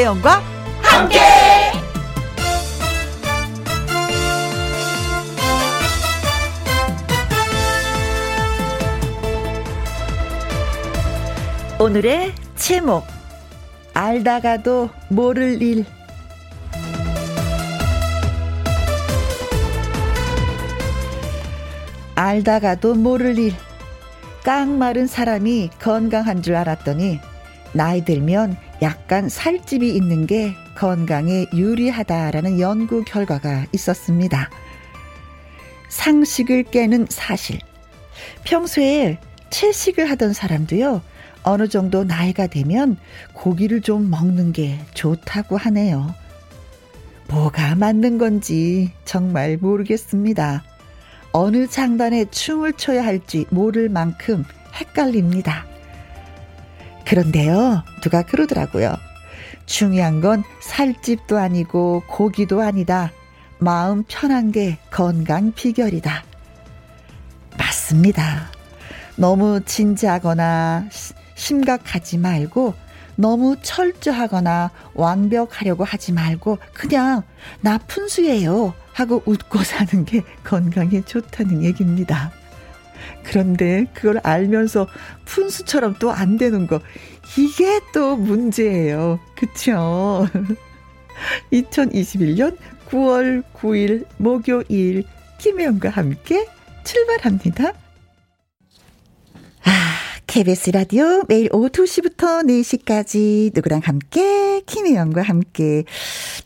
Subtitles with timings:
[0.00, 0.42] 김혜영과
[0.80, 1.18] 함께.
[11.78, 13.04] 오늘의 제목
[13.92, 15.84] 알다가도 모를 일
[22.14, 23.52] 알다가도 모를 일
[24.44, 27.20] 깡마른 사람이 건강한 줄 알았더니
[27.74, 34.48] 나이 들면 약간 살집이 있는 게 건강에 유리하다라는 연구 결과가 있었습니다.
[35.88, 37.58] 상식을 깨는 사실.
[38.44, 39.18] 평소에
[39.50, 41.02] 채식을 하던 사람도요,
[41.42, 42.96] 어느 정도 나이가 되면
[43.32, 46.14] 고기를 좀 먹는 게 좋다고 하네요.
[47.28, 50.64] 뭐가 맞는 건지 정말 모르겠습니다.
[51.32, 55.69] 어느 장단에 춤을 춰야 할지 모를 만큼 헷갈립니다.
[57.06, 58.96] 그런데요, 누가 그러더라고요.
[59.66, 63.12] 중요한 건 살집도 아니고 고기도 아니다.
[63.58, 66.24] 마음 편한 게 건강 비결이다.
[67.58, 68.50] 맞습니다.
[69.16, 70.88] 너무 진지하거나
[71.34, 72.74] 심각하지 말고
[73.16, 77.22] 너무 철저하거나 완벽하려고 하지 말고 그냥
[77.60, 82.32] 나 푼수예요 하고 웃고 사는 게 건강에 좋다는 얘기입니다.
[83.24, 84.86] 그런데 그걸 알면서
[85.24, 86.80] 푼수처럼 또 안 되는 거
[87.38, 89.20] 이게 또 문제예요.
[89.36, 90.26] 그쵸?
[91.52, 92.56] 2021년
[92.88, 95.04] 9월 9일 목요일
[95.38, 96.46] 김혜영과 함께
[96.84, 97.72] 출발합니다.
[99.64, 99.70] 아,
[100.30, 105.82] KBS 라디오 매일 오후 2시부터 4시까지 누구랑 함께 김혜영과 함께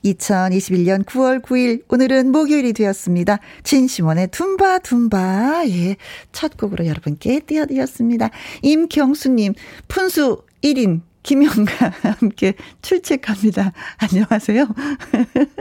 [0.03, 3.41] 2021년 9월 9일 오늘은 목요일이 되었습니다.
[3.63, 5.97] 진시원의 둠바 둠바 예,
[6.33, 8.31] 첫 곡으로 여러분께 띄워드렸습니다.
[8.63, 9.53] 임경수님
[9.87, 13.75] 푼수 1인 김영과 함께 출첵합니다.
[13.99, 14.67] 안녕하세요.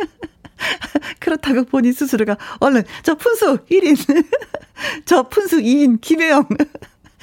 [1.19, 4.25] 그렇다고 본인 스스로가 얼른 저 푼수 1인
[5.03, 6.47] 저 푼수 2인 김혜영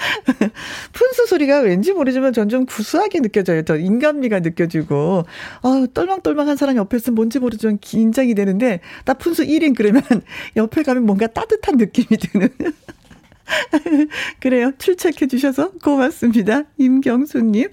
[0.93, 3.63] 푼수 소리가 왠지 모르지만 전좀 구수하게 느껴져요.
[3.63, 5.25] 저 인간미가 느껴지고,
[5.63, 10.03] 아 떨망떨망한 사람 옆에 있으면 뭔지 모르지만 긴장이 되는데, 나 푼수 1인 그러면
[10.57, 12.49] 옆에 가면 뭔가 따뜻한 느낌이 드는.
[14.41, 14.73] 그래요.
[14.79, 16.63] 출첵해 주셔서 고맙습니다.
[16.79, 17.69] 임경수님.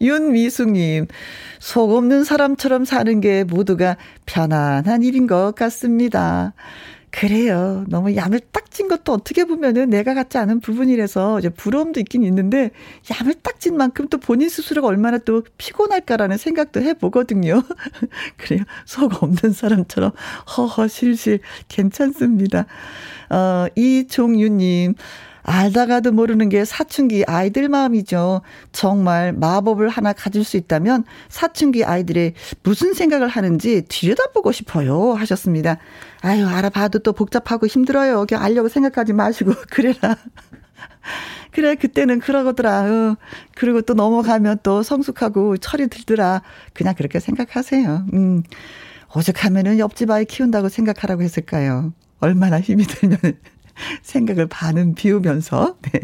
[0.00, 1.06] 윤미숙님,
[1.60, 3.96] 속 없는 사람처럼 사는 게 모두가
[4.26, 6.54] 편안한 일인 것 같습니다.
[7.12, 7.84] 그래요.
[7.88, 12.70] 너무 얌을 딱찐 것도 어떻게 보면은 내가 갖지 않은 부분이라서 이제 부러움도 있긴 있는데
[13.10, 17.62] 얌을 딱찐 만큼 또 본인 스스로가 얼마나 또 피곤할까라는 생각도 해보거든요.
[18.38, 18.64] 그래요.
[18.86, 20.12] 속 없는 사람처럼
[20.56, 22.64] 허허 실실 괜찮습니다.
[23.28, 24.94] 어, 이종유님.
[25.42, 28.42] 알다가도 모르는 게 사춘기 아이들 마음이죠.
[28.70, 35.12] 정말 마법을 하나 가질 수 있다면 사춘기 아이들의 무슨 생각을 하는지 들여다보고 싶어요.
[35.12, 35.78] 하셨습니다.
[36.20, 38.26] 아유, 알아봐도 또 복잡하고 힘들어요.
[38.28, 40.16] 그냥 알려고 생각하지 마시고, 그래라.
[41.50, 42.80] 그래, 그때는 그러거더라.
[42.82, 43.16] 어.
[43.54, 46.42] 그리고 또 넘어가면 또 성숙하고 철이 들더라.
[46.72, 48.06] 그냥 그렇게 생각하세요.
[48.14, 48.42] 음.
[49.14, 51.92] 오죽하면은 옆집 아이 키운다고 생각하라고 했을까요?
[52.20, 53.18] 얼마나 힘이 들면
[54.02, 55.76] 생각을 반은 비우면서.
[55.82, 56.00] 네.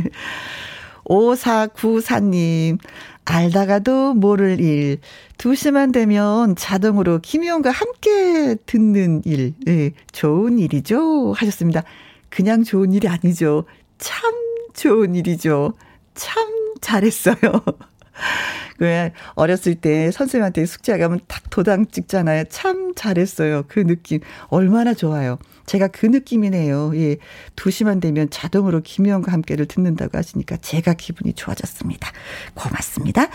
[1.05, 2.79] 5494님,
[3.25, 4.99] 알다가도 모를 일.
[5.39, 9.55] 2시만 되면 자동으로 김희영과 함께 듣는 일.
[9.65, 11.33] 네, 좋은 일이죠.
[11.33, 11.83] 하셨습니다.
[12.31, 13.65] 그냥 좋은 일이 아니죠.
[13.99, 14.33] 참
[14.75, 15.75] 좋은 일이죠.
[16.15, 16.47] 참
[16.81, 17.37] 잘했어요.
[18.79, 22.45] 왜 어렸을 때 선생님한테 숙제 가면 탁 도장 찍잖아요.
[22.49, 23.65] 참 잘했어요.
[23.69, 25.39] 그 느낌 얼마나 좋아요.
[25.69, 26.93] 제가 그 느낌이네요.
[26.97, 27.17] 예.
[27.55, 32.11] 2시만 되면 자동으로 김혜영과 함께를 듣는다고 하시니까 제가 기분이 좋아졌습니다.
[32.55, 33.29] 고맙습니다.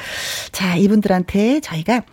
[0.52, 2.04] 자, 이분들한테 저희가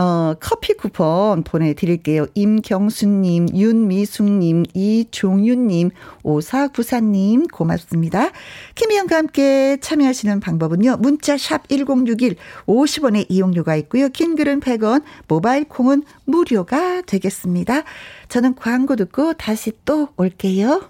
[0.00, 2.26] 어, 커피 쿠폰 보내드릴게요.
[2.32, 5.90] 임경수님, 윤미숙님, 이종윤님,
[6.22, 8.30] 오사구사님, 고맙습니다.
[8.76, 10.96] 김희영과 함께 참여하시는 방법은요.
[11.00, 12.36] 문자 샵 1061,
[12.66, 14.08] 50원의 이용료가 있고요.
[14.08, 17.82] 긴 글은 100원, 모바일 콩은 무료가 되겠습니다.
[18.30, 20.88] 저는 광고 듣고 다시 또 올게요.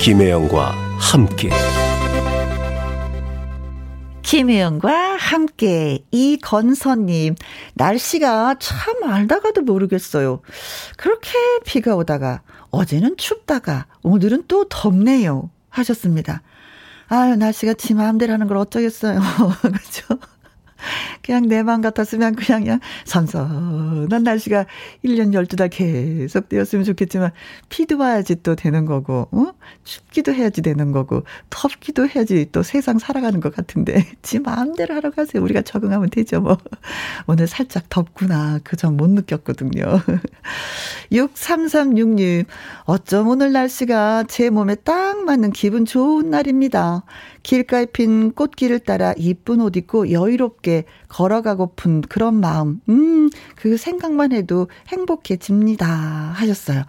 [0.00, 1.50] 김혜영과 함께.
[4.30, 7.34] 김혜영과 함께 이건선님
[7.74, 10.40] 날씨가 참 알다가도 모르겠어요.
[10.96, 11.32] 그렇게
[11.66, 12.40] 비가 오다가
[12.70, 16.42] 어제는 춥다가 오늘은 또 덥네요 하셨습니다.
[17.08, 19.18] 아유 날씨가 지 마음대로 하는 걸 어쩌겠어요.
[19.62, 20.20] 그렇죠?
[21.24, 24.66] 그냥 내맘 같았으면 그냥, 그냥 선선한 날씨가
[25.04, 27.30] 1년 12달 계속 되었으면 좋겠지만,
[27.68, 29.52] 피도 와야지 또 되는 거고, 어?
[29.84, 35.42] 춥기도 해야지 되는 거고, 덥기도 해야지 또 세상 살아가는 것 같은데, 지 마음대로 하러 가세요.
[35.42, 36.58] 우리가 적응하면 되죠, 뭐.
[37.26, 38.58] 오늘 살짝 덥구나.
[38.64, 39.82] 그 점 못 느꼈거든요.
[41.12, 42.44] 6336님,
[42.84, 47.04] 어쩜 오늘 날씨가 제 몸에 딱 맞는 기분 좋은 날입니다.
[47.42, 52.80] 길가에 핀 꽃길을 따라 이쁜 옷 입고 여유롭게 걸어가고픈 그런 마음.
[52.88, 55.86] 음, 그 생각만 해도 행복해집니다.
[55.86, 56.84] 하셨어요.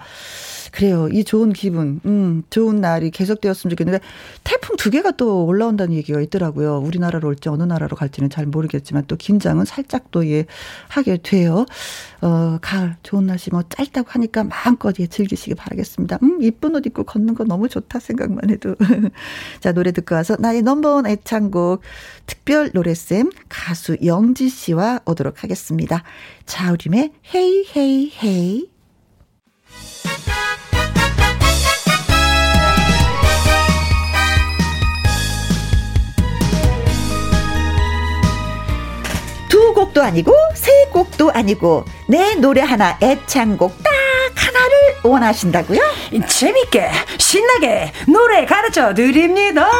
[0.71, 1.09] 그래요.
[1.12, 4.03] 이 좋은 기분, 음, 좋은 날이 계속되었으면 좋겠는데,
[4.44, 6.79] 태풍 두 개가 또 올라온다는 얘기가 있더라고요.
[6.79, 10.45] 우리나라로 올지 어느 나라로 갈지는 잘 모르겠지만, 또 긴장은 살짝 또 예,
[10.88, 11.65] 하게 돼요.
[12.21, 16.19] 어, 가을, 좋은 날씨 뭐 짧다고 하니까 마음껏 예, 즐기시기 바라겠습니다.
[16.23, 18.75] 음, 이쁜 옷 입고 걷는 거 너무 좋다 생각만 해도.
[19.59, 21.81] 자, 노래 듣고 와서 나의 넘버원 애창곡
[22.27, 26.03] 특별 노래쌤 가수 영지 씨와 오도록 하겠습니다.
[26.45, 28.71] 자우림의 헤이 헤이 헤이.
[39.71, 43.89] 두 곡도 아니고 세 곡도 아니고 내 노래 하나 애창곡 딱
[44.35, 45.79] 하나를 원하신다고요?
[46.27, 49.71] 재밌게 신나게 노래 가르쳐 드립니다.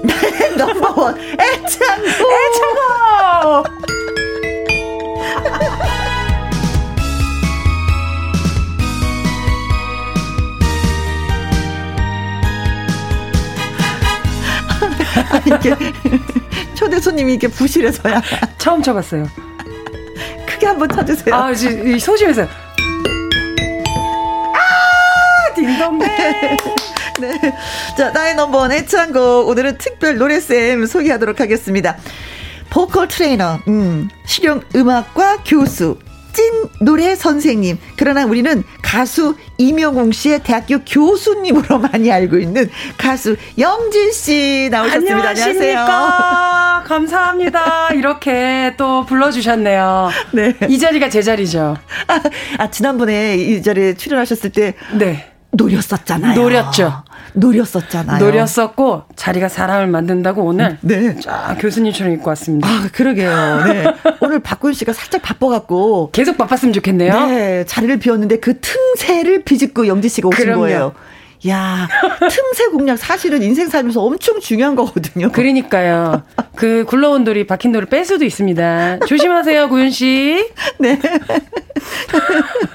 [0.56, 3.90] 넘버원 애창곡 애창곡.
[15.46, 15.76] 이게
[16.80, 18.22] 초대 손님이 이렇게 부실해서야.
[18.56, 19.28] 처음 쳐봤어요.
[20.46, 21.34] 크게 한번 쳐주세요.
[21.34, 22.44] 아, 이 소심해서.
[24.54, 26.08] 아, 딩동댕.
[27.20, 27.38] 네.
[27.98, 29.48] 자, 나의 number one 애창곡.
[29.48, 31.98] 오늘은 특별 노래쌤 소개하도록 하겠습니다.
[32.70, 35.98] 보컬 트레이너, 음, 실용 음악과 교수,
[36.32, 37.78] 찐 노래 선생님.
[37.96, 45.28] 그러나 우리는 가수 임영웅 씨의 대학교 교수님으로 많이 알고 있는 가수 영진 씨 나오셨습니다.
[45.28, 45.86] 안녕하세요.
[46.86, 47.90] 감사합니다.
[47.94, 50.10] 이렇게 또 불러주셨네요.
[50.32, 50.56] 네.
[50.68, 51.76] 이 자리가 제 자리죠.
[52.08, 52.20] 아,
[52.58, 54.74] 아 지난번에 이 자리에 출연하셨을 때.
[54.94, 55.26] 네.
[55.52, 56.40] 노렸었잖아요.
[56.40, 57.02] 노렸죠.
[57.34, 58.24] 노렸었잖아요.
[58.24, 61.16] 노렸었고 자리가 사람을 만든다고 오늘 네.
[61.20, 62.68] 쫙 교수님처럼 입고 왔습니다.
[62.68, 63.64] 아 그러게요.
[63.66, 63.84] 네.
[64.20, 67.12] 오늘 박군 씨가 살짝 바빠갖고 계속 바빴으면 좋겠네요.
[67.26, 70.60] 네 자리를 비웠는데 그 틈새를 비집고 영지 씨가 오신 그럼요.
[70.60, 70.92] 거예요.
[71.48, 71.88] 야,
[72.18, 75.32] 틈새 공략 사실은 인생 살면서 엄청 중요한 거거든요.
[75.32, 76.22] 그러니까요.
[76.54, 78.98] 그 굴러온 돌이 박힌 돌을 뺄 수도 있습니다.
[79.06, 80.50] 조심하세요, 구윤 씨.
[80.78, 81.00] 네.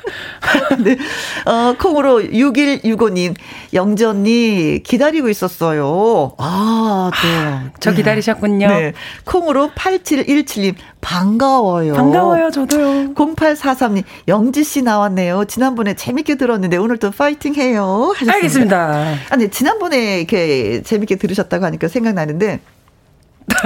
[0.84, 0.98] 네.
[1.46, 3.36] 어, 콩으로 6165님,
[3.74, 6.34] 영지 언니 기다리고 있었어요.
[6.38, 7.72] 아, 네.
[7.80, 8.68] 저 기다리셨군요.
[8.68, 8.94] 네.
[9.26, 11.94] 콩으로 8717님, 반가워요.
[11.94, 13.14] 반가워요, 저도요.
[13.14, 15.46] 0843님, 영지 씨 나왔네요.
[15.46, 18.10] 지난번에 재밌게 들었는데 오늘 또 파이팅 해요.
[18.16, 18.34] 하셨습니다.
[18.34, 19.14] 알겠습니다.
[19.30, 22.60] 아니, 지난번에 이렇게 재밌게 들으셨다고 하니까 생각나는데,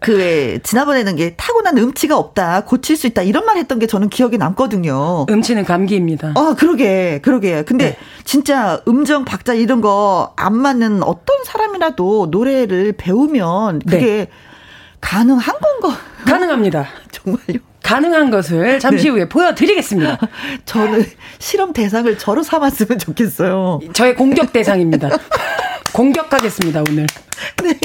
[0.00, 4.36] 그 지난번에는 게 타고난 음치가 없다 고칠 수 있다 이런 말 했던 게 저는 기억에
[4.36, 5.26] 남거든요.
[5.28, 6.34] 음치는 감기입니다.
[6.36, 7.64] 아 그러게 그러게.
[7.64, 7.96] 근데 네.
[8.24, 14.28] 진짜 음정 박자 이런 거 안 맞는 어떤 사람이라도 노래를 배우면 그게 네.
[15.00, 15.98] 가능한 건가?
[16.24, 16.86] 가능합니다.
[17.10, 17.60] 정말요?
[17.82, 19.10] 가능한 것을 잠시 네.
[19.10, 20.18] 후에 보여드리겠습니다.
[20.66, 21.04] 저는
[21.38, 23.80] 실험 대상을 저로 삼았으면 좋겠어요.
[23.94, 25.08] 저의 공격 대상입니다.
[25.92, 27.06] 공격하겠습니다, 오늘.
[27.62, 27.78] 네.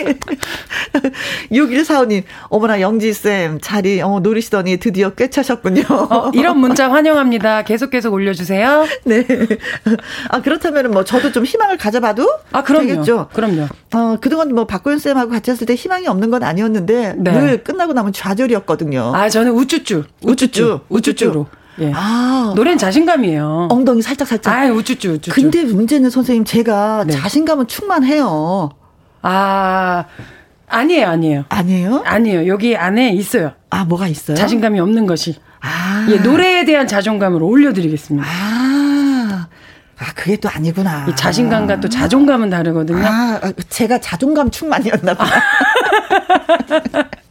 [1.51, 5.83] 6145님, 어머나, 영지쌤, 자리, 어, 노리시더니 드디어 꿰차셨군요.
[5.89, 7.63] 어, 이런 문자 환영합니다.
[7.63, 8.85] 계속 계속 올려주세요.
[9.05, 9.25] 네.
[10.29, 12.27] 아, 그렇다면 뭐, 저도 좀 희망을 가져봐도?
[12.51, 12.87] 아, 그럼요.
[12.87, 13.29] 되겠죠?
[13.33, 13.67] 그럼요.
[13.93, 17.31] 어, 그동안 뭐, 박고현쌤하고 같이 했을 때 희망이 없는 건 아니었는데, 네.
[17.31, 19.13] 늘 끝나고 나면 좌절이었거든요.
[19.15, 20.03] 아, 저는 우쭈쭈.
[20.23, 20.81] 우쭈쭈.
[20.89, 21.47] 우쭈쭈로.
[21.79, 21.91] 예.
[21.95, 22.53] 아.
[22.55, 23.69] 노래는 자신감이에요.
[23.71, 24.53] 엉덩이 살짝 살짝.
[24.53, 25.31] 아, 우쭈쭈 우쭈쭈.
[25.31, 27.13] 근데 문제는 선생님 제가 네.
[27.13, 28.69] 자신감은 충만해요.
[29.21, 30.05] 아.
[30.67, 31.45] 아니에요, 아니에요.
[31.49, 32.03] 아니에요?
[32.05, 32.47] 아니에요.
[32.47, 33.51] 여기 안에 있어요.
[33.69, 34.35] 아, 뭐가 있어요?
[34.35, 35.35] 자신감이 없는 것이.
[35.61, 36.07] 아.
[36.09, 38.27] 예, 노래에 대한 자존감을 올려드리겠습니다.
[38.27, 39.47] 아.
[39.99, 41.05] 아, 그게 또 아니구나.
[41.09, 43.05] 이 자신감과 또 자존감은 다르거든요.
[43.05, 45.41] 아, 아 제가 자존감 충만이었나 보다.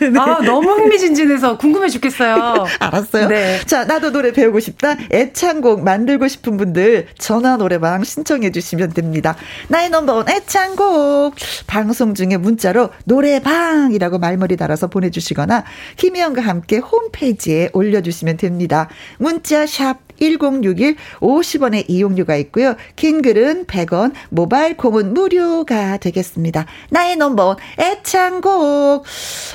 [0.00, 0.18] 네.
[0.18, 2.66] 아, 너무 흥미진진해서 궁금해 죽겠어요.
[2.78, 3.28] 알았어요.
[3.28, 3.60] 네.
[3.66, 4.96] 자, 나도 노래 배우고 싶다.
[5.10, 9.36] 애창곡 만들고 싶은 분들 전화 노래방 신청해 주시면 됩니다.
[9.68, 11.34] 나의 넘버원 애창곡
[11.66, 15.64] 방송 중에 문자로 노래방이라고 말머리 달아서 보내주시거나
[15.96, 18.88] 김혜영과 함께 홈페이지에 올려주시면 됩니다.
[19.18, 22.76] 문자 샵 1061 50원의 이용료가 있고요.
[22.96, 26.66] 긴 글은 100원, 모바일 콩은 무료가 되겠습니다.
[26.90, 29.04] 나의 넘버원 애창 곡.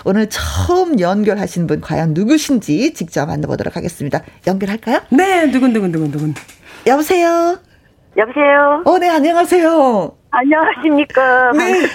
[0.06, 4.22] 오늘 처음 연결하신 분 과연 누구신지 직접 만나보도록 하겠습니다.
[4.48, 5.00] 연결할까요?
[5.10, 6.34] 네, 두근두근두근두근.
[6.88, 7.58] 여보세요?
[8.18, 8.84] 여보세요?
[8.86, 10.16] 어, 네, 안녕하세요.
[10.32, 11.52] 안녕하십니까.
[11.54, 11.88] 네.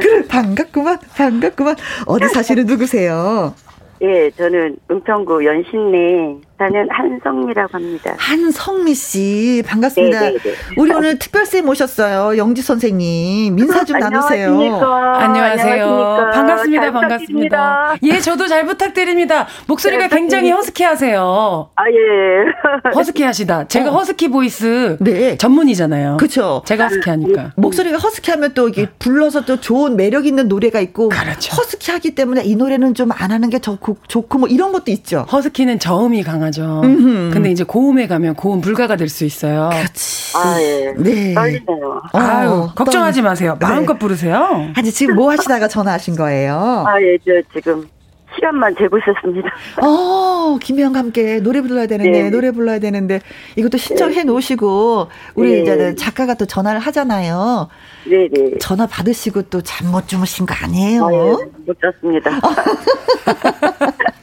[0.00, 1.76] 그래, 반갑구만, 반갑구만.
[2.06, 3.54] 어디 사시는 누구세요?
[4.02, 8.14] 예, 저는 은평구 연신내 사는 한성미라고 합니다.
[8.18, 10.20] 한성미 씨 반갑습니다.
[10.20, 10.38] 네네네.
[10.42, 10.56] 네, 네.
[10.76, 12.36] 우리 오늘 특별쌤 모셨어요.
[12.36, 14.48] 영지 선생님 민사 좀 나누세요.
[14.50, 15.18] 안녕하십니까.
[15.22, 16.30] 안녕하세요.
[16.34, 16.92] 반갑습니다.
[16.92, 17.94] 반갑습니다.
[18.02, 19.46] 예, 저도 잘 부탁드립니다.
[19.68, 21.70] 목소리가 네, 굉장히 허스키하세요.
[21.76, 22.90] 아 예.
[22.94, 23.68] 허스키하시다.
[23.68, 23.92] 제가 어.
[23.92, 25.36] 허스키 voice 네.
[25.38, 26.16] 전문이잖아요.
[26.16, 26.62] 그렇죠.
[26.66, 31.54] 제가 허스키하니까 목소리가 허스키하면 또 이게 불러서 또 좋은 매력 있는 노래가 있고 그렇죠.
[31.56, 35.26] 허스키하기 때문에 이 노래는 좀 안 하는 게 좋고 좋고 뭐 이런 것도 있죠.
[35.32, 36.80] 허스키는 저음이 강한 강하죠.
[36.84, 37.30] 음흠.
[37.32, 39.70] 근데 이제 고음에 가면 고음 불가가 될 수 있어요.
[39.72, 40.36] 그렇지.
[40.36, 40.94] 아, 예.
[40.98, 41.34] 네.
[41.34, 42.02] 떨리네요.
[42.12, 43.56] 어, 아유, 걱정하지 마세요.
[43.58, 43.66] 네.
[43.66, 43.98] 마음껏 네.
[43.98, 44.70] 부르세요.
[44.76, 46.84] 아니, 지금 뭐 하시다가 전화하신 거예요?
[46.86, 47.88] 아, 예, 저 지금
[48.34, 49.48] 시간만 재고 있었습니다.
[49.82, 52.30] 어, 김혜영과 함께 노래 불러야 되는데, 네.
[52.30, 53.20] 노래 불러야 되는데,
[53.56, 54.24] 이것도 신청해 네.
[54.24, 55.62] 놓으시고, 우리 네.
[55.62, 57.68] 이제 작가가 또 전화를 하잖아요.
[58.06, 58.28] 네네.
[58.32, 58.58] 네.
[58.60, 61.06] 전화 받으시고 또 잠 못 주무신 거 아니에요?
[61.06, 61.18] 아, 예.
[61.66, 62.30] 못 잤습니다.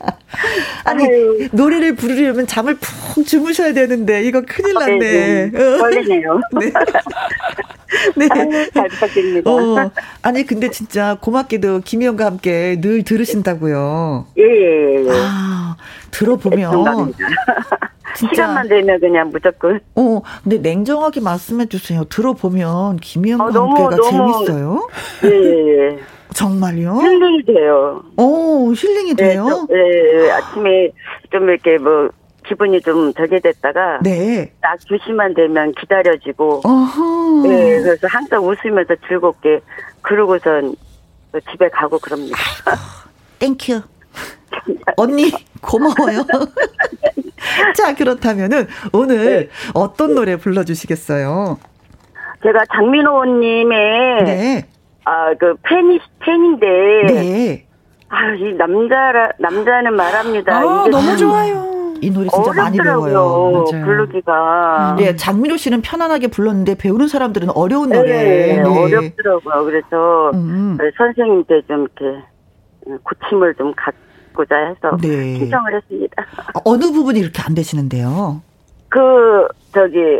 [0.83, 1.47] 아니 아유.
[1.51, 5.51] 노래를 부르려면 잠을 푹 주무셔야 되는데 이거 큰일 아, 네, 났네.
[5.51, 6.39] 네, 떨리네요.
[6.59, 6.71] 네.
[8.17, 8.27] 네.
[8.31, 9.49] 아유, 잘 부탁드립니다.
[9.49, 9.91] 어,
[10.21, 14.27] 아니 근데 진짜 고맙게도 김희영과 함께 늘 들으신다고요.
[14.37, 14.43] 예.
[14.43, 15.09] 예, 예.
[15.11, 15.77] 아
[16.11, 17.13] 들어보면
[18.15, 18.33] 진짜.
[18.33, 19.79] 시간만 되면 그냥 무조건.
[19.95, 22.03] 어, 근데 냉정하게 말씀해 주세요.
[22.05, 24.89] 들어보면 김희영과 아, 함께가 너무, 재밌어요?
[25.25, 25.89] 예, 예.
[25.93, 25.99] 예.
[26.33, 26.95] 정말요?
[27.01, 28.03] 힐링이 돼요.
[28.17, 29.65] 오, 힐링이 네, 돼요?
[29.69, 30.91] 네, 네, 아침에
[31.31, 32.09] 좀 이렇게 뭐
[32.45, 34.51] 기분이 좀 저게 됐다가 네.
[34.61, 37.47] 딱 2시만 되면 기다려지고 어허.
[37.47, 39.61] 네, 그래서 항상 웃으면서 즐겁게
[40.01, 40.75] 그러고선
[41.51, 42.37] 집에 가고 그럽니다.
[43.39, 43.81] Thank you.
[44.97, 45.31] 언니
[45.61, 46.23] 고마워요.
[47.75, 49.49] 자 그렇다면은 오늘 네.
[49.73, 51.57] 어떤 노래 불러주시겠어요?
[52.43, 54.65] 제가 장민호님의 네.
[55.05, 56.67] 아, 그 팬이 팬인데.
[57.07, 57.65] 네.
[58.09, 60.55] 아, 이 남자라 남자는 말합니다.
[60.55, 61.75] 아, 너무 좋아요.
[62.01, 63.65] 이 노래 진짜 많이 배워요.
[63.71, 63.85] 맞아요.
[63.85, 64.95] 부르기가.
[64.99, 68.11] 네, 장민호 씨는 편안하게 불렀는데 배우는 사람들은 어려운 노래.
[68.11, 68.61] 네, 네.
[68.61, 69.65] 어렵더라고요.
[69.65, 70.77] 그래서 음.
[70.97, 72.21] 선생님께 좀 이렇게
[73.03, 74.04] 고침을 좀 갖고
[74.43, 75.37] 자 해서 네.
[75.37, 76.25] 신청을 했습니다.
[76.65, 78.41] 어느 부분이 이렇게 안 되시는데요?
[78.89, 80.19] 그 저기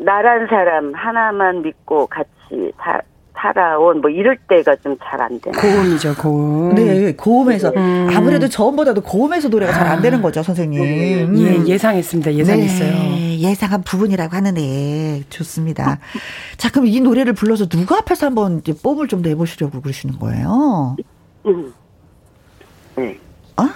[0.00, 3.00] 나란 사람 하나만 믿고 같이 사,
[3.34, 5.60] 살아온 뭐 이럴 때가 좀 잘 안 되나.
[5.60, 6.74] 고음이죠, 고음.
[6.74, 8.08] 네, 고음에서 음.
[8.14, 10.80] 아무래도 저음보다도 고음에서 노래가 잘 안 되는 거죠, 선생님.
[10.82, 11.38] 음.
[11.38, 12.34] 예, 예상했습니다.
[12.34, 12.90] 예상했어요.
[12.92, 15.98] 네, 예상한 부분이라고 하는데 좋습니다.
[16.56, 20.96] 자, 그럼 이 노래를 불러서 누구 앞에서 한번 이제 뽐을 좀 내보시려고 그러시는 거예요?
[21.46, 21.72] 음.
[22.96, 23.18] 네.
[23.56, 23.68] 어?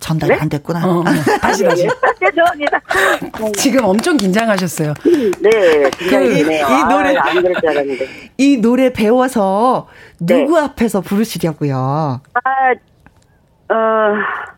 [0.00, 0.40] 전달이 네?
[0.40, 0.86] 안 됐구나.
[0.86, 1.02] 어,
[1.40, 1.88] 다시 다시.
[2.20, 2.78] 죄송합니다.
[3.56, 4.92] 지금 엄청 긴장하셨어요.
[5.40, 8.06] 네, 그, 이, 이 노래 아, 안 그럴 줄 알았는데.
[8.36, 9.88] 이 노래 배워서
[10.20, 10.64] 누구 네.
[10.64, 12.20] 앞에서 부르시려고요?
[12.34, 14.14] 아, 어,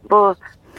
[0.09, 0.35] 뭐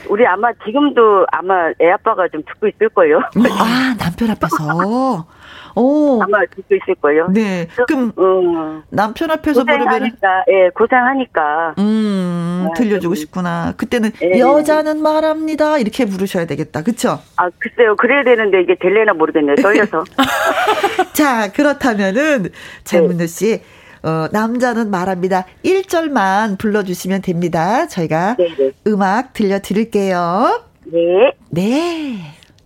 [0.09, 3.19] 우리 아마 지금도 아마 애 아빠가 좀 듣고 있을 거예요.
[3.19, 5.25] 아 남편 앞에서.
[5.77, 6.21] 오.
[6.23, 7.27] 아마 듣고 있을 거예요.
[7.29, 7.67] 네.
[7.87, 10.11] 그럼 음, 남편 앞에서 부르면
[10.49, 11.75] 예, 고생하니까.
[11.77, 13.73] 음, 아, 들려주고 싶구나.
[13.77, 14.39] 그때는 예.
[14.39, 15.77] 여자는 말합니다.
[15.77, 16.81] 이렇게 부르셔야 되겠다.
[16.81, 17.95] 그쵸 아, 글쎄요.
[17.95, 19.55] 그래야 되는데 이게 될래나 모르겠네요.
[19.57, 20.03] 떨려서.
[21.13, 22.49] 자, 그렇다면은
[22.83, 23.27] 장문우 네.
[23.27, 23.61] 씨
[24.01, 25.45] 어, 남자는 말합니다.
[25.63, 27.87] 1절만 불러주시면 됩니다.
[27.87, 28.55] 저희가 네네.
[28.57, 28.71] 네.
[28.87, 30.63] 음악 들려드릴게요.
[30.85, 31.33] 네.
[31.51, 32.17] 네.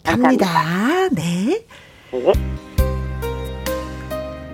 [0.03, 1.09] 갑니다.
[1.11, 1.65] 네.
[2.11, 2.33] 네.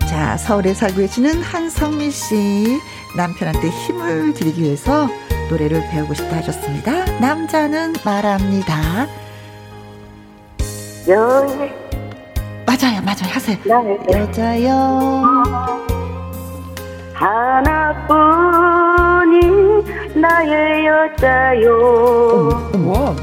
[0.07, 2.79] 자, 서울에 살고 계시는 한성미 씨.
[3.15, 5.07] 남편한테 힘을 드리기 위해서
[5.49, 7.05] 노래를 배우고 싶다 하셨습니다.
[7.19, 9.07] 남자는 말합니다.
[11.09, 11.45] 여
[12.65, 13.31] 맞아요, 맞아요.
[13.31, 13.57] 하세요.
[13.63, 13.97] 네.
[14.13, 15.23] 여자요.
[18.17, 19.83] 하나뿐인
[20.21, 22.69] 나의 여자요.
[22.73, 23.15] 어머,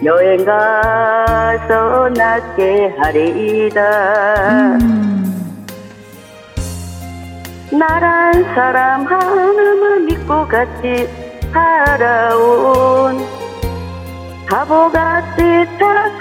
[0.04, 5.58] 여행 가서 낫게 하리이다 음.
[7.72, 11.10] 나란 사람 하나만 믿고 같이
[11.52, 13.18] 살아온
[14.48, 15.42] 바보같이
[15.80, 16.20] 착한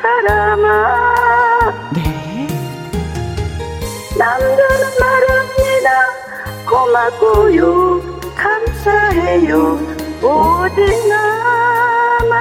[0.00, 2.46] 사람아 네.
[4.16, 5.90] 남자는 말합니다
[6.68, 8.00] 고맙고요
[8.36, 9.80] 감 사해요
[10.22, 12.34] 오직 나만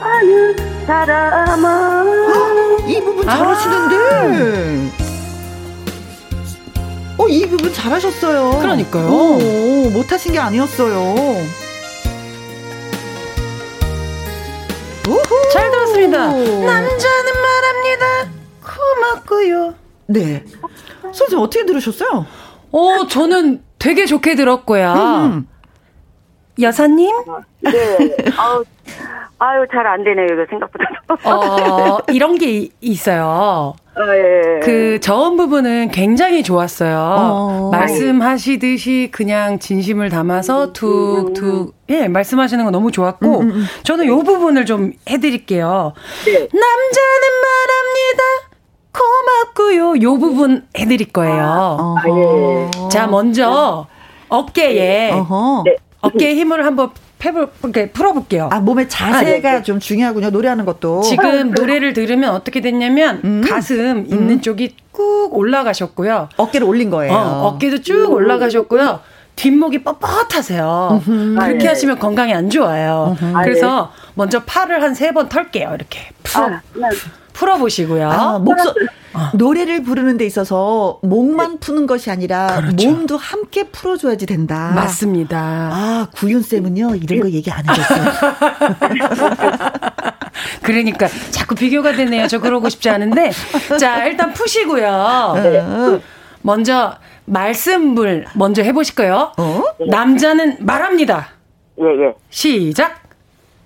[0.00, 0.56] 아는
[0.86, 2.04] 사람아
[2.86, 4.90] 이 부분 잘하시는데
[7.18, 8.60] 어, 이 부분 잘하셨어요.
[8.60, 9.06] 그러니까요.
[9.06, 10.96] 오, 못하신 게 아니었어요.
[15.06, 15.50] 우후.
[15.52, 16.28] 잘 들었습니다.
[16.28, 18.30] 남자는 말합니다.
[18.64, 19.74] 고맙고요.
[20.06, 20.44] 네.
[21.02, 22.24] 선생님 어떻게 들으셨어요?
[22.72, 24.92] 어, 저는 되게 좋게 들었고요.
[24.94, 25.46] 음.
[26.62, 27.10] 여사님?
[27.60, 27.72] 네.
[28.36, 28.64] 아우,
[29.38, 30.84] 아유, 잘 안 되네요, 이거 생각보다.
[31.24, 33.74] 어, 이런 게 있어요.
[33.94, 34.60] 아, 예.
[34.62, 36.96] 그 저음 부분은 굉장히 좋았어요.
[37.18, 37.70] 어.
[37.72, 43.64] 말씀하시듯이 그냥 진심을 담아서 툭툭 예 말씀하시는 거 너무 좋았고 음, 음, 음.
[43.82, 45.92] 저는 요 부분을 좀 해드릴게요.
[46.24, 46.32] 네.
[46.32, 48.22] 남자는 말합니다.
[48.92, 50.02] 고맙고요.
[50.02, 51.36] 요 부분 해드릴 거예요.
[51.42, 52.88] 아, 예.
[52.90, 53.86] 자 먼저
[54.28, 55.10] 어깨에
[55.64, 55.76] 네.
[56.00, 58.48] 어깨에 힘을 한번 펴볼, 이렇게 풀어볼게요.
[58.50, 59.62] 아, 몸의 자세가 아, 네.
[59.62, 60.30] 좀 중요하군요.
[60.30, 61.02] 노래하는 것도.
[61.02, 63.42] 지금 노래를 들으면 어떻게 됐냐면, 음.
[63.46, 64.40] 가슴 있는 음.
[64.40, 66.30] 쪽이 꾹 올라가셨고요.
[66.38, 67.12] 어깨를 올린 거예요.
[67.12, 68.12] 어, 어깨도 쭉 음.
[68.14, 69.00] 올라가셨고요.
[69.36, 70.92] 뒷목이 뻣뻣하세요.
[70.92, 71.34] 음흠.
[71.34, 71.68] 그렇게 아, 네.
[71.68, 73.16] 하시면 건강이 안 좋아요.
[73.44, 74.10] 그래서 아, 네.
[74.14, 75.72] 먼저 팔을 한 세 번 털게요.
[75.74, 76.00] 이렇게.
[76.22, 76.40] 푸.
[76.40, 76.88] 아, 네.
[77.32, 78.10] 풀어보시고요.
[78.10, 78.70] 아, 목소
[79.12, 79.30] 어.
[79.34, 82.88] 노래를 부르는 데 있어서 목만 푸는 것이 아니라 그렇죠.
[82.88, 84.72] 몸도 함께 풀어줘야지 된다.
[84.74, 85.38] 맞습니다.
[85.38, 88.04] 아 구윤 쌤은요 이런 거 얘기 안 해줬어요.
[90.62, 92.28] 그러니까 자꾸 비교가 되네요.
[92.28, 93.32] 저 그러고 싶지 않은데
[93.78, 95.32] 자 일단 푸시고요.
[95.42, 96.00] 네.
[96.42, 96.94] 먼저
[97.24, 99.32] 말씀을 먼저 해보실까요?
[99.36, 99.62] 어?
[99.88, 101.28] 남자는 말합니다.
[101.80, 102.14] 예 예.
[102.30, 102.99] 시작.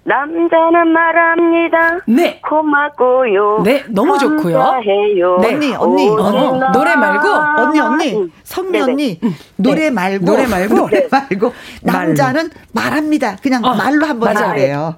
[0.04, 2.00] 남자는 말합니다.
[2.06, 2.40] 네.
[2.42, 3.62] 고맙고요.
[3.64, 4.58] 네, 너무 좋고요.
[4.58, 5.38] 감사해요.
[5.40, 5.54] 네.
[5.54, 9.20] 언니, 언니, 어, 노래 말고 언니, 언니, 성미 언니,
[9.56, 13.36] 노래 말고 노래 말고 노래 말고 남자는 말합니다.
[13.42, 14.96] 그냥 어, 말로 한번 해야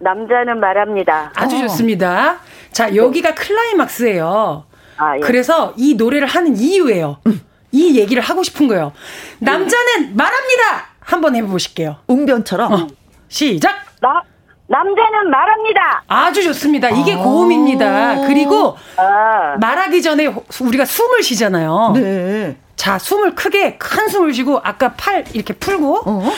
[0.00, 1.32] 남자는 말합니다.
[1.36, 1.60] 아주 어.
[1.60, 2.38] 좋습니다.
[2.72, 4.64] 자, 여기가 클라이막스예요.
[4.98, 5.20] 아, 예.
[5.20, 7.18] 그래서 이 노래를 하는 이유예요.
[7.26, 7.40] 음.
[7.70, 8.92] 이 얘기를 하고 싶은 거예요.
[9.38, 10.88] 남자는 말합니다.
[11.00, 11.96] 한번 해보실게요.
[12.06, 12.72] 웅변처럼.
[12.72, 12.86] 어.
[13.28, 13.76] 시작.
[14.00, 14.22] 나
[14.68, 16.02] 남자는 말합니다.
[16.08, 16.90] 아주 좋습니다.
[16.90, 18.26] 이게 아~ 고음입니다.
[18.26, 20.26] 그리고 아~ 말하기 전에
[20.60, 21.92] 우리가 숨을 쉬잖아요.
[21.94, 22.56] 네.
[22.76, 26.32] 자, 숨을 크게 큰 숨을 쉬고 아까 팔 이렇게 풀고 어?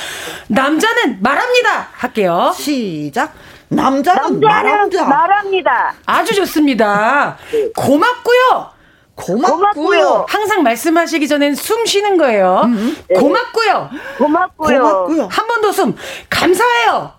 [0.49, 1.89] 남자는 말합니다.
[1.93, 2.53] 할게요.
[2.57, 3.33] 시작.
[3.69, 5.05] 남자는, 남자는 말합니다.
[5.05, 5.95] 말합니다.
[6.07, 7.37] 아주 좋습니다.
[7.77, 8.71] 고맙고요.
[9.17, 10.25] 고맙고요.
[10.29, 12.63] 항상 말씀하시기 전엔 숨 쉬는 거예요.
[12.65, 12.97] 음.
[13.15, 13.91] 고맙고요.
[14.19, 14.79] 고맙고요.
[14.83, 15.29] 고맙고요.
[15.31, 15.95] 한 번 더 숨.
[16.31, 17.13] 감사해요.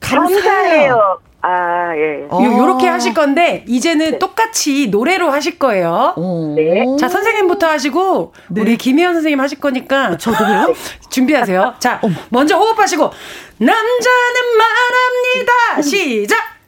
[0.00, 1.18] 감사해요.
[1.42, 2.26] 아, 예.
[2.28, 2.42] 어.
[2.42, 4.18] 요, 렇게 하실 건데, 이제는 네.
[4.18, 6.14] 똑같이 노래로 하실 거예요.
[6.54, 6.84] 네.
[6.98, 8.60] 자, 선생님부터 하시고, 네.
[8.60, 10.18] 우리 김혜연 선생님 하실 거니까.
[10.18, 10.74] 저도요?
[11.08, 11.76] 준비하세요.
[11.80, 12.08] 자, 어.
[12.28, 13.10] 먼저 호흡하시고,
[13.58, 15.82] 남자는 말합니다.
[15.82, 16.60] 시작!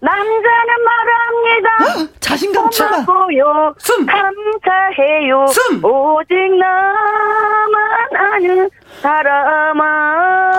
[0.00, 2.10] 남자는 말합니다.
[2.18, 2.68] 자신감.
[3.06, 4.04] 고요 숨.
[4.04, 5.46] 감사해요.
[5.46, 5.84] 숨.
[5.84, 8.70] 오직 나만 아는
[9.02, 10.50] 사람아.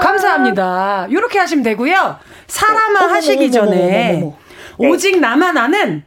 [0.00, 1.06] 감사합니다.
[1.10, 2.18] 이렇게 하시면 되고요.
[2.48, 4.36] 사람아 어, 하시기 어머, 전에 어머,
[4.78, 6.02] 어머, 오직 나만 아는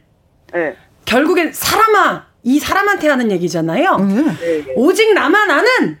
[0.52, 0.76] 네.
[1.06, 3.96] 결국엔 사람아 이 사람한테 하는 얘기잖아요.
[3.98, 4.36] 음.
[4.76, 5.98] 오직 나만 아는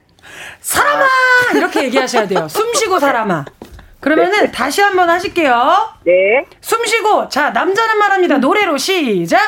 [0.60, 1.06] 사람아
[1.54, 2.46] 이렇게 얘기하셔야 돼요.
[2.52, 3.46] 숨 쉬고 사람아.
[4.00, 4.50] 그러면은 네.
[4.52, 5.88] 다시 한번 하실게요.
[6.04, 6.44] 네.
[6.60, 8.36] 숨 쉬고 자 남자는 말합니다.
[8.38, 9.40] 노래로 시작.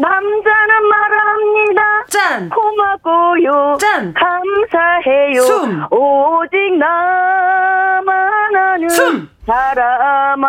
[0.00, 1.82] 남자는 말합니다.
[2.08, 2.48] 짠.
[2.48, 3.76] 고맙고요.
[3.78, 4.14] 짠.
[4.14, 5.42] 감사해요.
[5.42, 5.86] 숨.
[5.90, 8.08] 오직 나만
[8.56, 9.28] 아는 숨.
[9.46, 10.48] 사람아.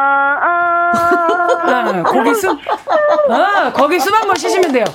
[1.64, 2.58] 아, 거기 숨.
[3.30, 4.86] 아, 거기 숨 한 번 쉬시면 돼요.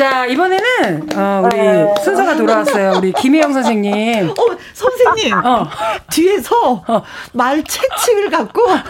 [0.00, 1.94] 자, 이번에는, 어, 우리 어.
[2.02, 2.94] 순서가 돌아왔어요.
[2.96, 4.30] 우리 김혜영 선생님.
[4.32, 4.34] 어,
[4.72, 5.34] 선생님.
[5.44, 5.68] 어.
[6.10, 7.02] 뒤에서 어.
[7.32, 8.82] 말 채찍을 갖고 막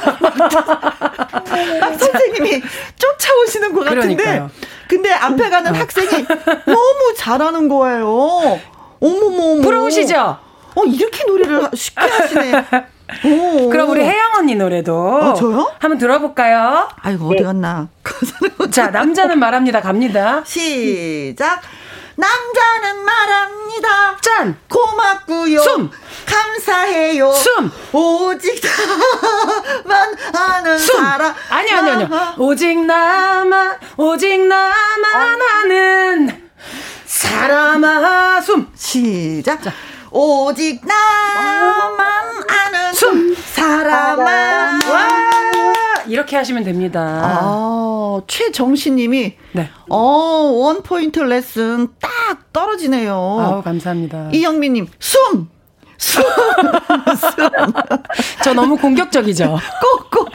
[1.98, 2.62] 선생님이
[2.94, 4.14] 쫓아오시는 것 같은데.
[4.14, 4.50] 그러니까요.
[4.86, 5.78] 근데 앞에 가는 어.
[5.80, 6.26] 학생이
[6.64, 8.60] 너무 잘하는 거예요.
[9.00, 9.62] 어머머.
[9.62, 10.38] 부러우시죠?
[10.76, 12.64] 어, 이렇게 노래를 쉽게 하시네.
[13.24, 13.68] 오.
[13.70, 15.72] 그럼 우리 혜영 언니 노래도 아, 저요?
[15.78, 16.88] 한번 들어볼까요?
[17.02, 17.88] 아이고 어디 갔나?
[18.70, 20.42] 자 남자는 말합니다 갑니다.
[20.44, 21.60] 시작.
[22.16, 24.16] 남자는 말합니다.
[24.20, 24.56] 짠.
[24.68, 25.62] 고맙고요.
[25.62, 25.90] 숨.
[26.26, 27.32] 감사해요.
[27.32, 27.72] 숨.
[27.92, 30.96] 오직 나만 아는 숨.
[30.96, 31.34] 사람.
[31.48, 32.06] 아니 아니 아니.
[32.36, 35.64] 오직 나만 오직 나만 아.
[35.66, 36.50] 는
[37.06, 38.68] 사람아 숨.
[38.76, 39.62] 시작.
[39.62, 39.72] 자.
[40.10, 42.08] 오직 나만
[42.48, 44.22] 아는 숨 사람아.
[44.22, 45.30] 와.
[46.06, 47.00] 이렇게 하시면 됩니다.
[47.22, 49.70] 아, 최정신 님이 네.
[49.88, 53.12] 어, 원 포인트 레슨 딱 떨어지네요.
[53.14, 54.30] 아우, 감사합니다.
[54.32, 55.48] 이영민 님, 숨!
[55.98, 56.22] 숨!
[56.24, 57.50] 숨!
[58.42, 59.58] 저 너무 공격적이죠?
[60.10, 60.30] 꼭꼭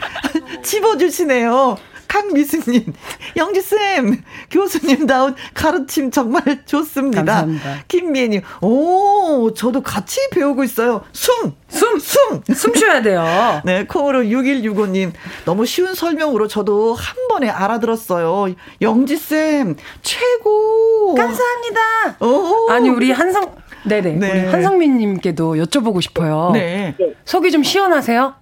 [0.62, 1.76] 집어주시네요.
[2.08, 2.92] 강미수님,
[3.36, 7.24] 영지쌤, 교수님다운 가르침 정말 좋습니다.
[7.24, 7.84] 감사합니다.
[7.88, 11.02] 김미애님, 오, 저도 같이 배우고 있어요.
[11.12, 11.54] 숨!
[11.68, 11.98] 숨!
[11.98, 12.42] 숨!
[12.54, 13.24] 숨 쉬어야 돼요.
[13.64, 15.12] 네, 콩으로 6165님,
[15.44, 18.54] 너무 쉬운 설명으로 저도 한 번에 알아들었어요.
[18.80, 21.14] 영지쌤, 최고!
[21.14, 22.16] 감사합니다.
[22.20, 22.70] 오.
[22.70, 24.12] 아니, 우리 한성, 네네.
[24.12, 24.30] 네.
[24.30, 26.50] 우리 한성민님께도 여쭤보고 싶어요.
[26.52, 26.96] 네.
[27.24, 28.34] 속이 좀 시원하세요?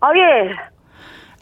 [0.00, 0.73] 아, 예.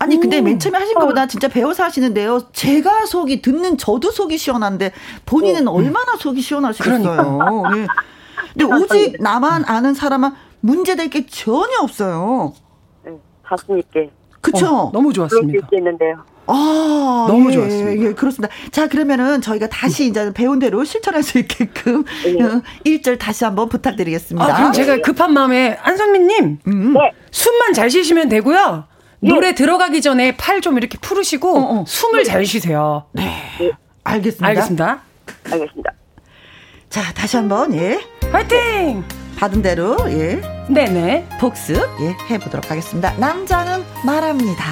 [0.03, 2.49] 아니 근데 맨 처음에 하신 것보다 진짜 배워서 하시는데요.
[2.53, 4.91] 제가 속이 듣는 저도 속이 시원한데
[5.27, 5.73] 본인은 어.
[5.73, 7.63] 얼마나 속이 시원하시겠어요.
[7.73, 7.87] 네.
[8.53, 12.53] 근데 오직 나만 아는 사람은 문제될 게 전혀 없어요.
[13.05, 13.13] 네,
[13.49, 14.11] 자신 있게.
[14.41, 14.67] 그쵸?
[14.67, 15.69] 어, 너무 좋았습니다.
[15.73, 16.25] 있는데요.
[16.49, 18.05] 아, 너무 예, 좋았습니다.
[18.05, 18.53] 예, 그렇습니다.
[18.73, 22.99] 자, 그러면은 저희가 다시 이제 배운 대로 실천할 수 있게끔 네.
[22.99, 24.53] 1절 어, 다시 한번 부탁드리겠습니다.
[24.53, 26.93] 아, 그럼 제가 급한 마음에 안성민님, 음.
[26.95, 27.13] 네.
[27.31, 28.92] 숨만 잘 쉬시면 되고요.
[29.23, 29.55] 노래 예.
[29.55, 31.85] 들어가기 전에 팔 좀 이렇게 풀으시고 어, 어.
[31.87, 33.05] 숨을 잘 쉬세요.
[33.13, 33.25] 네.
[33.59, 33.71] 네.
[34.05, 34.47] 알겠습니다.
[34.47, 35.03] 알겠습니다.
[35.51, 35.93] 알겠습니다.
[36.89, 38.01] 자, 다시 한번 예.
[38.31, 39.03] 화이팅!
[39.39, 40.41] 받은 대로 예.
[40.69, 41.27] 네네.
[41.41, 43.13] 복습 예, 해 보도록 하겠습니다.
[43.19, 44.65] 남자는 말합니다.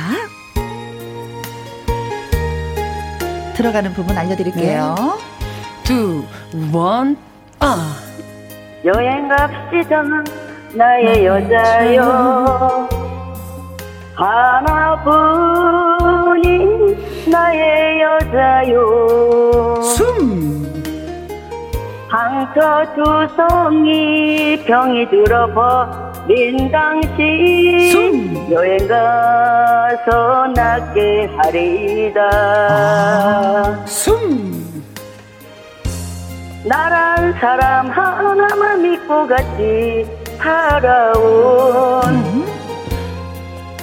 [3.56, 4.94] 들어가는 부분 알려 드릴게요.
[4.96, 5.82] 네.
[5.84, 6.24] 두,
[6.72, 7.16] 원,
[7.58, 7.96] 아.
[8.84, 10.02] 여행 갑시다.
[10.74, 12.88] 나의 여자요.
[15.80, 16.96] 하나뿐인
[17.30, 19.80] 나의 여자요.
[19.82, 20.60] 숨.
[23.30, 28.52] 상처두성이 병이 들어버린 당신 숨.
[28.52, 32.20] 여행 가서 낫게 하리다.
[32.70, 34.84] 아, 숨.
[36.66, 40.06] 나란 사람 하나만 믿고 같이
[40.36, 42.59] 살아온 음.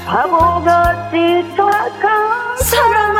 [0.08, 3.20] 바보같이 착한 사람아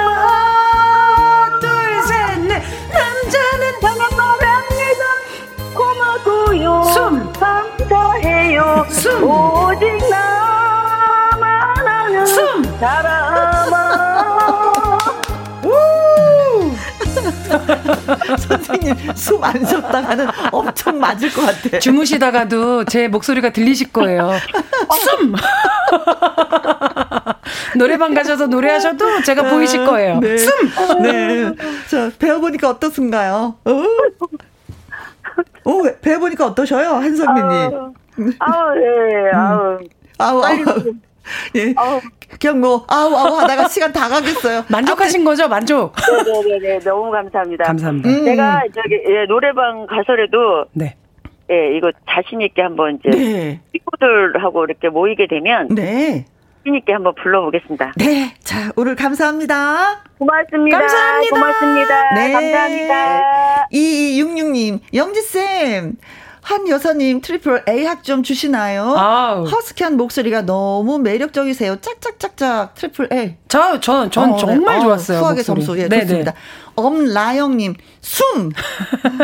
[1.60, 2.64] 둘셋넷.
[2.94, 5.04] 남자는 당연합니다
[5.76, 6.84] 고마고요.
[6.94, 7.34] 숨.
[7.34, 8.86] 감사해요.
[8.90, 9.22] 숨.
[9.24, 11.44] 오직 나만
[11.88, 12.64] 아는 숨.
[12.80, 13.27] 사람
[18.40, 21.80] 선생님 숨 안 쉬었다가는 엄청 맞을 것 같아.
[21.80, 24.32] 주무시다가도 제 목소리가 들리실 거예요.
[25.20, 25.36] 숨.
[27.78, 30.20] 노래방 가셔서 노래하셔도 제가 아, 보이실 거예요.
[30.20, 30.38] 네.
[30.38, 30.52] 숨.
[31.02, 31.52] 네.
[31.90, 33.56] 자 배워보니까 어떻습니까요?
[33.66, 33.84] 어?
[35.66, 37.94] 오, 배워보니까 어떠셔요, 한선미님?
[38.40, 39.78] 아우, 예, 아우.
[40.18, 40.56] 아우, 아우.
[41.56, 41.74] 예.
[41.76, 42.00] 아우.
[42.40, 44.64] 그냥 뭐, 아우, 아우 하다가 시간 다 가겠어요.
[44.70, 45.48] 만족하신 거죠?
[45.48, 45.94] 만족?
[46.50, 46.80] 네네네.
[46.80, 47.64] 너무 감사합니다.
[47.66, 48.10] 감사합니다.
[48.10, 48.26] 음.
[48.26, 50.66] 제가 저기, 예, 노래방 가서라도.
[50.74, 50.96] 네.
[51.50, 53.10] 예, 이거 자신 있게 한번 이제.
[53.18, 53.62] 네.
[53.72, 55.70] 친구들하고 이렇게 모이게 되면.
[55.70, 56.26] 네.
[56.60, 57.94] 자신 있게 한번 불러보겠습니다.
[57.96, 58.34] 네.
[58.44, 60.04] 자, 오늘 감사합니다.
[60.20, 60.80] 고맙습니다.
[60.80, 61.36] 감사합니다.
[61.36, 62.16] 고맙습니다.
[62.16, 62.32] 네.
[62.34, 63.68] 감사합니다.
[63.72, 65.94] 2266님, 영지쌤.
[66.48, 68.96] 한 여사님 triple A 학점 주시나요?
[68.98, 69.44] 아우.
[69.48, 71.82] 허스키한 목소리가 너무 매력적이세요.
[71.82, 73.36] 짝짝짝짝 triple A.
[73.50, 74.84] 저, 저, 전 어, 정말 네.
[74.84, 75.20] 좋았어요.
[75.20, 75.78] 수학의 점수.
[75.78, 76.04] 예, 네네.
[76.06, 76.34] 좋습니다.
[76.76, 78.52] 엄라영님, 숨!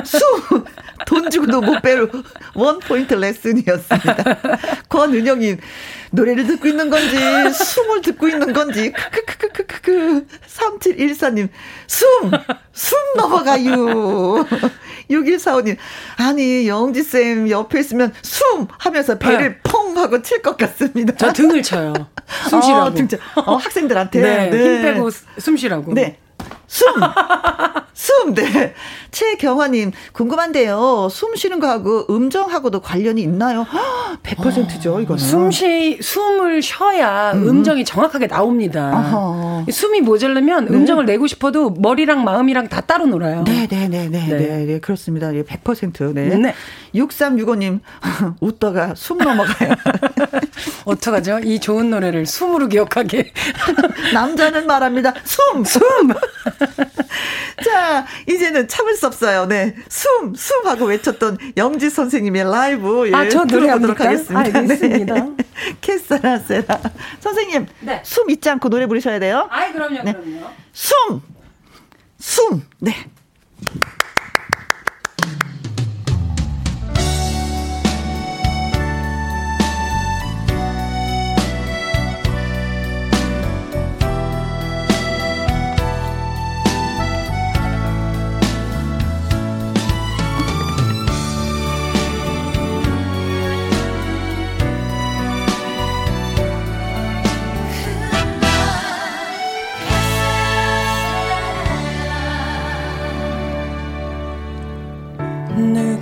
[0.03, 0.65] 숨!
[1.05, 2.09] 돈 주고도 못 배로
[2.55, 4.23] 원 포인트 레슨이었습니다.
[4.89, 5.59] 권은영님,
[6.12, 7.15] 노래를 듣고 있는 건지,
[7.53, 10.25] 숨을 듣고 있는 건지, 크크크크크크.
[10.47, 11.47] 3714님,
[11.88, 12.31] 숨!
[12.73, 14.45] 숨 넘어가요.
[15.09, 15.77] 6145님,
[16.17, 18.67] 아니, 영지쌤 옆에 있으면 숨!
[18.77, 19.57] 하면서 배를 네.
[19.63, 19.83] 펑!
[19.97, 21.13] 하고 칠 것 같습니다.
[21.17, 21.93] 저 등을 쳐요.
[22.49, 22.81] 숨 쉬라고.
[22.85, 23.17] 어, 등 쳐.
[23.35, 24.21] 어, 학생들한테.
[24.21, 24.63] 네, 네.
[24.63, 25.93] 힘 빼고 숨 쉬라고.
[25.93, 26.17] 네.
[26.67, 26.87] 숨!
[28.23, 28.33] 숨!
[28.33, 28.73] 네.
[29.12, 31.09] 최경화님, 궁금한데요.
[31.12, 33.65] 숨 쉬는 거하고 음정하고도 관련이 있나요?
[34.23, 35.17] 100%죠, 어, 이거는.
[35.19, 37.63] 숨 쉬, 숨을 쉬어야 음.
[37.63, 38.91] 정이 정확하게 나옵니다.
[38.93, 39.65] 어허.
[39.71, 40.73] 숨이 모자르면 네.
[40.73, 43.43] 음정을 내고 싶어도 머리랑 마음이랑 다 따로 놀아요.
[43.43, 44.09] 네네네네.
[44.09, 44.65] 네, 네, 네.
[44.65, 45.29] 네, 그렇습니다.
[45.31, 46.13] 100%.
[46.13, 46.36] 네.
[46.38, 46.53] 네.
[46.95, 47.79] 6365님,
[48.39, 49.73] 웃다가 숨 넘어가요.
[50.86, 51.39] 어떡하죠?
[51.43, 53.34] 이 좋은 노래를 숨으로 기억하게.
[54.13, 55.13] 남자는 말합니다.
[55.23, 55.63] 숨!
[55.63, 55.82] 숨!
[57.63, 59.45] 자, 이제는 참을 수 없어요.
[59.45, 59.75] 네.
[59.89, 63.10] 숨, 숨 하고 외쳤던 영지 선생님의 라이브.
[63.10, 64.39] 예, 아, 저 노래하도록 하겠습니다.
[64.60, 65.13] 알겠습니다.
[65.13, 65.32] 네.
[65.82, 66.79] 캐사라 세라.
[67.19, 68.01] 선생님, 네.
[68.03, 69.47] 숨 잊지 않고 노래 부르셔야 돼요.
[69.49, 70.13] 아이, 그럼요, 네.
[70.13, 70.47] 그럼요.
[70.73, 71.21] 숨!
[72.19, 72.63] 숨!
[72.79, 72.93] 네.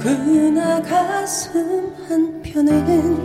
[0.03, 3.17] 누구나 가슴 한편엔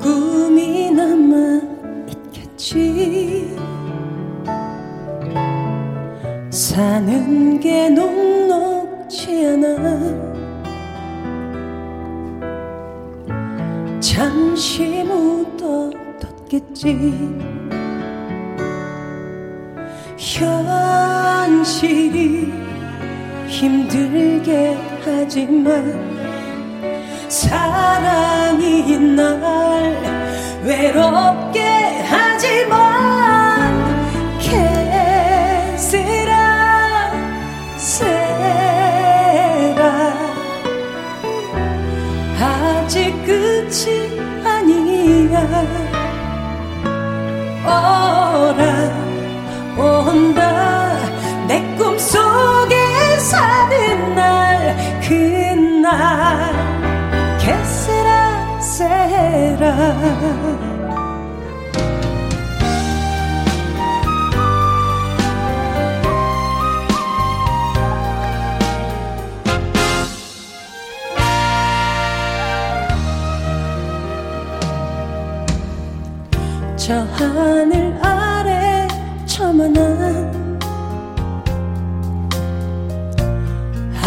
[0.00, 1.60] 꿈이 남아
[2.08, 3.54] 있겠지.
[6.50, 9.76] 사는 게 녹록지 않아
[14.00, 15.76] 잠시 묻어뒀겠지.
[21.76, 22.65] 현실이
[23.48, 26.16] 힘들게 하지만
[27.28, 29.96] 사랑이 날
[30.62, 31.60] 외롭게
[32.08, 33.72] 하지만
[34.38, 36.32] 캐세라
[37.76, 38.16] 세라.
[42.40, 45.34] 아직 끝이 아니야.
[47.64, 48.62] 오라
[49.76, 50.40] 온다.
[51.46, 52.75] 내 꿈속에
[53.26, 56.52] 사는 날 그날.
[57.40, 59.96] 캐세라 세라.
[76.76, 78.86] 저 하늘 아래
[79.26, 80.05] 저만한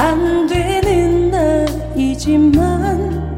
[0.09, 3.37] 안 되는 나이지만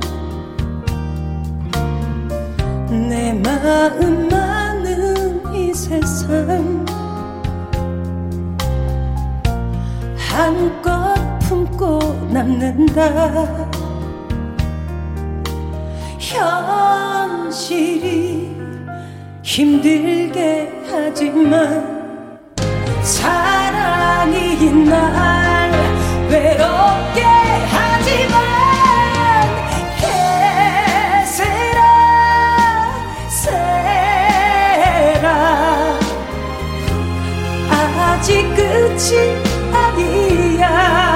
[3.10, 6.86] 내 마음 많은 이 세상
[10.16, 12.00] 한껏 품고
[12.32, 13.68] 남는다.
[17.02, 18.56] 현실이
[19.44, 22.00] 힘들게 하지만
[23.04, 25.51] 사랑이 날
[26.32, 27.22] 외롭게
[27.70, 28.40] 하지만
[30.00, 31.82] 개세라
[33.28, 35.28] 세라.
[38.00, 39.12] 아직 끝이
[39.74, 41.11] 아니야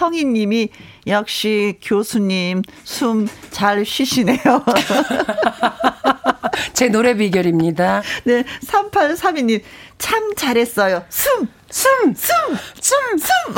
[0.00, 0.70] 성희 님이
[1.06, 4.38] 역시 교수님 숨 잘 쉬시네요.
[6.72, 8.02] 제 노래 비결입니다.
[8.24, 9.60] 네, 3832님
[9.98, 11.04] 참 잘했어요.
[11.10, 12.34] 숨 숨, 숨,
[12.80, 13.54] 숨, 숨.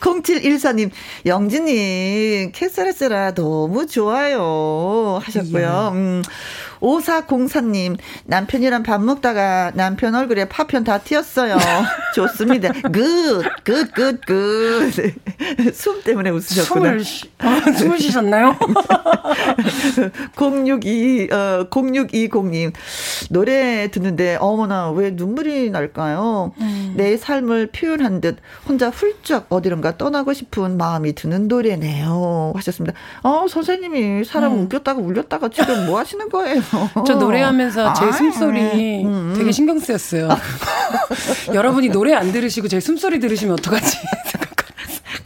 [0.00, 0.90] 0714님,
[1.24, 5.20] 영진님, 캐스라스라 너무 좋아요.
[5.22, 5.90] 하셨고요.
[5.94, 6.22] 음,
[6.80, 11.56] 5404님, 남편이랑 밥 먹다가 남편 얼굴에 파편 다 튀었어요.
[12.16, 12.72] 좋습니다.
[12.72, 14.90] Good, good, good, good.
[15.74, 16.84] 숨 때문에 웃으셨구나.
[16.90, 18.56] 숨을, 쉬, 아, 숨을 쉬셨나요?
[20.36, 22.72] 062, 어, 0620님,
[23.30, 26.52] 노래 듣는데, 어머나, 왜 눈물이 날까요?
[26.60, 26.94] 음.
[26.96, 32.52] 내 삶을 표현한 듯 혼자 훌쩍 어디론가 떠나고 싶은 마음이 드는 노래네요.
[32.54, 32.96] 하셨습니다.
[33.22, 34.62] 어, 선생님이 사람 음.
[34.64, 36.60] 웃겼다가 울렸다가 지금 뭐 하시는 거예요?
[37.06, 39.34] 저 노래하면서 제 숨소리 음, 음.
[39.36, 40.28] 되게 신경 쓰였어요.
[41.54, 43.98] 여러분이 노래 안 들으시고 제 숨소리 들으시면 어떡하지?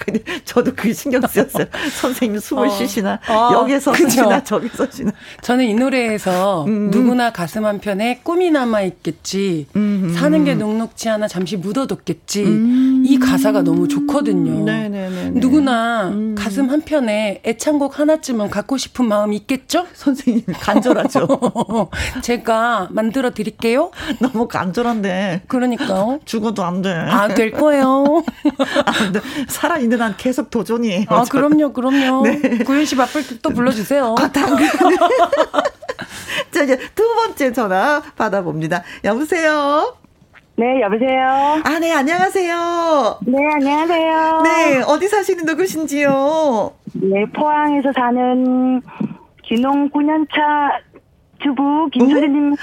[0.06, 1.66] 근데 저도 그게 신경 쓰였어요.
[2.00, 2.70] 선생님 숨을 어.
[2.70, 3.50] 쉬시나 어.
[3.54, 5.10] 여기서 쉬나 저기서 쉬나.
[5.42, 6.86] 저는 이 노래에서 음.
[6.86, 6.90] 음.
[6.90, 9.66] 누구나 가슴 한편에 꿈이 남아 있겠지.
[9.76, 10.14] 음.
[10.16, 12.44] 사는 게 녹록지 않아 잠시 묻어뒀겠지.
[12.44, 13.02] 음.
[13.06, 14.64] 이 가사가 너무 좋거든요.
[14.64, 15.30] 네네네.
[15.40, 16.34] 누구나 음.
[16.38, 19.86] 가슴 한편에 애창곡 하나쯤은 갖고 싶은 마음 있겠죠?
[19.94, 21.26] 선생님 간절하죠.
[22.22, 23.90] 제가 만들어 드릴게요.
[24.20, 25.42] 너무 간절한데.
[25.48, 26.20] 그러니까요.
[26.24, 26.92] 죽어도 안 돼.
[26.92, 28.22] 아, 될 거예요.
[28.84, 31.06] 아, 근 살아 있는 한 계속 도전이에요.
[31.08, 32.22] 아, 그럼요, 그럼요.
[32.22, 32.58] 네.
[32.64, 34.14] 구윤 씨 바쁠 때또 불러주세요.
[34.18, 34.30] 아,
[36.50, 38.82] 자, 이제 두 번째 전화 받아봅니다.
[39.04, 39.96] 여보세요?
[40.58, 41.60] 네, 여보세요?
[41.64, 43.18] 아, 네, 안녕하세요.
[43.26, 44.40] 네, 안녕하세요.
[44.42, 46.72] 네, 어디 사시는 누구신지요?
[46.94, 48.80] 네, 포항에서 사는
[49.44, 50.36] 귀농 9년차
[51.42, 52.62] 주부 김소진입니다.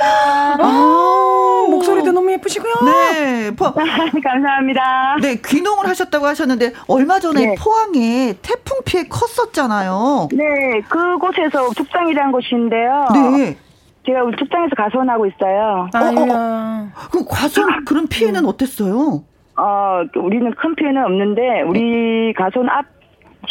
[0.59, 2.73] 아, 목소리도 너무 예쁘시고요.
[2.85, 3.71] 네, 포...
[3.73, 5.17] 감사합니다.
[5.21, 7.55] 네, 귀농을 하셨다고 하셨는데 얼마 전에 네.
[7.59, 10.29] 포항에 태풍 피해 컸었잖아요.
[10.33, 13.07] 네, 그곳에서 죽장이라는 곳인데요.
[13.13, 13.57] 네.
[14.05, 15.87] 제가 우리 축장에서 가수원하고 있어요.
[15.93, 16.21] 아유야.
[16.21, 16.89] 어, 어.
[17.11, 19.23] 그 가수원 그런 피해는 어땠어요?
[19.55, 22.85] 어, 우리는 큰 피해는 없는데 우리 가수원 앞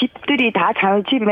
[0.02, 0.72] 집들이 다
[1.08, 1.24] 집에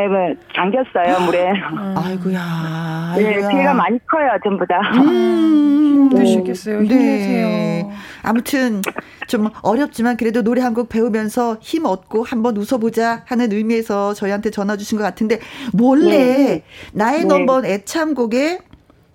[0.54, 1.50] 잠겼어요 물에.
[1.96, 3.14] 아이고야.
[3.16, 4.80] 네, 피해가 많이 커요 전부 다.
[4.94, 6.80] 음, 힘드시겠어요.
[6.83, 6.87] 네.
[6.87, 7.46] 힘내세요.
[7.46, 7.90] 네.
[8.22, 8.80] 아무튼
[9.26, 14.76] 좀 어렵지만 그래도 노래 한 곡 배우면서 힘 얻고 한번 웃어보자 하는 의미에서 저희한테 전화
[14.76, 15.40] 주신 것 같은데
[15.72, 16.64] 몰래 네.
[16.92, 17.24] 나의 네.
[17.24, 18.59] 넘버 애창곡에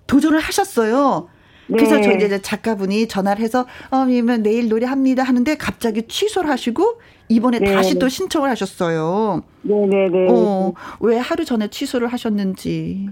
[0.06, 1.28] 도전을 하셨어요.
[1.68, 2.02] 그래서 네.
[2.02, 7.74] 저희 이제 작가분이 전화를 해서 어면 내일 노래합니다 하는데 갑자기 취소를 하시고 이번에 네.
[7.74, 9.42] 다시 또 신청을 하셨어요.
[9.62, 10.08] 네네네.
[10.08, 10.28] 네, 네.
[10.30, 13.08] 어, 왜 하루 전에 취소를 하셨는지.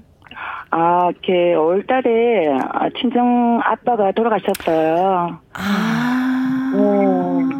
[0.70, 2.46] 아, 이렇게 5월 달에
[3.00, 5.38] 친정 아빠가 돌아가셨어요.
[5.52, 6.70] 아.
[6.74, 7.54] 네.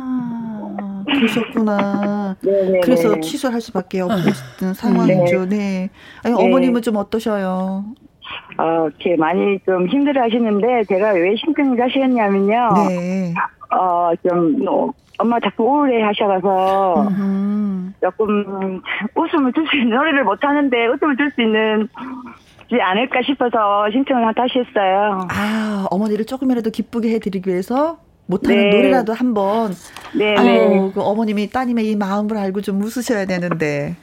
[1.14, 2.36] 그러셨구나.
[2.40, 5.46] 네네 그래서 취소할 수밖에 없는 상황이죠.
[5.46, 5.90] 네.
[6.24, 7.84] 아니, 어머님은 좀 어떠셔요?
[8.58, 12.70] 어, 이렇게 많이 좀 힘들어 하시는데, 제가 왜 신경을 하시겠냐면요.
[12.88, 13.32] 네.
[13.70, 17.92] 어, 좀, 어, 엄마 자꾸 우울해 하셔가서, 음흠.
[18.02, 18.80] 조금
[19.14, 21.88] 웃음을 줄 수 있는, 노래를 못 하는데 웃음을 줄 수 있는,
[22.68, 25.28] 지 않을까 싶어서 신청을 다시 했어요.
[25.30, 28.76] 아, 어머니를 조금이라도 기쁘게 해드리기 위해서 못하는 네.
[28.76, 29.72] 노래라도 한번.
[30.16, 30.34] 네.
[30.36, 33.96] 아유, 그 어머님이 따님의 이 마음을 알고 좀 웃으셔야 되는데.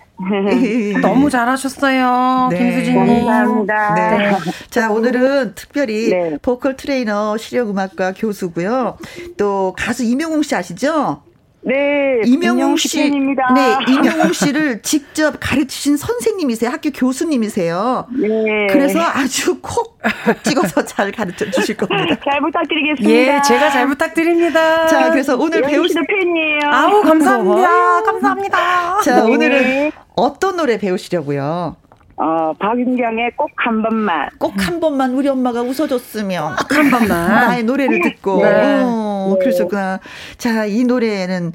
[1.01, 2.49] 너무 잘하셨어요.
[2.51, 2.57] 네.
[2.57, 3.25] 김수진님.
[3.25, 3.93] 감사합니다.
[3.95, 4.31] 네.
[4.69, 6.37] 자, 오늘은 특별히 네.
[6.41, 8.97] 보컬 트레이너 실용음악과 교수고요.
[9.37, 11.23] 또 가수 임영웅 씨 아시죠?
[11.63, 16.71] 네, 임영웅 씨, 입니다 네, 임영웅 씨를 직접 가르치신 선생님이세요.
[16.71, 18.07] 학교 교수님이세요.
[18.19, 18.67] 네.
[18.71, 19.99] 그래서 아주 콕
[20.41, 22.17] 찍어서 잘 가르쳐 주실 겁니다.
[22.25, 23.11] 잘 부탁드리겠습니다.
[23.11, 24.87] 예, 제가 잘 부탁드립니다.
[24.87, 26.61] 자, 그래서 오늘 배우실 팬이에요.
[26.71, 28.03] 아우, 감사합니다.
[28.03, 29.01] 감사합니다.
[29.01, 29.31] 자, 네.
[29.31, 31.75] 오늘은 어떤 노래 배우시려고요?
[32.17, 34.29] 어, 박윤경의 꼭 한 번만.
[34.39, 36.55] 꼭 한 번만 우리 엄마가 웃어줬으면.
[36.57, 37.07] 꼭 한 번만.
[37.49, 38.43] 나의 노래를 듣고.
[38.43, 38.81] 네.
[38.83, 39.99] 어, 그러셨구나.
[40.37, 41.51] 자, 이 노래는,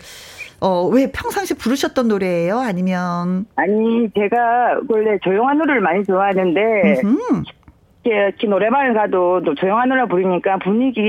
[0.60, 2.58] 어, 왜 평상시 부르셨던 노래예요?
[2.58, 3.46] 아니면?
[3.56, 7.42] 아니, 제가 원래 조용한 노래를 많이 좋아하는데, 음흠.
[8.10, 11.00] 이렇게 노래방을 가도 또 조용한 노래 부르니까 분위기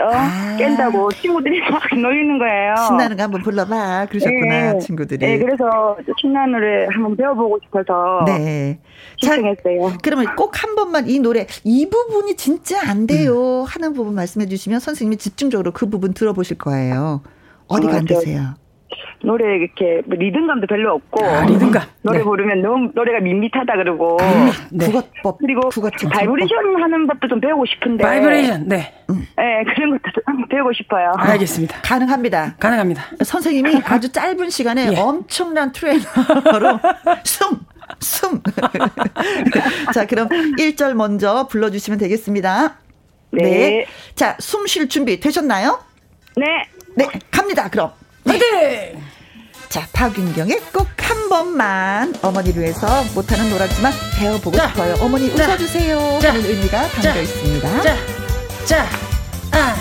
[0.00, 0.56] 어 아.
[0.58, 2.74] 깬다고 친구들이 막 놀리는 거예요.
[2.88, 4.78] 신나는 거 한번 불러봐 그러셨구나 네.
[4.78, 5.26] 친구들이.
[5.26, 8.78] 네 그래서 신나는 노래 한번 배워보고 싶어서 네.
[9.16, 9.90] 신청했어요.
[9.90, 13.64] 자, 그러면 꼭 한 번만 이 노래 이 부분이 진짜 안 돼요 음.
[13.68, 17.22] 하는 부분 말씀해 주시면 선생님이 집중적으로 그 부분 들어보실 거예요.
[17.68, 18.54] 어디가 어, 안 되세요?
[19.22, 22.24] 노래 이렇게 뭐 리듬감도 별로 없고 아, 리듬감 노래 네.
[22.24, 24.86] 부르면 너무 노래가 밋밋하다 그러고 아, 네.
[24.86, 26.10] 꺾는 법 그리고 꺾는 법.
[26.10, 28.94] 바이브레이션 하는 법도 좀 배우고 싶은데 바이브레이션 네.
[29.10, 29.26] 음.
[29.36, 31.12] 네 그런 것도 좀 배우고 싶어요.
[31.16, 31.80] 알겠습니다.
[31.82, 32.54] 가능합니다.
[32.58, 33.02] 가능합니다.
[33.22, 34.98] 선생님이 아주 짧은 시간에 예.
[34.98, 36.78] 엄청난 트레이너로
[37.24, 37.58] 숨
[38.00, 38.42] 숨.
[39.94, 42.76] 자, 그럼 1절 먼저 불러주시면 되겠습니다.
[43.30, 43.42] 네.
[43.42, 43.86] 네.
[44.14, 45.80] 자, 숨 쉴 준비 되셨나요?
[46.36, 46.44] 네.
[46.94, 47.90] 네, 갑니다, 그럼.
[48.28, 49.02] 화이팅!
[49.68, 54.94] 자, 박윤경의 꼭 한 번만 어머니를 위해서 못하는 노라지만 배워보고 자, 싶어요.
[55.00, 56.18] 어머니 웃어주세요.
[56.20, 57.82] 자, 하는 의미가 담겨 있습니다.
[57.82, 57.96] 자,
[58.64, 58.86] 자,
[59.52, 59.76] 아,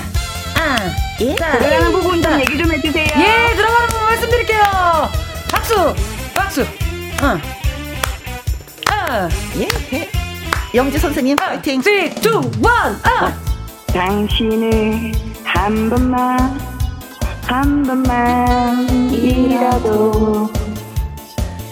[0.55, 0.77] 아.
[1.21, 1.35] 예?
[1.35, 3.07] 자, 들어가는 부분 좀 얘기 좀 해주세요.
[3.17, 4.61] 예, 들어가는 부분 말씀드릴게요.
[5.49, 5.95] 박수,
[6.33, 6.61] 박수.
[6.61, 7.39] 어.
[8.89, 9.29] 아.
[9.57, 9.67] 예,
[9.97, 10.09] 예.
[10.75, 11.81] 영지 선생님, 아, 파이팅.
[11.81, 12.11] 3, 2, 1,
[13.03, 13.33] 아.
[13.93, 15.11] 당신을
[15.43, 16.76] 한 번만
[17.47, 19.31] 한 번만이라도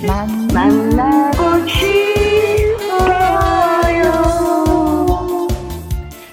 [0.07, 3.27] 만, 만나고 싶어요.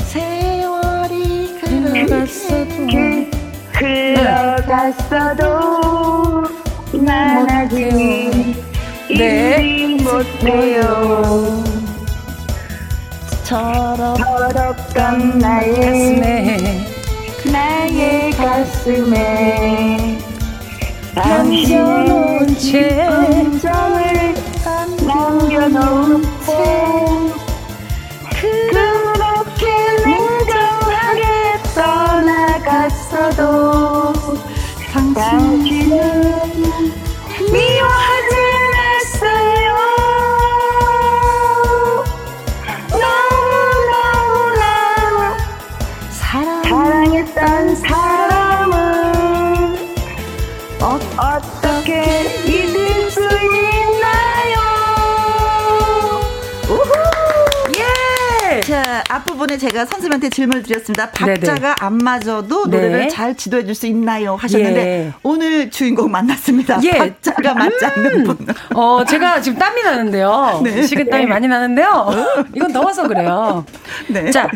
[0.04, 3.26] 세월이 흘러갔어도
[3.72, 5.42] 흘러갔어도
[7.00, 7.90] 난 아직
[9.10, 10.80] 잊지 못해요.
[13.42, 13.58] 네,
[14.14, 16.81] 더럽던 나의 가슴에
[17.52, 20.18] 나의 가슴에
[21.14, 24.34] 당신은 채 감정을
[25.06, 26.48] 남겨놓은 채
[28.40, 29.66] 그렇게
[30.06, 31.22] 냉정하게
[31.74, 33.42] 떠나갔어도
[34.92, 35.51] 당신
[59.22, 61.10] 앞부분에 제가 선생님한테 질문을 드렸습니다.
[61.10, 61.74] 박자가 네네.
[61.80, 62.76] 안 맞아도 네.
[62.76, 63.08] 노래를 네.
[63.08, 64.36] 잘 지도해 줄 수 있나요?
[64.36, 65.12] 하셨는데 예.
[65.22, 66.78] 오늘 주인공 만났습니다.
[66.84, 66.90] 예.
[66.90, 68.24] 박자가 맞지 않는 음.
[68.24, 68.46] 분.
[68.74, 70.60] 어, 제가 지금 땀이 나는데요.
[70.62, 70.82] 네.
[70.82, 72.10] 식은 땀이 많이 나는데요.
[72.54, 73.64] 이건 더워서 그래요.
[74.08, 74.30] 네.
[74.30, 74.46] 자,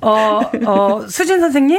[0.00, 1.78] 어, 어, 수진 선생님.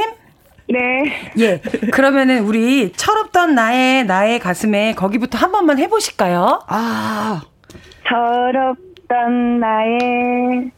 [0.68, 1.32] 네.
[1.38, 1.60] 예.
[1.90, 6.62] 그러면은 우리 철없던 나의 나의 가슴에 거기부터 한 번만 해보실까요?
[6.68, 7.42] 아.
[8.08, 8.76] 철없
[9.06, 10.70] 있던 나의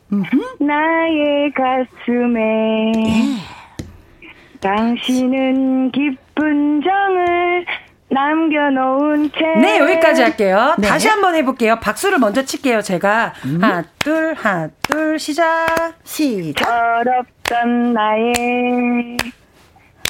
[0.60, 4.60] 나의 가슴에 예.
[4.60, 7.64] 당신은 기쁜 정을
[8.10, 9.44] 남겨놓은 채.
[9.60, 10.74] 네, 여기까지 할게요.
[10.78, 10.88] 네.
[10.88, 11.78] 다시 한번 해볼게요.
[11.78, 13.34] 박수를 먼저 칠게요, 제가.
[13.44, 13.62] 음.
[13.62, 15.66] 하나, 둘, 하나, 둘, 시작.
[16.04, 16.64] 시작.
[16.64, 19.16] 더럽던 나의,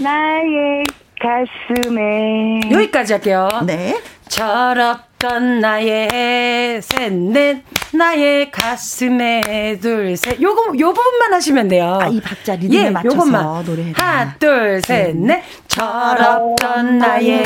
[0.00, 0.84] 나의
[1.20, 2.60] 가슴에.
[2.70, 3.48] 여기까지 할게요.
[3.66, 4.00] 네.
[4.28, 7.62] 철없 던 나의 셋넷
[7.92, 11.98] 나의 가슴에 둘셋 요거 요 부분만 하시면 돼요.
[12.00, 13.64] 아, 이 박자 리듬에 예, 맞춰서 요것만.
[13.64, 15.42] 노래 하나 둘셋넷 네.
[15.66, 17.42] 철없던 나의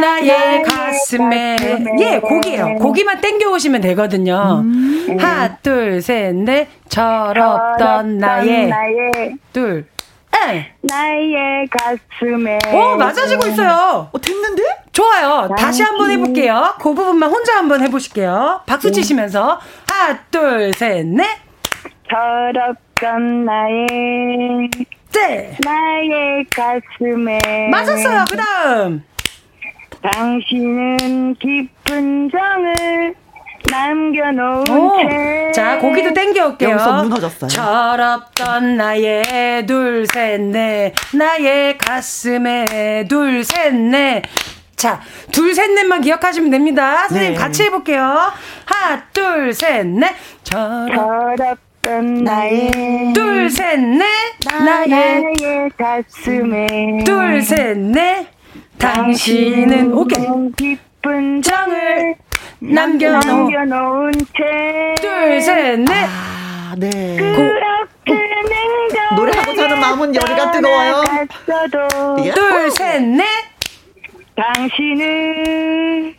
[0.00, 1.56] 나의 가슴에
[1.98, 2.76] 예 곡이에요.
[2.76, 4.60] 고기만 땡겨 오시면 되거든요.
[4.64, 5.16] 음.
[5.18, 9.86] 하나 둘셋넷 철없던 나의, 나의 둘
[10.32, 10.72] 네.
[10.80, 12.58] 나의 가슴에.
[12.72, 14.08] 오, 맞아지고 있어요.
[14.12, 14.62] 어, 됐는데?
[14.92, 15.48] 좋아요.
[15.56, 16.74] 다시 한번 해볼게요.
[16.78, 18.62] 그 부분만 혼자 한번 해보실게요.
[18.66, 18.92] 박수 네.
[18.92, 19.58] 치시면서.
[19.88, 21.26] 하나, 둘, 셋, 넷.
[22.10, 24.70] 더럽던 나의.
[25.14, 25.56] 네.
[25.64, 27.68] 나의 가슴에.
[27.70, 28.24] 맞았어요.
[28.30, 29.04] 그 다음.
[30.12, 33.14] 당신은 깊은 정을
[33.70, 35.52] 남겨놓은 채.
[35.54, 36.70] 자, 고기도 땡겨올게요.
[36.70, 37.48] 여기서 무너졌어요.
[37.48, 40.92] 철없던 나의 둘, 셋, 넷.
[41.14, 44.22] 나의 가슴에 둘, 셋, 넷.
[44.82, 47.06] 자, 둘, 셋, 넷만 기억하시면 됩니다.
[47.06, 47.38] 선생님 네.
[47.38, 48.32] 같이 해볼게요.
[48.64, 50.12] 하나, 둘, 셋, 넷.
[50.42, 54.04] 철없던 나의 둘, 셋, 넷.
[54.50, 58.26] 나의, 나의 가슴에 둘, 셋, 넷.
[58.76, 60.26] 당신은 오케이.
[60.56, 62.16] 기쁜 정을
[62.58, 64.94] 남겨놓, 남겨놓은 채.
[65.00, 65.92] 둘, 셋, 넷.
[65.92, 66.90] 아, 네.
[67.20, 71.04] 그렇게 냉정 노래하고 저는 마음은 열이가 뜨거워요.
[72.34, 73.51] 둘, 셋, 넷.
[74.34, 76.14] 당신은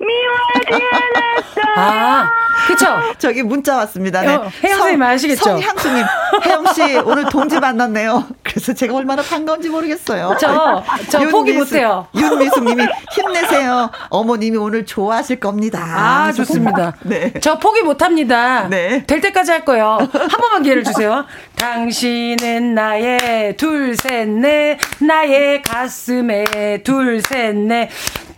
[0.00, 1.60] 미워하지 않았어.
[1.76, 2.30] 아,
[2.66, 2.86] 그쵸?
[3.18, 4.22] 저기 문자 왔습니다.
[4.22, 4.34] 네.
[4.34, 5.42] 어, 혜영 선생님 아시겠죠?
[5.42, 6.04] 성향수님,
[6.44, 8.26] 혜영씨 오늘 동지 만났네요.
[8.42, 10.36] 그래서 제가 얼마나 반가운지 모르겠어요.
[10.40, 12.06] 저, 저 포기 못해요.
[12.16, 13.90] 윤미숙님이 힘내세요.
[14.08, 15.78] 어머님이 오늘 좋아하실 겁니다.
[15.80, 16.94] 아, 좋습니다.
[17.04, 17.32] 네.
[17.40, 18.68] 저 포기 못합니다.
[18.68, 19.04] 네.
[19.06, 19.98] 될 때까지 할 거예요.
[20.12, 21.26] 한 번만 기회를 주세요.
[21.56, 27.90] 당신은 나의 둘, 셋, 넷, 나의 가슴에 둘, 셋, 넷.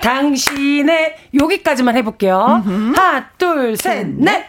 [0.03, 2.63] 당신의 여기까지만 해볼게요.
[2.67, 2.93] 음흠.
[2.97, 4.47] 하나, 둘, 셋, 넷.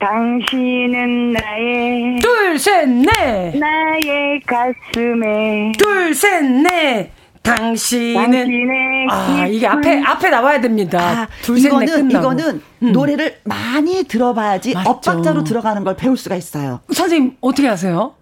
[0.00, 3.56] 당신은 나의 둘, 셋, 넷.
[3.56, 7.12] 나의 가슴에 둘, 셋, 넷.
[7.42, 11.00] 당신은 아 이게 앞에 앞에 나와야 됩니다.
[11.00, 12.92] 아, 둘셋 넷 끝나고 이거는 음.
[12.92, 14.90] 노래를 많이 들어봐야지 맞죠.
[14.90, 16.80] 엇박자로 들어가는 걸 배울 수가 있어요.
[16.92, 18.14] 선생님 어떻게 하세요?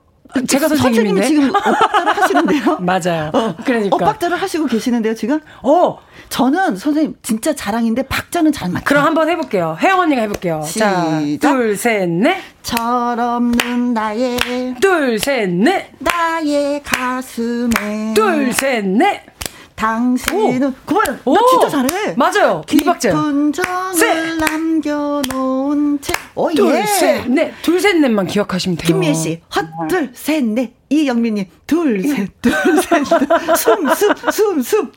[0.47, 2.79] 제가 선생님인데 선생님 지금 엇박자를 하시는데요.
[2.81, 3.31] 맞아요.
[3.35, 5.41] 어, 그러니까 엇박자를 하시고 계시는데요 지금.
[5.63, 5.99] 어
[6.29, 8.85] 저는 선생님 진짜 자랑인데 박자는 잘 맞아요.
[8.85, 9.77] 그럼 한번 해볼게요.
[9.81, 10.63] 혜영 언니가 해볼게요.
[10.67, 10.91] 시작.
[10.91, 12.37] 자, 둘, 셋, 넷.
[12.63, 15.91] 철없는 나의 둘, 셋, 넷.
[15.99, 19.23] 나의 가슴에 둘, 셋, 넷.
[19.79, 22.15] 당신은 그만 나 진짜 잘해.
[22.17, 22.63] 맞아요.
[22.67, 26.13] 깊은 정을 남겨놓은 채.
[26.35, 26.85] 오, 둘, 예.
[26.85, 27.53] 셋, 넷.
[27.63, 28.87] 둘, 셋, 넷만 기억하시면 돼요.
[28.89, 30.75] 김미애 씨, 헛 둘, 셋, 넷.
[30.91, 32.53] 이영민님, 둘, 셋, 둘,
[32.83, 33.05] 셋,
[33.57, 34.93] 숨, 숨, 숨, 숨.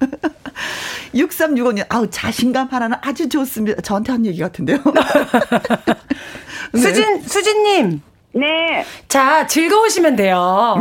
[1.14, 3.82] 6365님, 아우, 자신감 하나는 아주 좋습니다.
[3.82, 4.80] 저한테 한 얘기 같은데요.
[6.74, 6.80] 네.
[6.80, 8.02] 수진, 수진님.
[8.34, 8.86] 네.
[9.08, 10.76] 자, 즐거우시면 돼요.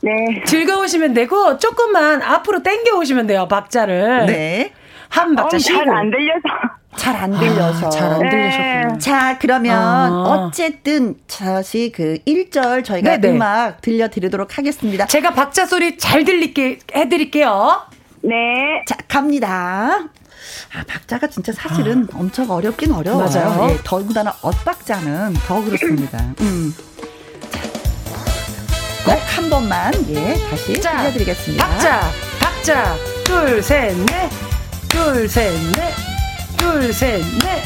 [0.00, 0.42] 네.
[0.46, 4.26] 즐거우시면 되고, 조금만 앞으로 당겨 오시면 돼요, 박자를.
[4.26, 4.72] 네.
[5.10, 5.78] 한 박자 어, 쉬고.
[5.78, 6.42] 잘안 들려서.
[6.96, 7.86] 잘 안 들려서.
[7.86, 8.88] 아, 잘안 들리셨군요.
[8.94, 8.98] 네.
[8.98, 10.46] 자, 그러면 아.
[10.46, 13.34] 어쨌든 다시 그 1절 저희가 네네.
[13.36, 15.06] 음악 들려드리도록 하겠습니다.
[15.06, 17.82] 제가 박자 소리 잘 들리게 해드릴게요.
[18.22, 18.34] 네.
[18.86, 20.08] 자, 갑니다.
[20.74, 22.18] 아, 박자가 진짜 사실은 아.
[22.18, 23.26] 엄청 어렵긴 어려워요.
[23.28, 23.70] 맞아요.
[23.70, 26.18] 예, 더군다나 엇박자는 더 그렇습니다.
[26.40, 26.74] 음.
[29.04, 31.66] 꼭한 번만 예 다시 자, 들려드리겠습니다.
[31.66, 32.10] 박자,
[32.40, 32.94] 박자,
[33.24, 34.30] 둘, 셋, 넷,
[34.88, 35.94] 둘, 셋, 넷,
[36.58, 37.62] 둘, 셋, 넷,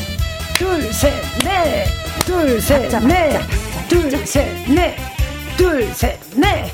[0.55, 1.86] 둘, 셋, 넷,
[2.24, 3.40] 둘, 셋, 넷,
[3.88, 4.96] 둘, 셋, 넷,
[5.57, 6.72] 둘, 셋, 넷.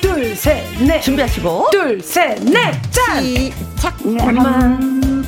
[0.00, 1.00] 둘, 셋, 넷.
[1.00, 1.68] 준비하시고.
[1.72, 2.72] 둘, 셋, 넷.
[2.92, 3.22] 짠!
[3.24, 3.94] 시작.
[4.20, 5.24] 한,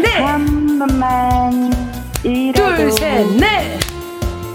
[0.00, 0.22] 네.
[0.22, 1.72] 한 번만.
[2.22, 3.78] 둘, 셋, 넷.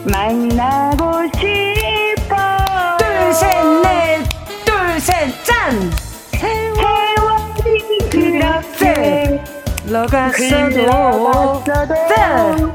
[0.06, 2.98] 만나고 싶어.
[2.98, 4.24] 둘, 셋, 넷.
[4.66, 5.92] 둘, 셋, 짠!
[6.32, 9.42] 세월이 그렇게
[9.86, 11.64] 흘러갔어도.
[12.10, 12.74] 짠!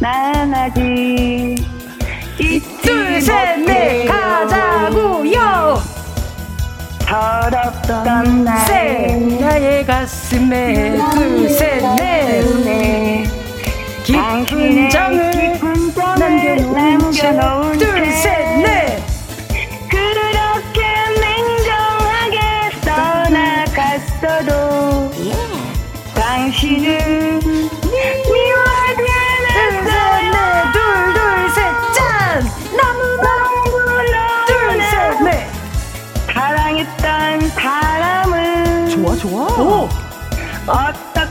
[0.00, 1.56] 난 아직.
[2.82, 4.06] 둘, 셋, 넷.
[4.06, 5.82] 가자고요!
[7.14, 12.44] 더럽던 날 나의 가슴에 둘셋넷.
[14.02, 15.60] 깊은 정을
[16.18, 19.13] 남겨놓은 둘셋넷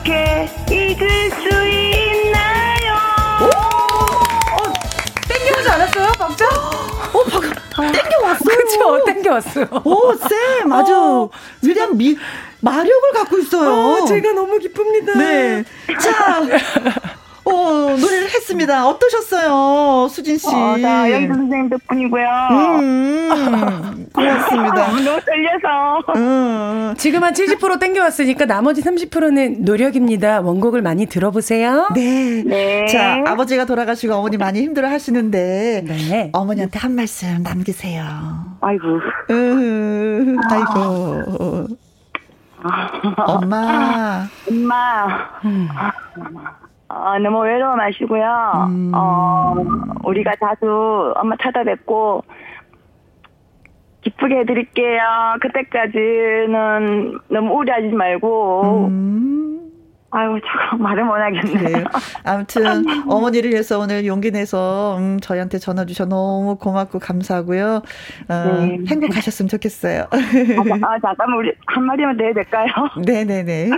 [0.03, 2.93] 어떻게 잊을 수 있나요?
[3.41, 3.45] 오.
[3.45, 4.73] 어,
[5.29, 6.45] 땡겨오지 않았어요 박자?
[6.45, 11.29] 어 박, 땡겨왔어요 그쵸 땡겨왔어요 오쌤 아주 어,
[11.61, 12.17] 위대한 미
[12.59, 15.63] 마력을 갖고 있어요 어, 제가 너무 기쁩니다 네
[16.01, 16.41] 자
[17.45, 18.87] 어, 노래를 했습니다.
[18.87, 20.47] 어떠셨어요, 수진 씨?
[20.47, 22.25] 어, 나 연주 선생님 덕분이고요.
[22.51, 24.87] 음, 고맙습니다.
[25.03, 26.03] 너무 떨려서.
[26.15, 26.93] 음.
[26.97, 30.39] 지금 한 70% 땡겨왔으니까 나머지 30%는 노력입니다.
[30.41, 31.89] 원곡을 많이 들어보세요.
[31.93, 32.43] 네.
[32.45, 32.85] 네.
[32.87, 36.29] 자, 아버지가 돌아가시고 어머니 많이 힘들어 하시는데, 네.
[36.33, 38.03] 어머니한테 한 말씀 남기세요.
[38.61, 38.85] 아이고.
[39.31, 41.67] 으, 아이고.
[43.25, 44.27] 엄마.
[44.49, 45.07] 엄마.
[45.43, 45.67] 음.
[46.93, 48.67] 어, 너무 외로워 마시고요.
[48.69, 48.91] 음.
[48.93, 49.55] 어,
[50.05, 52.23] 우리가 자주 엄마 찾아뵙고,
[54.01, 55.01] 기쁘게 해드릴게요.
[55.41, 59.62] 그때까지는 너무 우려하지 말고, 음.
[60.15, 60.39] 아유,
[60.69, 61.83] 참 말을 못 하겠네요.
[62.23, 67.81] 아무튼 어머니를 위해서 오늘 용기 내서 음, 저희한테 전화 주셔 너무 고맙고 감사하고요.
[68.29, 68.77] 어, 네.
[68.87, 70.01] 행복하셨으면 좋겠어요.
[70.11, 72.67] 아, 아, 잠깐만 우리 한 마디만 더 해야 될까요?
[73.05, 73.69] 네 네 네.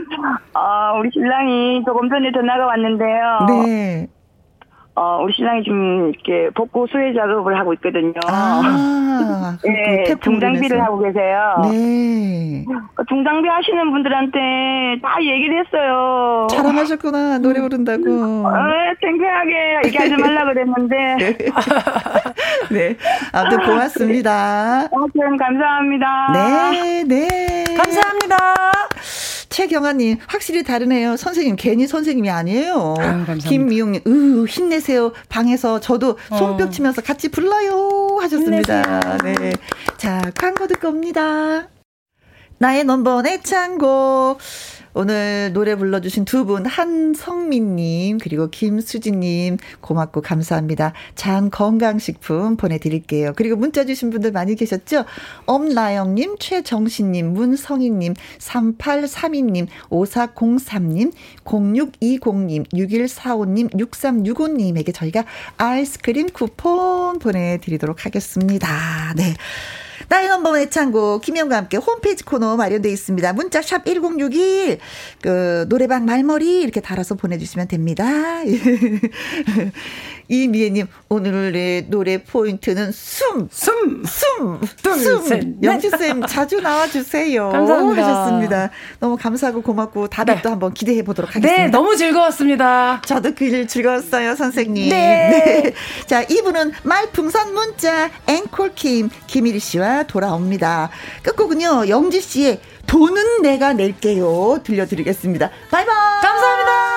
[0.53, 3.39] 아, 우리 신랑이 조금 전에 전화가 왔는데요.
[3.47, 4.07] 네.
[4.98, 8.14] 어, 우리 신랑이 지금 이렇게 복구 수혜 작업을 하고 있거든요.
[8.28, 11.62] 아, 네, 중장비를 하고 계세요.
[11.64, 12.64] 네.
[12.96, 14.39] 그 중장비 하시는 분들한테
[15.04, 16.48] 다 얘기를 했어요.
[16.50, 18.04] 자랑하셨구나, 노래 부른다고.
[18.48, 18.54] 어,
[19.02, 21.16] 창피하게 얘기하지 말라 그랬는데.
[22.72, 22.96] 네.
[23.34, 24.88] 아무튼 고맙습니다.
[24.93, 26.32] 아무튼 감사합니다.
[26.32, 27.64] 네, 네.
[27.76, 28.38] 감사합니다.
[29.56, 31.16] 최경아님, 확실히 다르네요.
[31.16, 32.95] 선생님, 괜히 선생님이 아니에요.
[32.99, 35.14] 아유, 김미용님, 으, 힘내세요.
[35.30, 36.70] 방에서 저도 손뼉 어.
[36.70, 38.18] 치면서 같이 불러요.
[38.20, 38.82] 하셨습니다.
[38.82, 39.18] 힘내세요.
[39.24, 39.53] 네.
[39.95, 41.70] 자, 광고 듣고 옵니다.
[42.58, 44.39] 나의 넘버원 애창곡.
[44.98, 50.93] 오늘 노래 불러주신 두 분, 한성민님, 그리고 김수진님, 고맙고 감사합니다.
[51.16, 53.34] 장 건강식품 보내드릴게요.
[53.36, 55.04] 그리고 문자 주신 분들 많이 계셨죠?
[55.48, 61.12] 엄나영님, 최정신님, 문성희님, 3832님, 5403님,
[61.43, 65.26] 0620님, 6145님, 6365님에게 저희가
[65.58, 69.14] 아이스크림 쿠폰 보내드리도록 하겠습니다.
[69.18, 69.34] 네.
[70.10, 73.34] 나의 넘버원 애창곡 김영과 함께 홈페이지 코너 마련되어 있습니다.
[73.34, 74.80] 문자 샵 1061,
[75.22, 78.06] 그, 노래방 말머리 이렇게 달아서 보내주시면 됩니다.
[80.28, 83.47] 이미애님, 오늘의 노래 포인트는 숨!
[83.51, 84.03] 숨!
[84.06, 84.60] 숨!
[84.82, 85.22] 둘, 숨!
[85.22, 87.49] 셋, 영지쌤 자주 나와주세요.
[87.49, 88.08] 감사합니다.
[88.08, 88.70] 하셨습니다.
[88.99, 90.41] 너무 감사하고 고맙고 다음에 네.
[90.41, 91.64] 또 한번 기대해 보도록 하겠습니다.
[91.64, 93.01] 네, 너무 즐거웠습니다.
[93.06, 94.89] 저도 그 즐거웠어요, 선생님.
[94.89, 95.30] 네.
[95.64, 95.74] 네.
[96.08, 100.89] 자, 이분은 말풍선 문자 앵콜킴 김일희 씨와 돌아옵니다.
[101.24, 104.60] 끝곡은요, 영지 씨의 돈은 내가 낼게요.
[104.64, 105.50] 들려드리겠습니다.
[105.72, 106.22] 바이바이.
[106.22, 106.96] 감사합니다.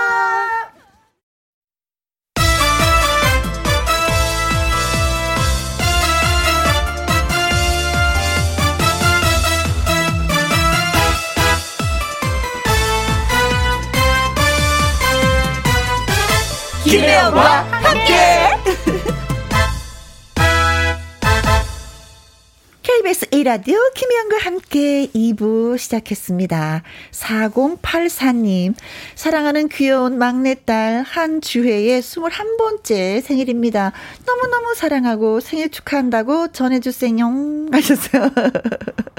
[16.85, 17.78] 김혜영과
[22.89, 26.82] KBS 1라디오 김희영과 함께 2부 시작했습니다.
[27.11, 28.72] 4084님,
[29.14, 33.93] 사랑하는 귀여운 막내딸 한주혜의 21번째 생일입니다.
[34.24, 37.18] 너무너무 사랑하고 생일 축하한다고 전해주세요.
[37.70, 38.30] 하셨어요.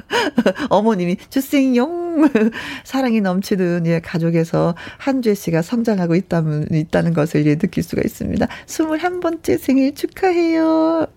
[0.70, 1.88] 어머님이 주세요.
[2.84, 8.47] 사랑이 넘치는 예, 가족에서 한주혜 씨가 성장하고 있다는, 있다는 것을 예, 느낄 수가 있습니다.
[8.65, 11.07] 21번째 생일 축하해요.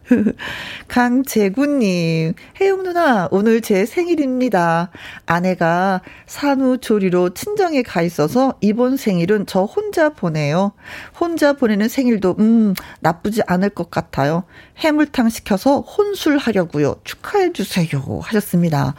[0.89, 4.91] 강재구님, 혜영 누나, 오늘 제 생일입니다.
[5.27, 10.73] 아내가 산후조리로 친정에 가 있어서 이번 생일은 저 혼자 보내요.
[11.19, 14.45] 혼자 보내는 생일도, 음, 나쁘지 않을 것 같아요.
[14.79, 16.97] 해물탕 시켜서 혼술하려고요.
[17.05, 18.21] 축하해주세요.
[18.23, 18.95] 하셨습니다.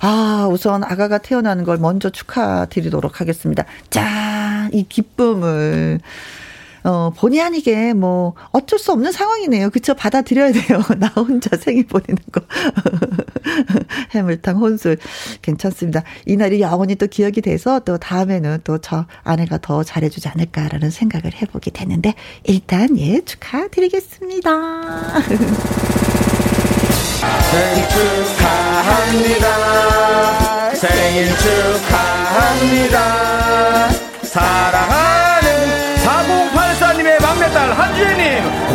[0.00, 3.64] 아, 우선 아가가 태어나는 걸 먼저 축하드리도록 하겠습니다.
[3.90, 6.00] 자, 이 기쁨을.
[6.84, 9.70] 어, 본의 아니게 뭐 어쩔 수 없는 상황이네요.
[9.70, 9.94] 그쵸?
[9.94, 10.82] 받아들여야 돼요.
[10.98, 12.42] 나 혼자 생일 보내는 거.
[14.12, 14.98] 해물탕 혼술.
[15.40, 16.02] 괜찮습니다.
[16.26, 21.70] 이날이 영원히 또 기억이 돼서 또 다음에는 또 저 아내가 더 잘해주지 않을까라는 생각을 해보게
[21.70, 22.14] 되는데
[22.44, 24.50] 일단 예, 축하드리겠습니다.
[27.52, 27.88] 생일
[28.34, 29.46] 축하합니다.
[30.74, 32.98] 생일 축하합니다.
[34.34, 35.21] 한
[38.02, 38.71] 주혜님,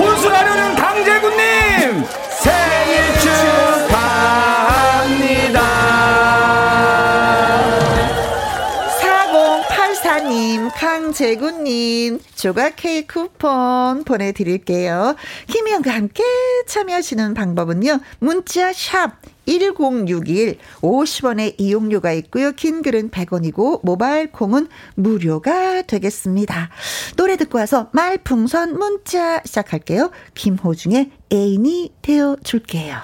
[11.17, 15.15] 4084님, 강재구님, 조각 케이크 쿠폰 보내드릴게요.
[15.47, 16.23] 김희영과 함께
[16.67, 19.13] 참여하시는 방법은요, 문자 샵
[19.45, 22.51] 1061 50원의 이용료가 있고요.
[22.51, 26.69] 긴 글은 100원이고 모바일 콩은 무료가 되겠습니다.
[27.15, 30.11] 노래 듣고 와서 말풍선 문자 시작할게요.
[30.35, 32.97] 김호중의 애인이 되어 줄게요.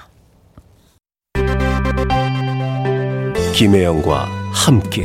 [3.54, 5.04] 김혜영과 함께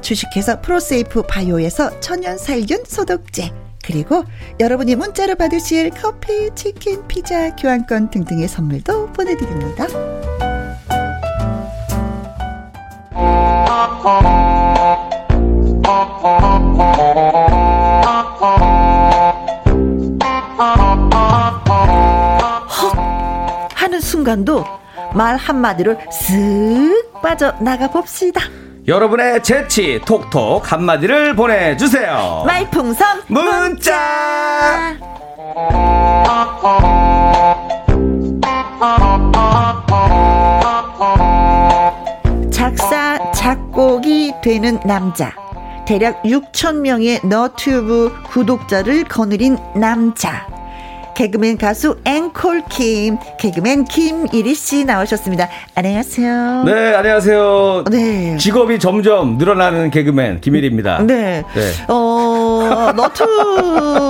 [0.00, 3.52] 주식회사 프로세이프 바이오에서 천연 살균 소독제
[3.84, 4.24] 그리고
[4.60, 9.86] 여러분이 문자로 받으실 커피, 치킨, 피자, 교환권 등등의 선물도 보내드립니다.
[22.68, 22.96] 헉
[23.74, 24.64] 하는 순간도
[25.14, 28.40] 말 한마디로 쓱 빠져나가 봅시다.
[28.86, 32.44] 여러분의 재치 톡톡 한마디를 보내주세요.
[32.46, 34.94] 말풍선 문자.
[42.50, 45.34] 작사 작곡이 되는 남자.
[45.86, 50.46] 대략 6천 명의 너튜브 구독자를 거느린 남자.
[51.14, 55.48] 개그맨 가수 앵콜 킴, 개그맨 김일희 씨 나오셨습니다.
[55.76, 56.64] 안녕하세요.
[56.64, 57.84] 네, 안녕하세요.
[57.90, 58.36] 네.
[58.36, 61.02] 직업이 점점 늘어나는 개그맨 김일희입니다.
[61.06, 61.44] 네.
[61.54, 61.72] 네.
[61.88, 64.02] 어, 너튜브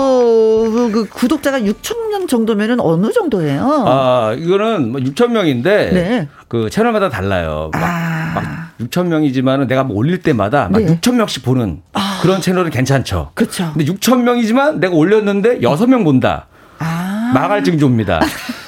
[0.93, 3.85] 그 구독자가 6천 명 정도면은 어느 정도예요?
[3.87, 6.29] 아, 이거는 뭐 6천 명인데 네.
[6.49, 7.71] 그 채널마다 달라요.
[7.73, 8.33] 막, 아.
[8.35, 8.45] 막
[8.81, 10.87] 6천 명이지만은 내가 뭐 올릴 때마다 막 네.
[10.87, 12.21] 6천 명씩 보는 아.
[12.23, 13.33] 그런 채널은 괜찮죠.
[13.35, 13.73] 그렇죠.
[13.75, 16.47] 근데 6천 명이지만 내가 올렸는데 6명 본다.
[16.79, 17.31] 아.
[17.35, 18.21] 마갈증조입니다.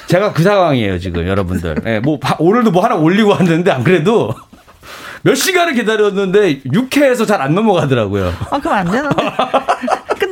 [0.07, 1.75] 제가 그 상황이에요 지금 여러분들.
[1.83, 4.33] 네, 뭐 오늘도 뭐 하나 올리고 왔는데 안 그래도
[5.23, 8.33] 몇 시간을 기다렸는데 6회에서 잘 안 넘어가더라고요.
[8.51, 9.15] 아, 그럼 안 되는데.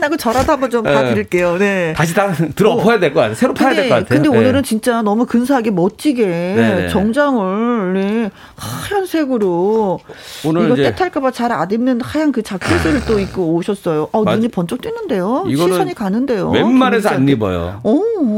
[0.06, 0.94] 끝나고 저라도 한번 좀 네.
[0.94, 1.58] 봐드릴게요.
[1.58, 1.94] 네.
[1.96, 3.36] 다시 다 들어 엎어야 될 것 같아요.
[3.36, 4.22] 새로 파야 될 것 같아요.
[4.22, 4.38] 근데 네.
[4.38, 10.00] 오늘은 진짜 너무 근사하게 멋지게 네, 정장을 네, 하얀색으로
[10.46, 14.10] 오늘 이거 때탈까봐 잘 안 입는 하얀 그 자켓을 또 입고 오셨어요.
[14.12, 15.46] 어, 눈이 번쩍 뜨는데요.
[15.48, 16.50] 시선이 가는데요.
[16.50, 17.82] 웬만해서 안 입어요.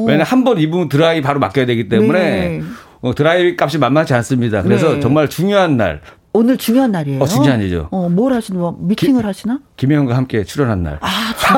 [0.06, 2.62] 왜냐면 한번 입으면 드라이 바로 맡겨야 되기 때문에 네.
[3.02, 4.62] 어, 드라이 값이 만만치 않습니다.
[4.62, 5.00] 그래서 네.
[5.00, 6.02] 정말 중요한 날
[6.38, 7.20] 오늘 중요한 날이에요.
[7.20, 7.88] 어, 중요한 일이죠.
[7.90, 9.58] 어, 뭘 하시는, 뭐, 미팅을 기, 하시나?
[9.76, 11.00] 김혜영과 함께 출연한 날.
[11.02, 11.58] 아, 진짜.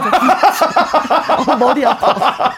[1.54, 2.54] 어, 머리 아파.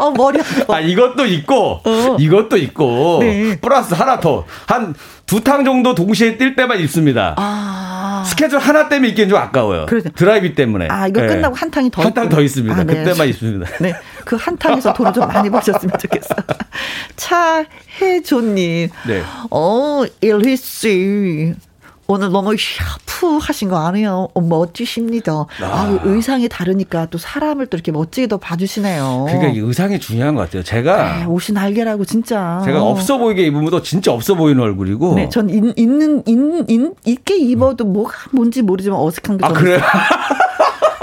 [0.00, 0.76] 어, 머리 아파.
[0.76, 2.16] 아, 이것도 있고, 어.
[2.18, 3.58] 이것도 있고, 네.
[3.60, 4.44] 플러스 하나 더.
[4.66, 4.94] 한
[5.26, 7.34] 두 탕 정도 동시에 뛸 때만 입습니다.
[7.38, 8.24] 아.
[8.26, 9.86] 스케줄 하나 때문에 입기엔 좀 아까워요.
[9.88, 10.08] 그래서.
[10.16, 10.88] 드라이비 때문에.
[10.90, 11.28] 아, 이거 네.
[11.28, 12.02] 끝나고 한 탕이 더.
[12.02, 12.74] 한 탕 더 있습니다.
[12.74, 12.94] 아, 네.
[13.04, 13.70] 그때만 입습니다.
[13.80, 13.94] 네.
[14.24, 16.34] 그 한 탕에서 돈을 좀 많이 버셨으면 좋겠어.
[17.16, 18.88] 차혜조님.
[19.06, 19.22] 네.
[19.52, 21.54] 어, 일휘 씨.
[22.10, 24.26] 오늘 너무 샤프하신 거 아니에요?
[24.34, 25.32] 어, 멋지십니다.
[25.32, 25.64] 아.
[25.64, 29.26] 아, 의상이 다르니까 또 사람을 또 이렇게 멋지게 더 봐주시네요.
[29.28, 30.64] 그러니까 의상이 중요한 것 같아요.
[30.64, 32.60] 제가 네, 옷이 날개라고 진짜.
[32.64, 35.14] 제가 없어 보이게 입으면 또 진짜 없어 보이는 얼굴이고.
[35.14, 39.46] 네, 전 있, 있는 있, 있, 있게 입어도 뭐가 뭔지 모르지만 어색한 게.
[39.46, 39.78] 아 그래요?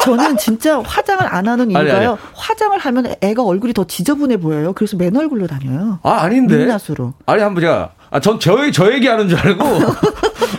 [0.03, 2.09] 저는 진짜 화장을 안 하는 이유가요.
[2.11, 2.19] 아니.
[2.33, 4.73] 화장을 하면 애가 얼굴이 더 지저분해 보여요.
[4.73, 5.99] 그래서 맨 얼굴로 다녀요.
[6.03, 6.57] 아 아닌데.
[6.57, 7.13] 민낯으로.
[7.25, 9.65] 아니 한번 제가 아, 전 저, 저 얘기하는 줄 알고.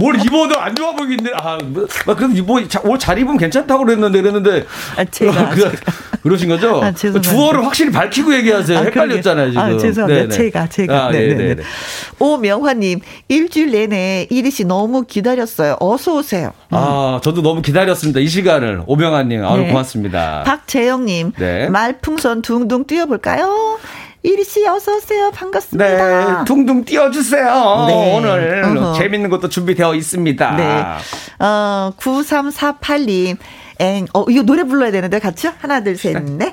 [0.00, 1.30] 뭘 입어도 안 좋아 보이겠네.
[1.34, 1.86] 아, 뭐,
[2.16, 4.64] 그래도 뭐, 옷잘 입으면 괜찮다고 그랬는데, 그랬는데.
[4.96, 5.50] 아, 제가.
[5.50, 5.70] 그,
[6.22, 6.82] 그러신 거죠?
[6.82, 8.78] 아, 주어를 확실히 밝히고 얘기하세요.
[8.78, 9.62] 아, 헷갈렸잖아요, 지금.
[9.62, 10.20] 아, 죄송합니다.
[10.22, 10.28] 네네.
[10.34, 11.06] 제가, 제가.
[11.06, 11.34] 아, 네네.
[11.34, 11.62] 네, 네.
[12.18, 15.76] 오명화님, 일주일 내내 이리 씨 너무 기다렸어요.
[15.80, 16.52] 어서 오세요.
[16.70, 18.20] 아, 저도 너무 기다렸습니다.
[18.20, 18.82] 이 시간을.
[18.86, 19.68] 오명화님, 아, 네.
[19.68, 20.44] 고맙습니다.
[20.46, 21.68] 박재영님, 네.
[21.68, 23.78] 말풍선 둥둥 뛰어볼까요?
[24.22, 25.30] 이리 씨 어서 오세요.
[25.30, 26.38] 반갑습니다.
[26.40, 27.84] 네, 둥둥 띄워주세요.
[27.88, 28.14] 네.
[28.16, 28.92] 오늘 어허.
[28.98, 30.50] 재밌는 것도 준비되어 있습니다.
[30.56, 30.84] 네.
[31.38, 33.38] 어, 9348님.
[33.80, 35.48] 앵, 어, 이거 노래 불러야 되는데, 같이?
[35.58, 36.52] 하나, 둘, 셋, 넷.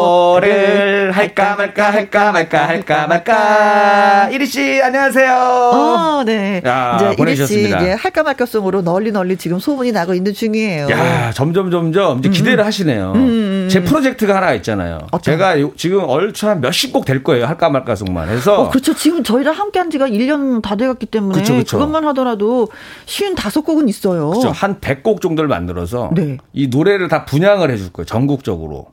[0.00, 4.30] 앵콜을 할까 말까, 할까 말까, 할까 말까.
[4.32, 5.34] 이리 씨, 안녕하세요.
[5.34, 6.62] 어, 네.
[6.64, 10.88] 야, 이제 이리 씨, 이제 할까 말까 송으로 널리 널리 지금 소문이 나고 있는 중이에요.
[10.90, 12.66] 야, 점점, 점점 이제 기대를 음.
[12.66, 13.12] 하시네요.
[13.14, 13.28] 음, 음,
[13.64, 13.68] 음.
[13.70, 15.00] 제 프로젝트가 하나 있잖아요.
[15.10, 15.20] 어떤?
[15.34, 17.44] 제가 지금 얼추 한 몇십 곡 될 거예요.
[17.44, 18.62] 할까 말까 송만 해서.
[18.62, 18.94] 어, 그렇죠.
[18.94, 21.38] 지금 저희랑 함께 한 지가 1년 다 돼갔기 때문에.
[21.38, 21.76] 그쵸, 그쵸.
[21.76, 22.68] 그것만 하더라도
[23.04, 24.30] 쉬운 다섯 곡은 있어요.
[24.30, 24.48] 그렇죠.
[24.50, 26.38] 한 100곡 정도를 만들어 만들어서 네.
[26.52, 28.06] 이 노래를 다 분양을 해줄 거예요.
[28.06, 28.86] 전국적으로.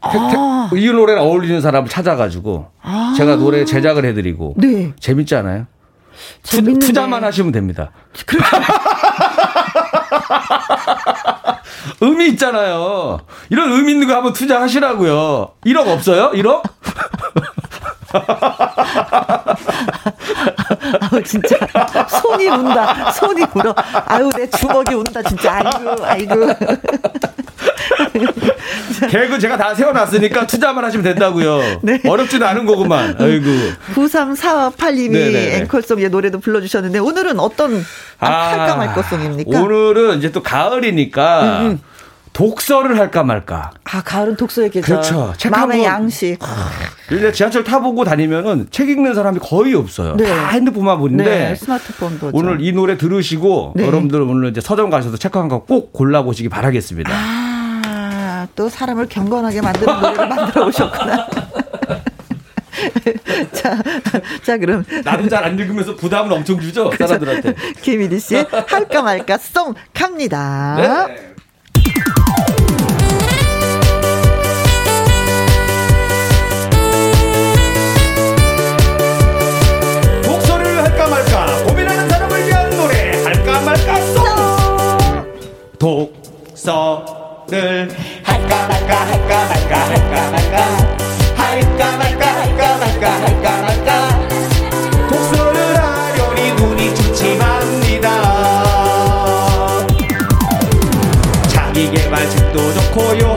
[0.00, 0.70] 아.
[0.74, 3.14] 이 노래를 어울리는 사람을 찾아가지고 아.
[3.16, 4.92] 제가 노래 제작을 해드리고 네.
[4.98, 5.66] 재밌지 않아요?
[6.42, 7.92] 투, 투자 만 하시면 됩니다.
[12.00, 13.20] 의미 있잖아요.
[13.50, 15.50] 이런 의미 있는 거 한번 투자하시라고요.
[15.64, 16.32] 1억 없어요?
[16.32, 16.62] 1억?
[21.10, 21.56] 아우 진짜
[22.08, 23.12] 손이 운다.
[23.12, 23.74] 손이 울어.
[24.06, 25.60] 아유 내 주먹이 운다 진짜.
[25.64, 26.34] 아이고 아이고.
[29.10, 31.80] 계획은 제가 다 세워놨으니까 투자만 하시면 된다고요.
[31.82, 32.00] 네.
[32.06, 33.16] 어렵지는 않은 거구만.
[33.18, 33.46] 아이고.
[33.94, 37.84] 9348님이 앵콜송 의 노래도 불러주셨는데 오늘은 어떤
[38.18, 39.60] 아, 할까 말것송입니까?
[39.60, 41.80] 오늘은 이제 또 가을이니까 음, 음.
[42.36, 43.70] 독서를 할까 말까.
[43.84, 44.82] 아, 가을은 독서의 계절.
[44.96, 45.32] 그렇죠.
[45.38, 46.36] 책 마음의 양식.
[47.08, 50.16] 근데 지하철 타보고 다니면은 책 읽는 사람이 거의 없어요.
[50.16, 50.26] 네.
[50.26, 51.24] 다 핸드폰만 보는데.
[51.24, 52.30] 네, 스마트폰도.
[52.34, 53.86] 오늘 이 노래 들으시고 네.
[53.86, 57.10] 여러분들 오늘 이제 서점 가셔서 책 한 권 꼭 골라보시기 바라겠습니다.
[57.10, 61.26] 아, 또 사람을 경건하게 만드는 노래를 만들어 오셨구나.
[63.52, 63.82] 자,
[64.44, 67.54] 자 그럼 나도 잘 안 읽으면서 부담을 엄청 주죠 사람들한테.
[67.80, 71.06] 김일희 씨 할까 말까 송 갑니다.
[71.06, 71.35] 네.
[85.78, 87.14] 독서를
[88.22, 90.56] 할까 말까 할까 말까 할까 말까
[91.36, 94.28] 할까 말까 할까 말까 할까 말까.
[95.08, 98.06] 독서를 하려니 눈이 침침합니다.
[101.48, 103.35] 자기개발책도 좋고요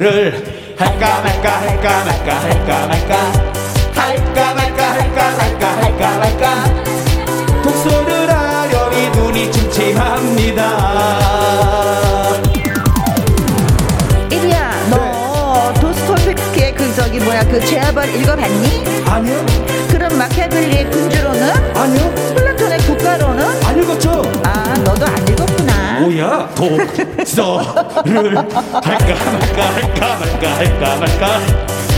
[0.00, 0.32] 를
[0.78, 3.32] 할까 말까 할까 말까 할까 말까
[3.94, 10.62] 할까 말까 할까 말까 할까 말까 독서를 하려니 눈이 침침합니다
[14.30, 15.80] 이리야 너 네.
[15.80, 18.84] 도스토옙스키의 그 저기 뭐야 그 제압을 읽어봤니?
[19.04, 19.44] 아니요
[19.88, 21.76] 그럼 마키아벨리의 군주로는?
[21.76, 23.64] 아니요 플라톤의 국가로는?
[23.64, 25.27] 안 읽었죠 아 너도 안
[26.00, 26.48] 뭐야?
[26.54, 31.26] 독서를 할까 말까 할까 말까 할까 말까.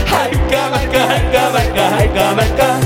[0.05, 2.79] 할까 말까 할까 말까 할까 말까.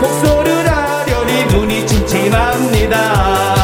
[0.00, 3.59] 독서를 하려니 눈이 침침합니다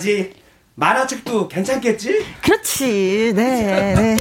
[0.00, 0.32] 해야지
[0.74, 2.24] 만화책도 괜찮겠지?
[2.42, 4.16] 그렇지 네 네.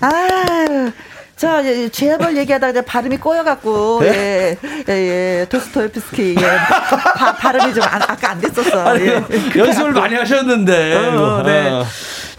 [0.00, 0.92] 아유
[1.34, 4.08] 자, 예, 제압을 얘기하다가 이제 발음이 꼬여갖고, 네?
[4.08, 6.56] 예, 예, 예, 도스토옙스키, 예,
[7.16, 8.90] 바, 발음이 좀 안, 아까 안 됐었어.
[8.90, 9.24] 아니, 예.
[9.56, 10.94] 연습을 많이 하셨는데.
[10.94, 11.82] 어, 네.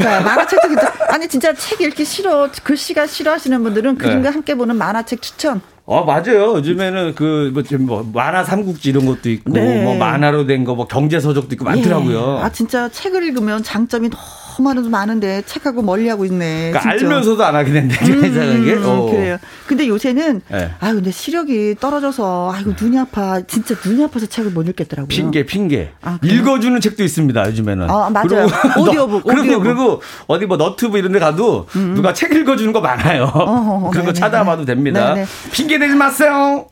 [0.02, 0.70] 자, 만화책도
[1.10, 4.34] 아니, 진짜 책 읽기 싫어, 글씨가 싫어하시는 분들은 그림과 네.
[4.36, 5.62] 함께 보는 만화책 추천.
[5.86, 6.54] 어 맞아요.
[6.56, 9.84] 요즘에는 그뭐 뭐 만화 삼국지 이런 것도 있고 네.
[9.84, 12.38] 뭐 만화로 된 거 뭐 경제 서적도 있고 많더라고요.
[12.40, 12.44] 예.
[12.44, 14.24] 아 진짜 책을 읽으면 장점이 너무
[14.62, 16.72] 많은 많은데 책하고 멀리하고 있네.
[16.72, 17.96] 그러니까 알면서도 안 하게 된다.
[18.06, 18.74] 음, 이상하게.
[18.74, 19.06] 음, 어.
[19.10, 19.38] 그래요.
[19.66, 20.72] 근데 요새는 네.
[20.80, 23.42] 아 근데 시력이 떨어져서 아이고 눈이 아파.
[23.42, 25.08] 진짜 눈이 아파서 책을 못 읽겠더라고요.
[25.08, 25.92] 핑계 핑계.
[26.02, 27.48] 아, 읽어주는 책도 있습니다.
[27.48, 27.90] 요즘에는.
[27.90, 28.48] 아 맞아요.
[28.78, 29.24] 오디오북.
[29.24, 29.64] 그리고 오디오북.
[29.64, 31.94] 그리고 어디 뭐 너튜브 이런데 가도 음.
[31.96, 33.32] 누가 책 읽어주는 거 많아요.
[33.34, 35.14] 어, 그런 거 찾아봐도 됩니다.
[35.14, 35.28] 네네.
[35.52, 36.68] 핑계 대지 마세요.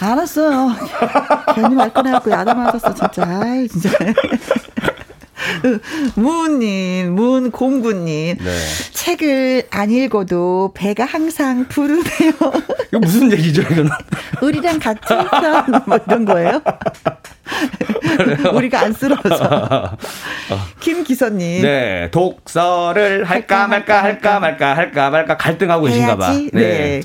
[0.00, 0.70] 알았어요.
[1.54, 3.22] 괜히 말 꺼내갖고 야단 맞았어, 진짜.
[3.22, 3.90] 아이, 진짜.
[6.14, 8.36] 무님, 문공구님.
[8.38, 8.58] 네.
[8.92, 12.32] 책을 안 읽어도 배가 항상 부르네요.
[12.88, 13.90] 이거 무슨 얘기죠, 이거는?
[14.42, 15.80] 우리랑 같이 있어.
[15.86, 16.62] 뭐 이런 거예요?
[18.54, 19.96] 우리가 안쓰러워서.
[20.80, 21.62] 김기선님.
[21.62, 22.10] 네.
[22.10, 26.32] 독서를 할까 말까 할까 말까 할까 말까 갈등하고 계신가 봐.
[26.32, 26.48] 네.
[26.52, 27.02] 네.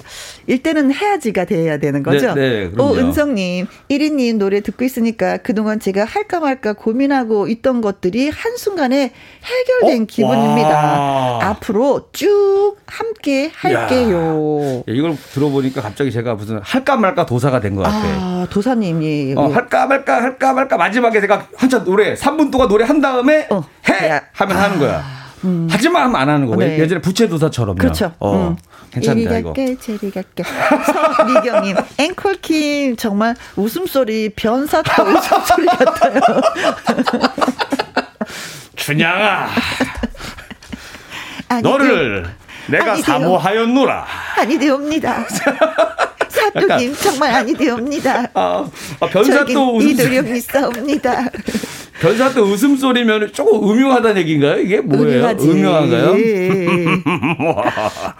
[0.47, 2.33] 일단은 해야지가 돼야 되는 거죠.
[2.33, 8.29] 네, 네 오, 은성님, 1위님 노래 듣고 있으니까 그동안 제가 할까 말까 고민하고 있던 것들이
[8.29, 9.11] 한순간에
[9.43, 10.05] 해결된 어?
[10.07, 10.69] 기분입니다.
[10.69, 11.39] 와.
[11.45, 14.83] 앞으로 쭉 함께 할게요.
[14.87, 18.15] 야, 이걸 들어보니까 갑자기 제가 무슨 할까 말까 도사가 된 것 같아요.
[18.19, 19.33] 아, 도사님이.
[19.35, 23.63] 어, 할까 말까 할까 말까 마지막에 제가 한참 노래, 3분 동안 노래 한 다음에 어.
[23.89, 24.09] 해!
[24.09, 24.21] 야.
[24.33, 24.61] 하면 아.
[24.63, 25.24] 하는 거야.
[25.45, 25.67] 음.
[25.69, 26.79] 하지만 안 하는 거고 네.
[26.79, 27.77] 예전에 부채도사처럼요.
[27.77, 28.13] 그렇죠.
[28.19, 28.49] 어.
[28.49, 28.55] 음.
[28.91, 29.53] 괜찮다 이거.
[29.53, 30.43] 갈게, 제리 갈게.
[31.17, 36.21] 서미경님, 앵콜킴 정말 웃음소리 변사타 웃음소리 같아요.
[38.75, 39.49] 춘향아,
[41.61, 42.25] 너를
[42.67, 44.05] 내가 아니, 사모하였노라.
[44.37, 45.25] 아니 되옵니다.
[46.29, 48.27] 사또님 정말 아니 되옵니다.
[48.33, 48.67] 아,
[48.99, 51.29] 아 변사또 이도령 있사옵니다.
[52.01, 54.59] 변사또 웃음소리면 조금 음흉하다는 얘기인가요?
[54.59, 55.19] 이게 뭐예요?
[55.19, 55.49] 음흉하지.
[55.49, 56.15] 음흉한가요?
[56.19, 56.47] 예.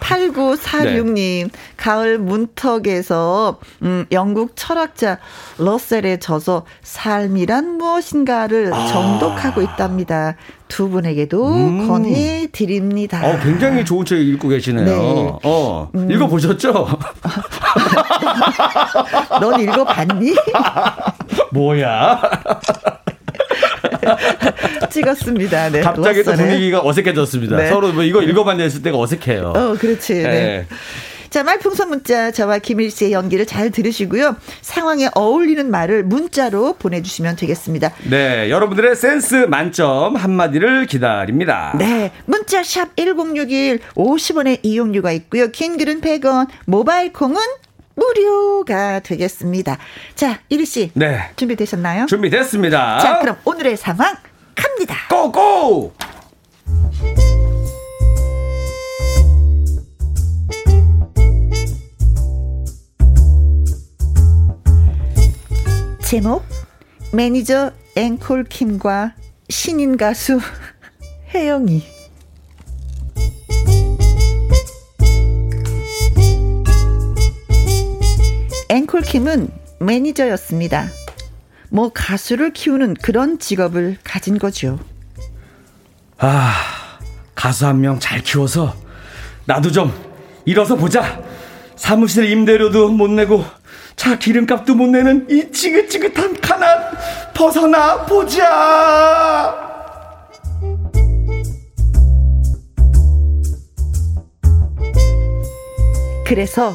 [0.00, 1.46] 8946님, 네.
[1.76, 5.18] 가을 문턱에서, 음, 영국 철학자
[5.58, 8.86] 러셀에 져서 삶이란 무엇인가를 아.
[8.86, 10.36] 정독하고 있답니다.
[10.68, 11.88] 두 분에게도 음.
[11.88, 13.20] 권해 드립니다.
[13.24, 14.84] 어, 굉장히 좋은 책 읽고 계시네요.
[14.84, 15.32] 네.
[15.44, 16.10] 어, 음.
[16.10, 16.72] 읽어 보셨죠?
[19.40, 20.34] 넌 읽어 봤니?
[21.52, 22.20] 뭐야?
[24.90, 25.70] 찍었습니다.
[25.70, 25.80] 네.
[25.80, 27.56] 갑자기 또 분위기가 어색해졌습니다.
[27.56, 27.68] 네.
[27.68, 29.52] 서로 뭐 이거 읽어봤냐 했을 때가 어색해요.
[29.56, 30.14] 어, 그렇지.
[30.14, 30.22] 네.
[30.22, 30.66] 네.
[31.30, 34.36] 자, 말풍선 문자 저와 김일 씨의 연기를 잘 들으시고요.
[34.62, 37.92] 상황에 어울리는 말을 문자로 보내주시면 되겠습니다.
[38.08, 41.74] 네, 여러분들의 센스 만점 한마디를 기다립니다.
[41.78, 45.48] 네, 문자 샵 1061, 50원의 이용료가 있고요.
[45.48, 47.36] 긴 글은 100원, 모바일 콩은
[47.96, 49.78] 무료가 되겠습니다.
[50.14, 50.90] 자, 이리 씨.
[50.94, 51.30] 네.
[51.36, 52.06] 준비되셨나요?
[52.06, 52.98] 준비됐습니다.
[53.00, 54.14] 자, 그럼 오늘의 상황
[54.54, 54.94] 갑니다.
[55.08, 55.94] 고고!
[66.04, 66.44] 제목
[67.12, 69.14] 매니저 앵콜킴과
[69.48, 70.38] 신인 가수
[71.34, 71.95] 혜영이
[78.80, 79.48] 앵콜킴은
[79.80, 80.88] 매니저였습니다.
[81.70, 84.78] 뭐 가수를 키우는 그런 직업을 가진 거죠.
[86.18, 86.52] 아,
[87.34, 88.74] 가수 한 명 잘 키워서
[89.46, 89.92] 나도 좀
[90.44, 91.22] 일어서 보자.
[91.74, 93.44] 사무실 임대료도 못 내고
[93.96, 96.78] 차 기름값도 못 내는 이 지긋지긋한 가난
[97.34, 99.54] 벗어나 보자.
[106.26, 106.74] 그래서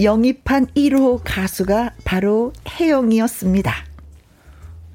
[0.00, 3.74] 영입한 1호 가수가 바로 혜영이었습니다.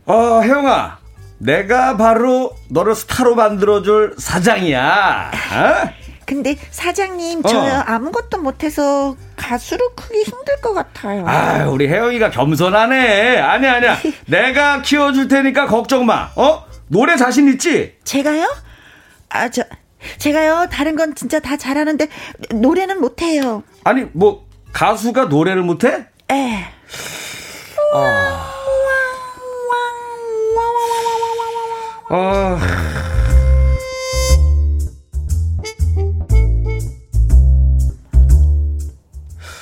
[0.06, 1.00] 어, 혜영아.
[1.38, 5.32] 내가 바로 너를 스타로 만들어줄 사장이야.
[5.34, 5.89] 어?
[6.26, 7.64] 근데 사장님, 저 어.
[7.88, 11.26] 아무것도 못해서 가수로 크기 힘들 것 같아요.
[11.28, 13.39] 아, 우리 혜영이가 겸손하네.
[13.39, 13.97] 아니야, 아니야.
[14.28, 16.30] 내가 키워줄 테니까 걱정 마.
[16.36, 16.66] 어?
[16.88, 17.95] 노래 자신 있지?
[18.04, 18.47] 제가요?
[19.30, 19.64] 아, 저,
[20.18, 22.08] 제가요, 다른 건 진짜 다 잘하는데,
[22.54, 23.64] 노래는 못해요.
[23.84, 26.05] 아니, 뭐, 가수가 노래를 못해?
[26.32, 26.65] 에.
[27.93, 28.55] 아.
[32.11, 32.59] 아.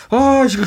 [0.10, 0.64] 아, 이거,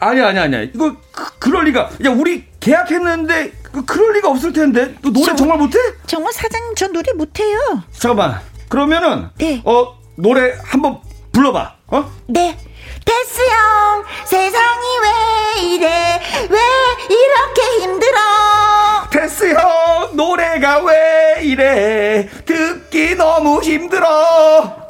[0.00, 0.70] 아니, 아니, 아니.
[0.74, 0.96] 이거,
[1.38, 1.90] 그, 럴 리가.
[2.04, 4.94] 야, 우리 계약했는데, 그, 그럴 리가 없을 텐데.
[5.00, 5.78] 너 노래 저, 정말 못해?
[6.06, 7.58] 정말 사장님, 저 노래 못해요.
[7.92, 8.40] 잠깐만.
[8.68, 9.62] 그러면은, 네.
[9.64, 11.00] 어, 노래 한번
[11.32, 11.76] 불러봐.
[11.88, 12.10] 어?
[12.26, 12.58] 네.
[13.04, 16.20] 데스 형, 세상이 왜 이래?
[16.50, 16.58] 왜
[17.08, 18.18] 이렇게 힘들어?
[19.10, 22.28] 데스 형, 노래가 왜 이래?
[22.44, 24.82] 듣기 너무 힘들어.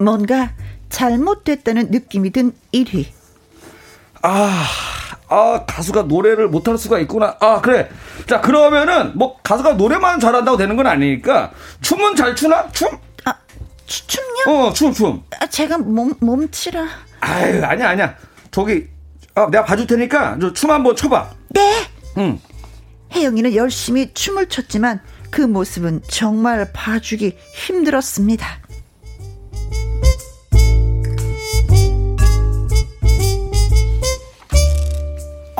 [0.00, 0.52] 뭔가
[0.90, 3.06] 잘못됐다는 느낌이 든 1위.
[4.22, 4.64] 아,
[5.28, 7.36] 아, 가수가 노래를 못할 수가 있구나.
[7.40, 7.88] 아, 그래.
[8.26, 12.70] 자, 그러면은, 뭐, 가수가 노래만 잘한다고 되는 건 아니니까, 춤은 잘 추나?
[12.72, 12.88] 춤?
[13.24, 13.34] 아,
[13.86, 14.56] 추, 춤요?
[14.56, 15.22] 어, 춤, 춤.
[15.38, 16.86] 아, 제가 몸, 몸치라.
[17.20, 18.16] 아유, 아니야, 아니야.
[18.50, 18.88] 저기,
[19.34, 21.30] 아, 내가 봐줄 테니까, 춤 한번 춰봐.
[21.50, 21.86] 네!
[22.16, 22.40] 응.
[23.12, 25.00] 혜영이는 열심히 춤을 췄지만,
[25.30, 28.46] 그 모습은 정말 봐주기 힘들었습니다.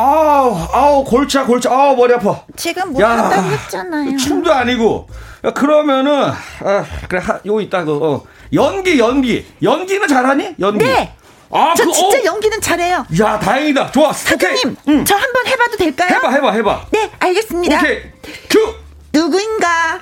[0.01, 2.41] 아우, 아우, 골차, 골차, 아우, 머리 아파.
[2.55, 4.17] 제가 뭐 한다고 했잖아요.
[4.17, 5.09] 춤도 아니고.
[5.45, 8.23] 야, 그러면은, 아, 그래, 하, 요 있다, 그, 어.
[8.53, 9.45] 연기, 연기.
[9.61, 10.55] 연기는 잘하니?
[10.61, 10.85] 연기.
[10.85, 11.13] 네.
[11.51, 12.25] 아, 저 그, 진짜 어?
[12.27, 13.07] 연기는 잘해요.
[13.21, 13.91] 야, 다행이다.
[13.91, 14.13] 좋아.
[14.13, 15.05] 사장님, 응.
[15.05, 16.11] 저 한번 해봐도 될까요?
[16.15, 16.87] 해봐, 해봐, 해봐.
[16.93, 17.79] 네, 알겠습니다.
[17.79, 18.03] 오케이.
[18.49, 18.75] 큐!
[19.13, 19.99] 누구인가?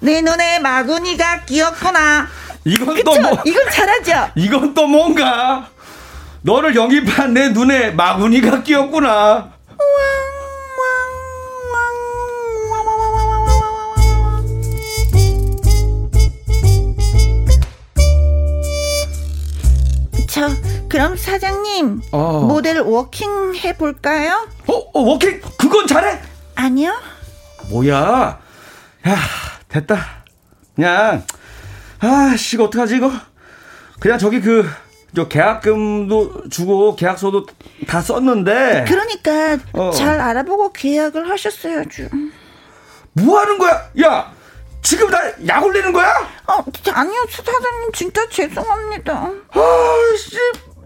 [0.00, 2.26] 내 눈에 마구니가 끼었구나.
[2.64, 3.04] 이건 그쵸?
[3.14, 3.42] 또 뭐.
[3.44, 4.32] 이건 잘하죠?
[4.34, 5.68] 이건 또 뭔가.
[6.46, 9.52] 너를 영입한 내 눈에 마구니가 끼었구나.
[20.30, 20.48] 저
[20.88, 22.42] 그럼 사장님 어.
[22.42, 24.46] 모델 워킹 해볼까요?
[24.68, 26.20] 어, 어 워킹 그건 잘해?
[26.54, 26.94] 아니요.
[27.70, 28.38] 뭐야?
[29.08, 29.16] 야
[29.68, 30.22] 됐다.
[30.76, 31.24] 그냥
[31.98, 33.10] 아씨 이거 어떡하지 이거?
[33.98, 34.64] 그냥 저기 그
[35.16, 37.46] 저 계약금도 주고 계약서도
[37.88, 38.84] 다 썼는데.
[38.86, 39.90] 그러니까 어.
[39.90, 42.08] 잘 알아보고 계약을 하셨어야죠.
[43.14, 43.88] 뭐 하는 거야?
[44.02, 44.30] 야,
[44.82, 46.12] 지금 나 약 올리는 거야?
[46.48, 46.62] 어,
[46.92, 49.30] 아니요, 사장님 진짜 죄송합니다.
[49.52, 50.36] 아씨,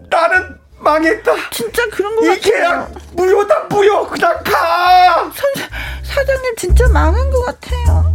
[0.09, 1.33] 나는 망했다.
[1.51, 2.33] 진짜 그런 거 같아요.
[2.37, 4.07] 이 계약 무효다 무효.
[4.07, 5.29] 그냥 가.
[5.33, 8.10] 사, 사장님 진짜 망한 것 같아요.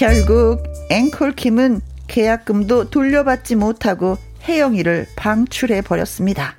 [0.00, 4.16] 결국 앵콜킴은 계약금도 돌려받지 못하고
[4.48, 6.56] 혜영이를 방출해 버렸습니다.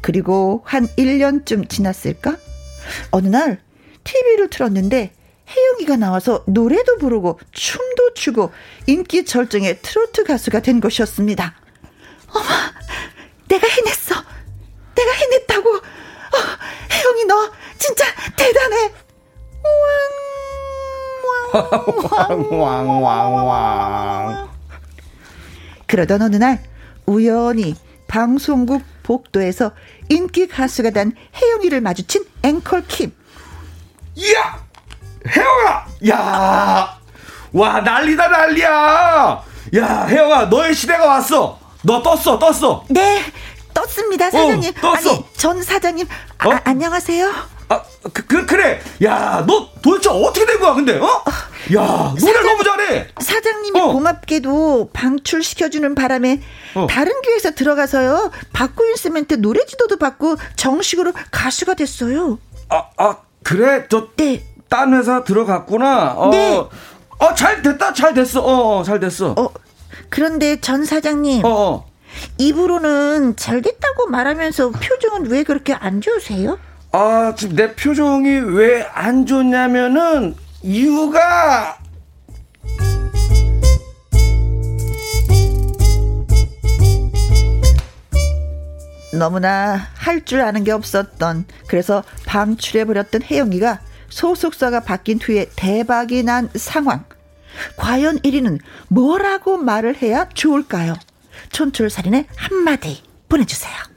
[0.00, 2.38] 그리고 한 1년쯤 지났을까?
[3.10, 3.60] 어느 날
[4.04, 5.12] TV를 틀었는데
[5.50, 8.52] 혜영이가 나와서 노래도 부르고 춤도 추고
[8.86, 11.54] 인기 절정의 트로트 가수가 된 것이었습니다.
[12.28, 12.46] 어머,
[13.48, 14.14] 내가 해냈어.
[14.94, 15.76] 내가 해냈다고.
[15.76, 16.38] 어,
[16.90, 18.94] 혜영이 너 진짜 대단해.
[19.62, 20.31] 우왕.
[22.50, 24.48] 왕왕왕왕.
[25.86, 26.62] 그러던 어느 날
[27.06, 27.74] 우연히
[28.08, 29.72] 방송국 복도에서
[30.08, 33.12] 인기 가수가 된 혜영이를 마주친 앵콜 킴.
[34.14, 34.62] 이야!
[35.26, 35.86] 혜영아!
[36.10, 36.98] 야!
[37.52, 39.42] 와, 난리다, 난리야!
[39.76, 41.58] 야, 혜영아, 너의 시대가 왔어!
[41.82, 42.84] 너 떴어, 떴어!
[42.88, 43.22] 네,
[43.74, 44.70] 떴습니다, 사장님.
[44.70, 44.94] 어, 떴어.
[44.96, 46.06] 아니, 전 사장님,
[46.38, 46.58] 아, 어?
[46.64, 47.32] 안녕하세요.
[47.72, 48.80] 아, 그, 그, 그래.
[49.04, 51.06] 야, 너 도대체 어떻게 된 거야, 근데, 어?
[51.74, 53.08] 야, 노래 너무 잘해.
[53.20, 53.92] 사장님이 어.
[53.92, 56.40] 고맙게도 방출시켜주는 바람에
[56.74, 56.86] 어.
[56.88, 58.30] 다른 교회에서 들어가서요.
[58.52, 62.38] 박구윤 쌤한테 노래 지도도 받고 정식으로 가수가 됐어요.
[62.68, 63.86] 아, 아, 그래?
[63.88, 64.44] 저, 네.
[64.68, 66.14] 딴 회사 들어갔구나.
[66.16, 66.56] 어, 네.
[67.18, 68.42] 어, 잘 됐다, 잘 됐어.
[68.42, 69.34] 어, 어, 잘 됐어.
[69.38, 69.50] 어,
[70.08, 71.44] 그런데 전 사장님.
[71.44, 71.92] 어, 어.
[72.38, 76.58] 입으로는 잘 됐다고 말하면서 표정은 왜 그렇게 안 좋으세요?
[76.92, 81.78] 아, 지금 내 표정이 왜 안 좋냐면은, 이유가,
[89.12, 97.04] 너무나 할 줄 아는 게 없었던 그래서 방출해버렸던 혜영이가 소속사가 바뀐 후에 대박이 난 상황.
[97.76, 100.94] 과연 1위는 뭐라고 말을 해야 좋을까요?
[101.50, 103.91] 촌철살인의 한마디 보내주세요.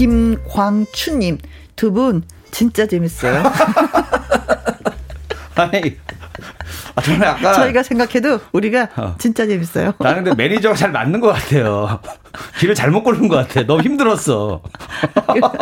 [0.00, 1.36] 김광춘님
[1.76, 3.42] 두 분 진짜 재밌어요.
[5.56, 5.94] 아니
[6.94, 9.14] 아, 저는 아까 저희가 생각해도 우리가 어.
[9.18, 9.94] 진짜 재밌어요.
[9.98, 12.00] 나는 근데 매니저가 잘 맞는 것 같아요.
[12.58, 13.66] 길을 잘못 고른 것 같아.
[13.66, 14.62] 너무 힘들었어.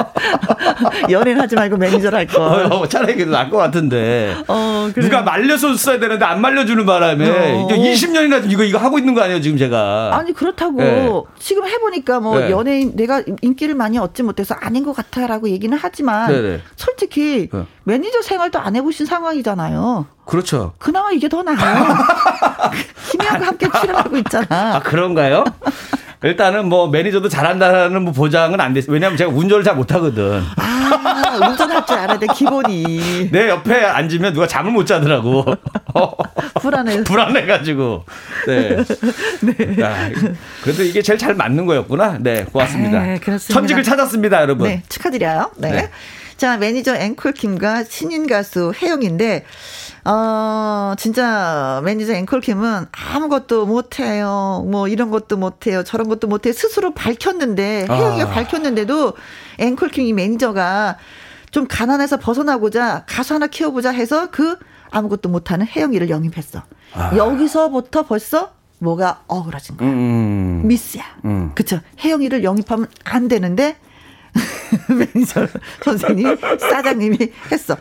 [1.11, 2.43] 연예인 하지 말고 매니저를 할 거.
[2.45, 4.37] 어, 어, 차라리 그래도 나을 것 같은데.
[4.49, 5.07] 어, 그래.
[5.07, 7.29] 누가 말렸었어야 되는데 안 말려주는 바람에
[7.63, 7.69] 어.
[7.69, 10.11] 20년이나 이거 이거 하고 있는 거 아니에요 지금 제가.
[10.17, 11.11] 아니 그렇다고 네.
[11.39, 12.51] 지금 해보니까 뭐 네.
[12.51, 16.49] 연예인 내가 인기를 많이 얻지 못해서 아닌 것 같아라고 얘기는 하지만 네네.
[16.49, 16.61] 네.
[16.77, 17.65] 솔직히 네.
[17.85, 20.07] 매니저 생활도 안 해보신 상황이잖아요.
[20.29, 20.75] 그렇죠.
[20.79, 21.57] 그나마 이게 더 나아요.
[23.11, 24.77] 김희영과 함께 출연하고 있잖아.
[24.77, 25.43] 아 그런가요?
[26.23, 28.93] 일단은 뭐 매니저도 잘한다는 뭐 보장은 안 됐어요.
[28.93, 30.43] 왜냐하면 제가 운전을 잘 못하거든.
[30.57, 33.31] 아, 운전할 줄 알아야 돼, 기본이.
[33.31, 35.47] 내 옆에 앉으면 누가 잠을 못 자더라고.
[36.61, 37.05] 불안해.
[37.05, 38.05] 불안해가지고.
[38.49, 38.77] 네.
[39.41, 39.83] 네.
[39.83, 40.11] 아,
[40.63, 42.19] 그래도 이게 제일 잘 맞는 거였구나.
[42.21, 43.01] 네, 고맙습니다.
[43.01, 43.55] 네, 그렇습니다.
[43.55, 44.69] 천직을 찾았습니다, 여러분.
[44.69, 45.53] 네, 축하드려요.
[45.57, 45.71] 네.
[45.71, 45.91] 네.
[46.37, 49.45] 자, 매니저 앵콜킴과 신인 가수 혜영인데,
[50.11, 54.67] 어, 진짜 매니저 앵콜킴은 아무것도 못해요.
[54.71, 55.85] 뭐 이런 것도 못해요.
[55.85, 56.55] 저런 것도 못해요.
[56.55, 58.31] 스스로 밝혔는데, 혜영이가 아.
[58.31, 59.13] 밝혔는데도
[59.59, 60.97] 앵콜킴이 매니저가
[61.51, 64.57] 좀 가난에서 벗어나고자 가수 하나 키워보자 해서 그
[64.91, 66.63] 아무것도 못하는 혜영이를 영입했어.
[66.95, 67.15] 아.
[67.15, 69.91] 여기서부터 벌써 뭐가 어그러진 거야.
[69.91, 69.93] 음.
[69.93, 70.69] 음, 음.
[70.69, 71.05] 미스야.
[71.27, 71.53] 음.
[71.55, 71.81] 그쵸.
[72.01, 73.77] 혜영이를 영입하면 안 되는데,
[74.89, 75.49] 매니저
[75.83, 77.19] 선생님, 사장님이
[77.53, 77.77] 했어.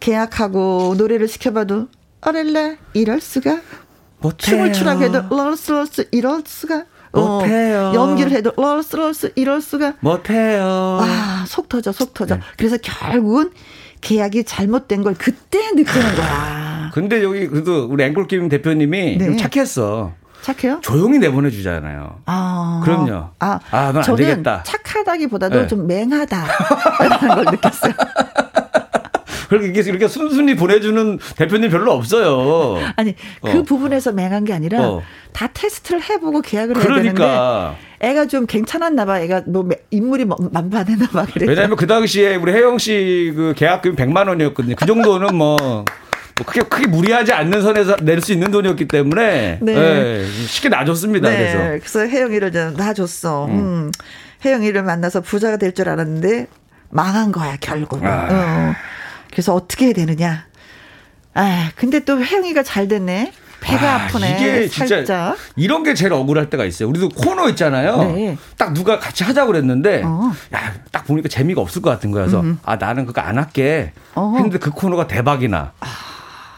[0.00, 1.88] 계약하고 노래를 시켜봐도
[2.20, 3.60] 어렐레 이럴 수가
[4.20, 4.56] 못해요.
[4.56, 7.90] 춤을 추라고 해도 럴스 럴스 이럴 수가 못해요.
[7.90, 10.98] 어, 연기를 해도 럴스 럴스 이럴 수가 못해요.
[11.00, 12.36] 아, 속 터져, 속 터져.
[12.36, 12.42] 네.
[12.56, 13.50] 그래서 결국은
[14.00, 16.90] 계약이 잘못된 걸 그때 느끼는 거야.
[16.92, 19.24] 근데 여기 그래도 우리 앵콜킴 대표님이 네.
[19.26, 20.12] 좀 착했어.
[20.42, 20.78] 착해요?
[20.82, 22.20] 조용히 내보내 주잖아요.
[22.26, 22.82] 아.
[22.84, 23.30] 그럼요.
[23.38, 24.62] 아, 아, 넌안 되겠다.
[24.64, 25.66] 착하다기보다도 네.
[25.66, 27.92] 좀 맹하다라는 걸 느꼈어요.
[29.58, 32.78] 그렇게 이렇게, 이렇게 순순히 보내주는 대표님 별로 없어요.
[32.96, 33.62] 아니 그 어.
[33.62, 35.02] 부분에서 맹한 게 아니라 어.
[35.32, 37.24] 다 테스트를 해보고 계약을 그러니까.
[37.24, 39.20] 해야 되는데 애가 좀 괜찮았나 봐.
[39.20, 41.26] 애가 뭐 인물이 뭐 만반했나 봐.
[41.32, 41.46] 그래.
[41.48, 44.74] 왜냐하면 그 당시에 우리 혜영 씨 그 계약금이 100만 원이었거든요.
[44.76, 45.56] 그 정도는 뭐.
[46.36, 49.72] 뭐 크게 크게 무리하지 않는 선에서 낼 수 있는 돈이었기 때문에 네.
[49.72, 51.30] 네, 쉽게 놔줬습니다.
[51.30, 51.36] 네.
[51.38, 53.46] 그래서 그래서 혜영이를 좀 놔줬어.
[53.46, 53.50] 음.
[53.52, 53.90] 음.
[54.44, 56.48] 혜영이를 만나서 부자가 될 줄 알았는데
[56.90, 58.08] 망한 거야 결국은.
[58.08, 58.26] 아.
[58.30, 58.74] 어.
[59.34, 60.46] 그래서 어떻게 해야 되느냐.
[61.34, 63.32] 아, 근데 또 혜영이가 잘 됐네.
[63.60, 65.36] 배가 아, 프네 이게 진짜 살짝.
[65.56, 66.88] 이런 게 제일 억울할 때가 있어요.
[66.90, 68.12] 우리도 코너 있잖아요.
[68.12, 68.36] 네.
[68.58, 70.30] 딱 누가 같이 하자고 그랬는데 어.
[70.54, 72.58] 야, 딱 보니까 재미가 없을 것 같은 거여서 음.
[72.62, 73.92] 아, 나는 그거 안 할게.
[74.14, 74.32] 어.
[74.36, 75.72] 했는데 그 코너가 대박이나.
[75.80, 75.86] 아.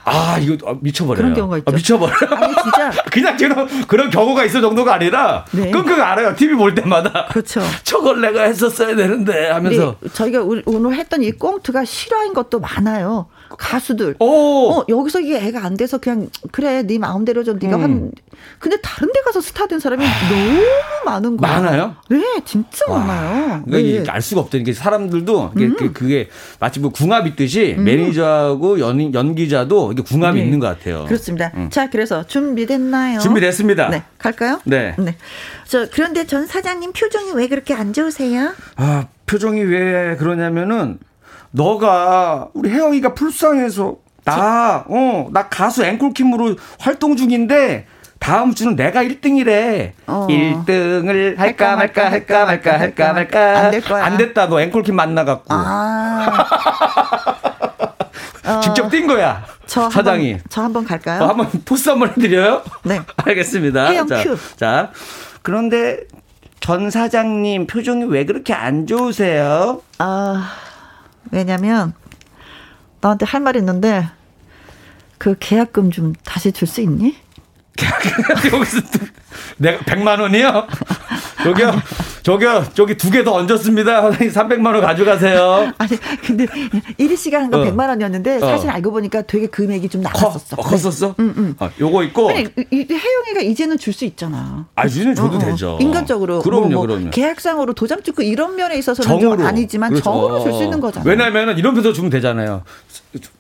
[0.09, 1.17] 아, 이거 미쳐버려요.
[1.17, 1.71] 그런 경우가 있죠.
[1.71, 2.15] 아, 미쳐버려.
[2.37, 2.91] 아니, 진짜.
[3.11, 5.71] 그냥 그런, 그런 경우가 있을 정도가 아니라, 네.
[5.73, 6.37] 끙끙 알아요.
[6.37, 7.27] TV 볼 때마다.
[7.27, 7.61] 그렇죠.
[7.83, 9.97] 저걸 내가 했었어야 되는데 하면서.
[10.01, 13.27] 네, 저희가 오늘 했던 이 꽁트가 실화인 것도 많아요.
[13.57, 14.17] 가수들.
[14.19, 14.71] 오.
[14.71, 17.83] 어, 여기서 이게 애가 안 돼서 그냥 그래 네 마음대로 좀 네가 음.
[17.83, 18.13] 한
[18.59, 20.61] 근데 다른 데 가서 스타 된 사람이 너무
[21.05, 21.55] 많은 거예요.
[21.55, 21.97] 많아요?
[22.11, 22.99] 네, 진짜 와.
[22.99, 23.63] 많아요.
[23.65, 24.11] 그러니까 네.
[24.11, 25.93] 알 수가 없다는 게 사람들도 이게 음.
[25.93, 26.29] 그게
[26.61, 27.85] 마치 뭐 궁합 있듯이 음.
[27.85, 30.45] 매니저하고 연, 연기자도 이게 궁합이 네.
[30.45, 31.05] 있는 것 같아요.
[31.07, 31.53] 그렇습니다.
[31.55, 31.69] 음.
[31.71, 33.21] 자, 그래서 준비됐나요?
[33.21, 33.89] 준비됐습니다.
[33.89, 34.61] 네, 갈까요?
[34.65, 34.95] 네.
[34.99, 35.17] 네.
[35.67, 38.53] 저 그런데 전 사장님 표정이 왜 그렇게 안 좋으세요?
[38.77, 40.99] 아, 표정이 왜 그러냐면은
[41.67, 47.87] 너가 우리 혜영이가 불쌍해서 나, 어, 나 가수 앵콜킴으로 활동 중인데
[48.19, 49.93] 다음 주는 내가 1등이래.
[50.07, 50.27] 어.
[50.29, 53.59] 1등을 할까 말까 할까 말까 할까 말까.
[53.59, 54.05] 안 될 거야.
[54.05, 54.49] 안 됐다.
[54.49, 55.45] 너 앵콜킴 만나 갖고.
[55.49, 56.47] 아.
[58.47, 58.61] 어.
[58.61, 59.45] 직접 뛴 거야.
[59.67, 60.33] 저 사장이.
[60.33, 61.23] 한 번, 저 한번 갈까요?
[61.23, 62.63] 어, 한번 포스 한번 해드려요?
[62.85, 63.01] 네.
[63.25, 64.07] 알겠습니다.
[64.07, 64.37] 자, 큐.
[64.57, 64.91] 자,
[65.43, 66.01] 그런데
[66.61, 69.83] 전 사장님 표정이 왜 그렇게 안 좋으세요?
[69.99, 70.51] 아.
[71.31, 71.95] 왜냐면
[73.01, 74.09] 나한테 할 말 있는데
[75.19, 77.17] 그 계약금 좀 다시 줄 수 있니?
[78.53, 78.81] 여기서
[79.59, 80.67] 내가 100만 원이요?
[81.45, 81.73] 저기요,
[82.27, 84.03] 저기요, 저기 두 개 더 얹었습니다.
[84.03, 85.73] 선생님 300만 원 가져가세요.
[85.79, 85.91] 아니,
[86.27, 86.45] 근데
[86.99, 87.65] 1위 씨가 한건 어.
[87.65, 88.73] 100만 원이었는데 사실 어.
[88.73, 90.57] 알고 보니까 되게 금액이 좀 나갔었어.
[90.57, 91.15] 커, 컸었어?
[91.21, 91.55] 응, 응.
[91.61, 92.31] 아, 요거 있고.
[92.31, 94.67] 아니, 혜영이가 이제는 줄 수 있잖아.
[94.75, 95.79] 아, 이제는 줘도 어, 어, 되죠.
[95.81, 96.41] 인간적으로.
[96.43, 97.11] 그럼요, 뭐, 뭐 그럼요.
[97.11, 99.37] 계약상으로 도장 찍고 이런 면에 있어서는 정으로.
[99.39, 100.03] 좀 아니지만 그렇죠.
[100.05, 101.09] 정으로 줄 수 있는 거잖아.
[101.09, 102.63] 왜냐면은 이러면서 주면 되잖아요.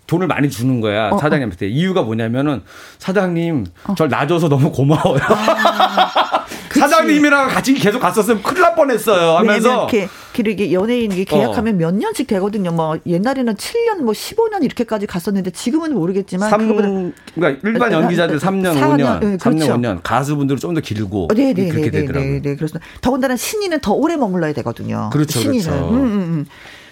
[0.07, 1.19] 돈을 많이 주는 거야 어, 어.
[1.19, 2.63] 사장님한테 이유가 뭐냐면은
[2.99, 3.95] 사장님 어.
[3.97, 5.19] 절 놔줘서 너무 고마워요.
[5.23, 6.45] 아,
[6.81, 9.39] 사장님이랑 같이 계속 갔었으면 큰일 날 뻔했어요.
[9.39, 11.79] 하면서 이렇게 연예인이 계약하면 어.
[11.79, 12.71] 몇 년씩 되거든요.
[12.71, 18.97] 뭐 옛날에는 7년 뭐 15년 이렇게까지 갔었는데 지금은 모르겠지만 3, 그러니까 일반 연기자들 3년 4년,
[18.99, 19.75] 5년, 네, 3년 그렇죠.
[19.75, 22.33] 5년 가수분들은 좀 더 길고 네, 네, 그렇게 네, 되더라고요.
[22.33, 22.87] 네, 네, 그렇습니다.
[23.01, 25.09] 더군다나 신인은 더 오래 머물러야 되거든요.
[25.11, 25.65] 그렇죠, 신인은.
[25.65, 25.89] 그렇죠.
[25.89, 26.47] 음, 음, 음.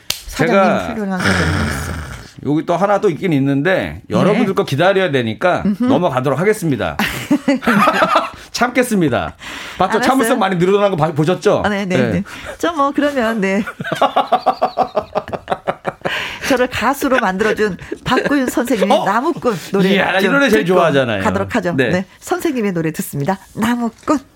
[0.08, 2.14] 사장님 제가 훌륭한 사장님 있어.
[2.46, 4.16] 여기 또 하나 또 있긴 있는데 네.
[4.16, 5.84] 여러분들 거 기다려야 되니까 음흠.
[5.84, 6.96] 넘어가도록 하겠습니다.
[8.54, 9.36] 참겠습니다.
[9.78, 10.00] 맞죠?
[10.00, 11.62] 참을성 많이 늘어나는 거 보셨죠?
[11.64, 11.96] 아, 네네.
[11.96, 12.10] 네.
[12.12, 12.22] 네.
[12.58, 13.62] 저뭐 그러면 네.
[16.48, 19.04] 저를 가수로 만들어준 박구윤 선생님의 어?
[19.04, 19.88] 나무꾼 노래.
[19.90, 21.24] 이야, 이 노래 제일 좋아하잖아요.
[21.24, 21.72] 가도록 하죠.
[21.76, 21.88] 네.
[21.90, 22.06] 네.
[22.20, 23.38] 선생님의 노래 듣습니다.
[23.54, 24.33] 나무꾼.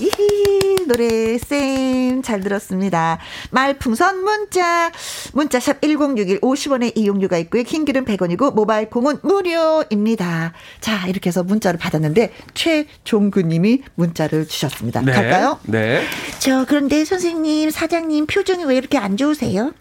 [0.00, 3.18] 이히 노래 쌤 잘 들었습니다.
[3.50, 4.90] 말풍선 문자
[5.32, 7.62] 문자샵 1061 50원의 이용료가 있고요.
[7.62, 10.52] 킹글은 100원이고 모바일 콩은 무료입니다.
[10.80, 15.00] 자 이렇게 해서 문자를 받았는데 최종근님이 문자를 주셨습니다.
[15.00, 15.12] 네.
[15.12, 15.58] 갈까요?
[15.64, 16.02] 네.
[16.38, 19.72] 저 그런데 선생님 사장님 표정이 왜 이렇게 안 좋으세요?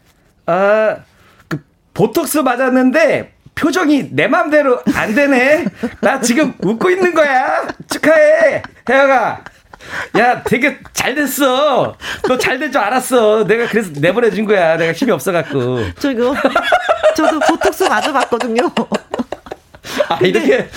[0.46, 0.98] 아
[1.48, 1.64] 그
[1.94, 5.66] 보톡스 맞았는데 표정이 내 맘대로 안 되네.
[6.02, 7.68] 나 지금 웃고 있는 거야.
[7.90, 8.64] 축하해.
[8.90, 9.44] 혜영아.
[10.18, 11.96] 야, 되게 잘 됐어.
[12.28, 13.46] 너잘될줄 알았어.
[13.46, 14.78] 내가 그래서 내보내준 거야.
[14.78, 15.80] 내가 힘이 없어갖고.
[16.00, 16.34] 저 이거,
[17.16, 18.70] 저도 보톡스 맞아봤거든요.
[20.10, 20.68] 아, 이렇게.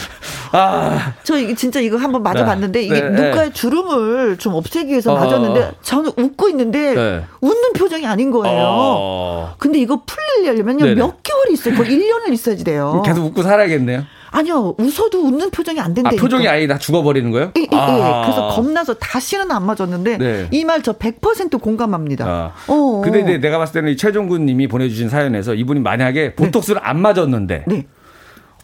[0.52, 1.14] 아.
[1.24, 3.22] 저 이게 진짜 이거 한번 맞아봤는데, 이게 네, 네.
[3.22, 5.18] 눈가에 주름을 좀 없애기 위해서 어.
[5.18, 7.24] 맞았는데, 저는 웃고 있는데, 네.
[7.40, 8.56] 웃는 표정이 아닌 거예요.
[8.60, 9.54] 어.
[9.58, 11.74] 근데 이거 풀리려면요, 몇 개월이 있어요.
[11.74, 13.02] 거의 1년을 있어야지 돼요.
[13.04, 14.04] 계속 웃고 살아야겠네요.
[14.30, 16.10] 아니요, 웃어도 웃는 표정이 안 된다.
[16.12, 17.52] 아, 표정이 아예 다 죽어버리는 거예요?
[17.56, 17.76] 예, 예, 예.
[17.76, 18.22] 아.
[18.22, 20.48] 그래서 겁나서 다시는 안 맞았는데 네.
[20.50, 22.26] 이말 저 100% 공감합니다.
[22.26, 22.52] 아.
[22.66, 23.00] 어.
[23.02, 26.88] 근데 이제 내가 봤을 때는 최종군 님이 보내주신 사연에서 이분이 만약에 보톡스를 네.
[26.88, 27.86] 안 맞았는데 네.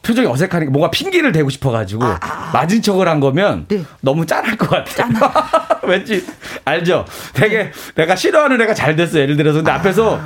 [0.04, 2.50] 표정이 어색하니까 뭔가 핑계를 대고 싶어가지고 아, 아.
[2.52, 3.82] 맞은 척을 한 거면 네.
[4.00, 5.08] 너무 짠할 것 같아요.
[5.82, 6.24] 왠지
[6.64, 7.04] 알죠?
[7.32, 9.76] 되게 내가 싫어하는 애가 잘 됐어 예를 들어서 근데 아.
[9.76, 10.20] 앞에서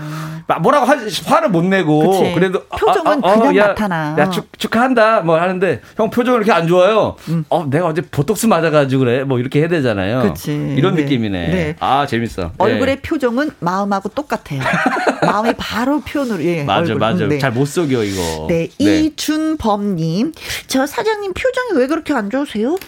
[0.56, 0.96] 뭐라고 화,
[1.26, 2.32] 화를 못 내고 그치.
[2.34, 4.16] 그래도 표정은 아, 아, 어, 그냥 야, 나타나.
[4.18, 7.16] 야 축, 축하한다 뭐 하는데 형 표정이 이렇게 안 좋아요.
[7.28, 7.44] 음.
[7.50, 10.22] 어 내가 어제 보톡스 맞아가지고 그래 뭐 이렇게 해야 되잖아요.
[10.22, 10.52] 그치.
[10.76, 11.02] 이런 네.
[11.04, 11.48] 느낌이네.
[11.48, 11.76] 네.
[11.80, 12.52] 아 재밌어.
[12.56, 13.02] 얼굴의 네.
[13.02, 14.60] 표정은 마음하고 똑같아요.
[15.22, 16.64] 마음이 바로 표현으로 예.
[16.64, 16.96] 맞아 얼굴.
[16.98, 17.26] 맞아.
[17.26, 17.38] 네.
[17.38, 18.46] 잘못 속여 이거.
[18.48, 19.00] 네, 네.
[19.02, 20.32] 이준범님
[20.66, 22.78] 저 사장님 표정이 왜 그렇게 안 좋으세요?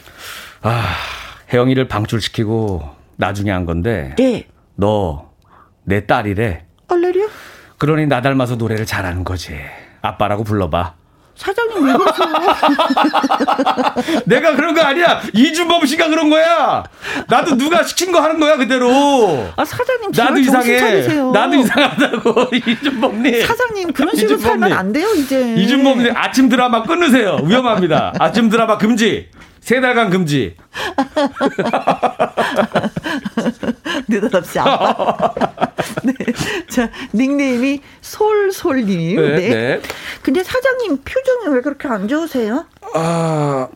[0.63, 0.83] 아
[1.53, 2.83] 혜영이를 방출시키고
[3.17, 4.15] 나중에 한 건데.
[4.17, 4.47] 네.
[4.77, 5.31] 너
[5.85, 6.65] 내 딸이래.
[6.89, 7.29] 얼레리요?
[7.81, 9.59] 그러니 나 닮아서 노래를 잘하는 거지.
[10.03, 10.93] 아빠라고 불러봐.
[11.35, 12.29] 사장님 왜 그러세요?
[14.27, 15.23] 내가 그런 거 아니야.
[15.33, 16.85] 이준범 씨가 그런 거야.
[17.29, 19.49] 나도 누가 시킨 거 하는 거야 그대로.
[19.57, 20.79] 아 사장님 나도 이상해.
[20.79, 21.31] 차리세요.
[21.31, 23.47] 나도 이상하다고 이준범님.
[23.47, 24.61] 사장님 그런 식으로 이준범님.
[24.61, 25.55] 살면 안 돼요 이제.
[25.57, 27.39] 이준범님 아침 드라마 끊으세요.
[27.45, 28.13] 위험합니다.
[28.19, 29.31] 아침 드라마 금지.
[29.61, 30.57] 세 달간 금지.
[34.09, 35.33] 느닷없이 아빠.
[36.05, 36.15] 네.
[36.69, 39.17] 자, 닉네임이 솔솔님.
[39.17, 39.49] 네, 네.
[39.49, 39.81] 네.
[40.23, 42.67] 근데 사장님 표정이 왜 그렇게 안 좋으세요?
[42.95, 43.69] 아,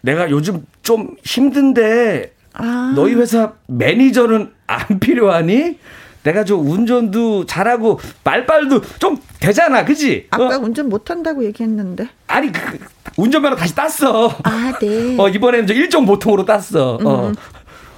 [0.00, 2.92] 내가 요즘 좀 힘든데 아.
[2.96, 5.78] 너희 회사 매니저는 안 필요하니?
[6.22, 10.26] 내가 좀 운전도 잘하고 말빨도 좀 되잖아, 그지?
[10.30, 10.58] 아까 어?
[10.58, 12.08] 운전 못한다고 얘기했는데.
[12.26, 12.78] 아니 그, 그
[13.16, 14.36] 운전면허 다시 땄어.
[14.42, 15.16] 아, 네.
[15.18, 16.94] 어 이번에는 일종 보통으로 땄어.
[16.94, 16.98] 어.
[17.00, 17.06] 음.
[17.06, 17.32] 어.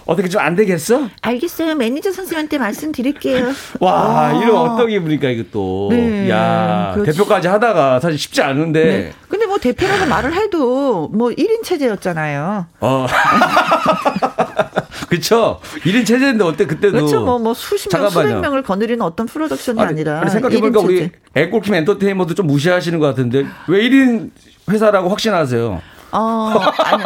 [0.08, 1.06] 어떻게 좀 안 되겠어?
[1.20, 1.74] 알겠어요.
[1.74, 3.52] 매니저 선생님한테 말씀드릴게요.
[3.80, 4.32] 와, 아.
[4.42, 5.88] 이런 어떤 기분이니까 이것도.
[5.90, 7.12] 네, 야, 그렇지.
[7.12, 8.84] 대표까지 하다가 사실 쉽지 않은데.
[8.84, 9.12] 네.
[9.28, 12.66] 근데 뭐 대표라고 말을 해도 뭐 1인 체제였잖아요.
[12.80, 13.06] 어.
[15.10, 15.60] 그쵸.
[15.84, 16.92] 1인 체제인데 어때 그때도.
[16.96, 17.20] 그렇죠.
[17.22, 22.34] 뭐, 뭐 수십 명, 수백 명을 거느리는 어떤 프로덕션이 아니, 라 생각해보니까 우리 앵콜킴 엔터테인먼트
[22.34, 24.30] 좀 무시하시는 것 같은데 왜 1인
[24.70, 25.82] 회사라고 확신하세요?
[26.12, 26.52] 어,
[26.84, 27.04] 아니,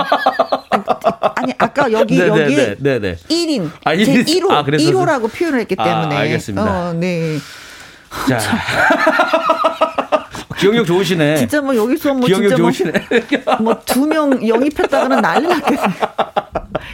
[1.36, 3.16] 아니, 아까 여기, 네네, 여기 네, 네, 네.
[3.28, 3.70] 1인.
[3.84, 4.04] 아, 1인.
[4.26, 6.16] 제 1호, 아, 1호라고 표현을 했기 아, 때문에.
[6.16, 6.88] 아, 알겠습니다.
[6.90, 7.38] 어, 네.
[8.28, 8.40] 자.
[10.58, 11.36] 기억력 좋으시네.
[11.38, 13.06] 진짜 뭐 여기서 뭐 기억력 진짜 뭐 좋으시네.
[13.60, 15.80] 뭐두 명 영입했다가는 난리 났겠네.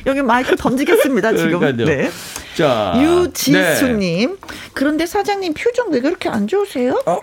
[0.07, 1.59] 여기 마이크 던지겠습니다 지금.
[1.61, 1.87] 그러니까요.
[1.87, 2.11] 네.
[2.57, 4.31] 자 유지수님.
[4.31, 4.37] 네.
[4.73, 7.03] 그런데 사장님 표정 왜 그렇게 안 좋으세요?
[7.05, 7.21] 어,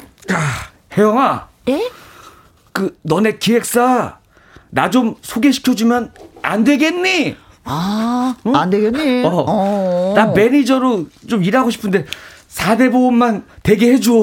[0.95, 1.47] 혜영아.
[1.65, 1.89] 네?
[2.71, 4.19] 그 너네 기획사
[4.69, 6.11] 나 좀 소개시켜주면
[6.45, 7.35] 안 되겠니?
[7.63, 8.55] 아, 응?
[8.55, 9.25] 안 되겠니?
[9.25, 9.45] 어.
[9.47, 10.13] 어.
[10.15, 12.05] 나 매니저로 좀 일하고 싶은데
[12.49, 14.13] 4대 보험만 되게 해줘.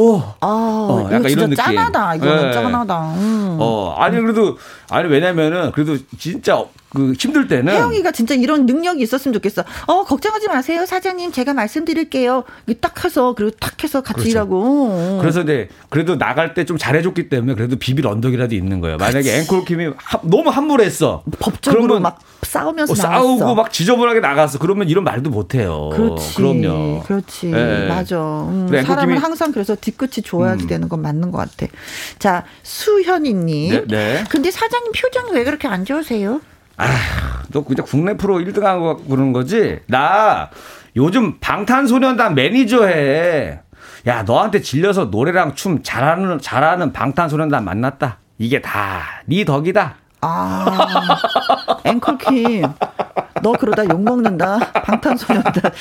[0.41, 1.57] 아, 어, 약간 이런 느낌.
[1.57, 2.15] 짠하다.
[2.15, 2.53] 이거는 네.
[2.53, 3.01] 짠하다.
[3.17, 3.57] 음.
[3.61, 4.57] 어, 아니, 그래도,
[4.93, 6.63] 아니, 왜냐면은, 그래도 진짜
[6.95, 9.65] 그 힘들 때는 혜영이가 진짜 이런 능력이 있었으면 좋겠어.
[9.87, 12.45] 어 걱정하지 마세요 사장님 제가 말씀드릴게요.
[12.83, 14.31] 딱 해서 그리고 탁 해서 같이 그렇죠.
[14.31, 15.19] 일하고.
[15.21, 18.99] 그래서 이제 그래도 나갈 때 좀 잘해줬기 때문에 그래도 비빌 언덕이라도 있는 거예요.
[18.99, 19.91] 만약에 앵콜킴이
[20.25, 21.25] 너무 함몰했어.
[21.41, 24.59] 법적으로 막 싸우면서 어, 싸우고 막 지저분하게 나갔어.
[24.59, 25.91] 그러면 이런 말도 못해요.
[25.95, 26.35] 그렇지.
[26.37, 27.03] 그럼요.
[27.05, 27.47] 그렇지.
[27.47, 27.89] 네.
[27.89, 28.19] 맞아.
[28.19, 30.67] 음, 사람은 항상 그래서 뒤끝이 좋아야 음.
[30.67, 31.73] 되는 건 맞는 것 같아.
[32.19, 33.71] 자 수현이님.
[33.73, 34.25] 네, 네.
[34.29, 36.41] 근데 사장 님 표정이 왜 그렇게 안 좋으세요?
[36.77, 36.87] 아,
[37.53, 39.81] 너 그냥 국내 프로 1등 하고 그러는 거지?
[39.87, 40.51] 나
[40.97, 43.61] 요즘 방탄소년단 매니저 해.
[44.07, 48.19] 야, 너한테 질려서 노래랑 춤 잘하는, 잘하는 방탄소년단 만났다.
[48.39, 49.97] 이게 다 네 덕이다.
[50.23, 51.19] 아,
[51.85, 52.63] 앵콜킴.
[53.43, 54.59] 너 그러다 욕 먹는다.
[54.73, 55.63] 방탄소년단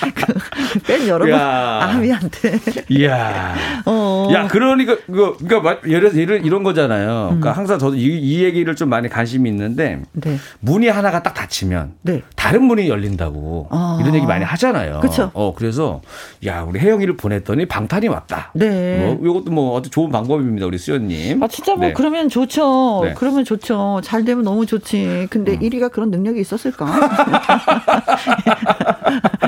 [0.74, 2.60] 그팬 여러분 아미한테.
[2.90, 3.56] 이야.
[3.86, 4.30] 어.
[4.34, 7.26] 야 그러니까 그 그러니까 예를 예를 이런 거잖아요.
[7.28, 7.58] 그러니까 음.
[7.58, 10.38] 항상 저도 이, 이, 얘기를 좀 많이 관심이 있는데 네.
[10.60, 12.24] 문이 하나가 딱 닫히면 네.
[12.36, 14.00] 다른 문이 열린다고 아.
[14.02, 15.00] 이런 얘기 많이 하잖아요.
[15.02, 15.30] 그렇죠.
[15.36, 16.02] 어 그래서
[16.46, 18.52] 야 우리 혜영이를 보냈더니 방탄이 왔다.
[18.56, 18.98] 네.
[18.98, 21.44] 뭐 이것도 뭐 아주 좋은 방법입니다 우리 수연님.
[21.44, 21.94] 아 진짜 뭐 네.
[21.94, 23.02] 그러면 좋죠.
[23.04, 23.14] 네.
[23.16, 24.02] 그러면 좋죠.
[24.04, 25.28] 잘되 면 너무 좋지.
[25.30, 25.60] 근데 음.
[25.60, 26.86] 1위가 그런 능력이 있었을까?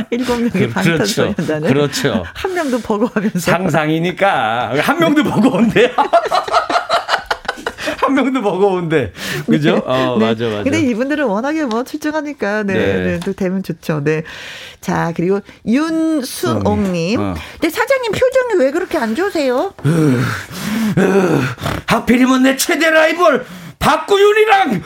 [0.12, 2.24] 일곱 명의 방탄소년단을 그렇죠.
[2.34, 5.92] 한 명도 버거하면서 상상이니까 한 명도 버거운데
[7.98, 9.14] 한 명도 버거운데
[9.50, 9.76] 그죠?
[9.76, 9.82] 네.
[9.86, 10.26] 어 네.
[10.26, 10.64] 맞아 맞아.
[10.64, 13.04] 근데 이분들은 워낙에 뭐 출중하니까 네, 네.
[13.04, 13.20] 네.
[13.20, 14.02] 또 되면 좋죠.
[14.04, 14.24] 네.
[14.82, 17.20] 자 그리고 윤수옥님.
[17.20, 17.34] 어.
[17.54, 19.74] 근데 사장님 표정이 왜 그렇게 안 좋으세요?
[21.88, 23.46] 하필이면 내 최대 라이벌
[23.84, 24.82] 박구윤이랑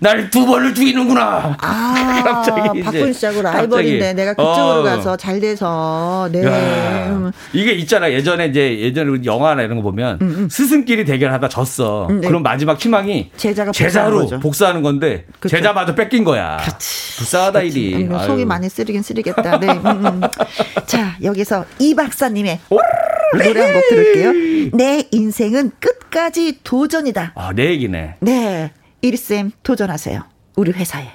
[0.00, 1.56] 날 두 번을 죽이는구나.
[1.60, 4.82] 아, 갑자기 박구윤 씨하고 라이벌인데 내가 그쪽으로 어.
[4.82, 6.44] 가서 잘 돼서 네.
[6.44, 8.10] 야, 이게 있잖아.
[8.12, 10.48] 예전에 이제 예전에 영화나 이런 거 보면 음, 음.
[10.50, 12.06] 스승끼리 대결하다 졌어.
[12.08, 12.28] 음, 네.
[12.28, 14.38] 그럼 마지막 희망이 제자가 제자로 거죠.
[14.40, 15.56] 복수하는 건데 그쵸.
[15.56, 16.58] 제자마저 뺏긴 거야.
[16.58, 17.16] 그치.
[17.18, 17.94] 불쌍하다 일이.
[18.06, 19.58] 음, 속이 많이 쓰리긴 쓰리겠다.
[19.58, 19.68] 네.
[19.68, 20.20] 음, 음.
[20.86, 22.78] 자 여기서 이 박사님의 오?
[23.32, 24.32] 노래 한 곡 들을게요.
[24.76, 27.32] 내 인생은 끝까지 도전이다.
[27.34, 28.16] 아, 내 얘기네.
[28.20, 28.72] 네.
[29.02, 30.22] 이리쌤 도전하세요.
[30.56, 31.08] 우리 회사에.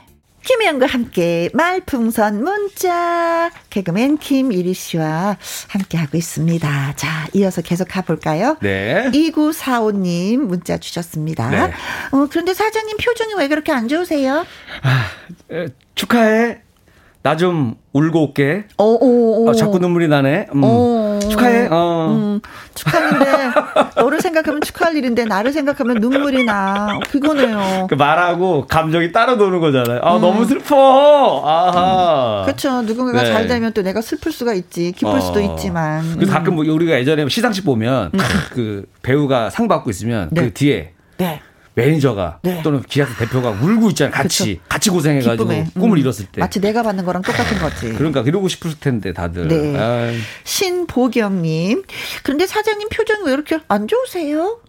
[0.45, 5.37] 김혜영과 함께 말풍선 문자 개그맨 김이리 씨와
[5.69, 6.93] 함께 하고 있습니다.
[6.97, 8.57] 자, 이어서 계속 가볼까요?
[8.61, 9.09] 네.
[9.13, 11.49] 2945님 문자 주셨습니다.
[11.49, 11.57] 네.
[12.11, 14.45] 어, 그런데 사장님 표정이 왜 그렇게 안 좋으세요?
[14.81, 15.05] 아,
[15.53, 16.59] 에, 축하해.
[17.21, 18.65] 나 좀 울고 올게.
[18.77, 18.97] 어, 어,
[19.45, 19.49] 어.
[19.49, 20.47] 어 자꾸 눈물이 나네.
[20.53, 20.61] 음.
[20.61, 21.67] 어, 축하해.
[21.71, 22.07] 어.
[22.11, 22.41] 음,
[22.73, 23.51] 축하하는데
[23.95, 26.99] 너를 생각하면 축하할 일인데 나를 생각하면 눈물이 나.
[27.09, 27.87] 그거네요.
[27.89, 29.99] 그 말하고 감정이 따로 도는 거잖아요.
[30.03, 30.21] 아 음.
[30.21, 31.43] 너무 슬퍼.
[31.45, 32.43] 아하.
[32.45, 32.81] 그렇죠.
[32.83, 33.31] 누군가가 네.
[33.31, 35.19] 잘 되면 또 내가 슬플 수가 있지, 기쁠 어.
[35.19, 36.17] 수도 있지만.
[36.19, 38.19] 그 가끔 뭐 우리가 예전에 시상식 보면 음.
[38.51, 40.41] 그 배우가 상 받고 있으면 그 네.
[40.45, 40.93] 그 뒤에.
[41.17, 41.41] 네.
[41.75, 42.61] 매니저가 네.
[42.63, 44.13] 또는 기획사 대표가 울고 있잖아요.
[44.13, 44.61] 같이 그쵸.
[44.69, 45.67] 같이 고생해가지고 기쁨에.
[45.73, 45.99] 꿈을 음.
[45.99, 47.93] 이뤘을 때 마치 내가 받는 거랑 똑같은 거지.
[47.93, 49.47] 그러니까 이러고 싶을 텐데 다들.
[49.47, 49.77] 네.
[49.77, 50.17] 아이.
[50.43, 51.83] 신보경님
[52.23, 54.59] 그런데 사장님 표정이 왜 이렇게 안 좋으세요?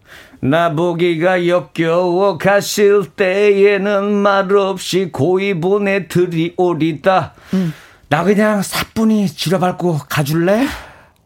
[0.40, 7.34] 나 보기가 역겨워 가실 때에는 말없이 고이 보내드리오리다.
[7.54, 7.74] 음.
[8.08, 10.66] 나 그냥 사뿐히 지려밟고 가줄래?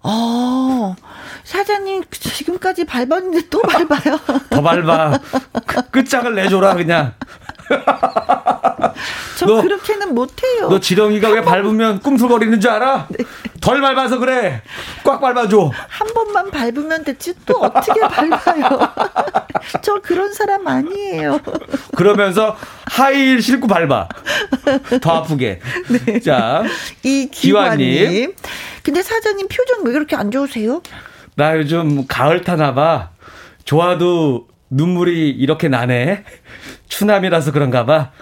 [0.09, 0.97] 어.
[1.45, 4.19] 사장님 지금까지 밟았는데 또 밟아요.
[4.51, 5.19] 더 밟아.
[5.91, 7.15] 끝장을 내줘라 그냥.
[9.39, 10.69] 저 너, 그렇게는 못해요.
[10.69, 13.07] 너 지렁이가 왜 밟으면 꿈틀거리는 줄 알아?
[13.11, 13.25] 네.
[13.61, 14.63] 덜 밟아서 그래.
[15.05, 15.71] 꽉 밟아줘.
[15.89, 18.81] 한 번만 밟으면 됐지 또 어떻게 밟아요?
[19.83, 21.39] 저 그런 사람 아니에요.
[21.97, 24.09] 그러면서 하이힐 신고 밟아.
[25.01, 25.61] 더 아프게.
[26.07, 26.19] 네.
[26.21, 26.65] 자,
[27.05, 28.35] 이 기환님.
[28.83, 30.83] 근데 사장님 표정 왜 그렇게 안 좋으세요?
[31.37, 33.11] 나 요즘 가을 타나 봐.
[33.65, 36.25] 좋아도 눈물이 이렇게 나네.
[36.89, 38.13] 추남이라서 그런가 봐.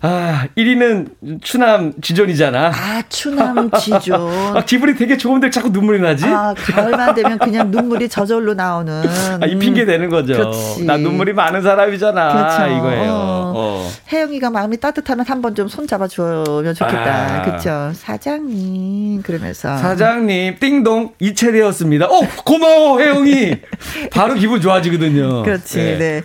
[0.00, 2.68] 아, 1위는 추남 지존이잖아.
[2.74, 4.20] 아, 추남 지존.
[4.56, 6.26] 아, 기분이 되게 좋은데 자꾸 눈물이 나지?
[6.26, 9.02] 아, 가을만 되면 그냥 눈물이 저절로 나오는.
[9.40, 10.34] 아, 이 핑계 되는 거죠.
[10.34, 10.84] 그렇지.
[10.84, 12.32] 나 눈물이 많은 사람이잖아.
[12.56, 12.76] 그렇죠.
[12.76, 13.10] 이거예요.
[13.12, 13.52] 어.
[13.56, 13.90] 어.
[14.12, 17.38] 혜영이가 마음이 따뜻하면 한 번 좀 손 잡아주면 좋겠다.
[17.38, 17.42] 아.
[17.42, 17.90] 그렇죠.
[17.94, 19.76] 사장님, 그러면서.
[19.78, 22.06] 사장님, 띵동 이체되었습니다.
[22.06, 23.56] 어, 고마워, 혜영이.
[24.12, 25.42] 바로 기분 좋아지거든요.
[25.42, 25.98] 그렇지, 네.
[25.98, 26.22] 네.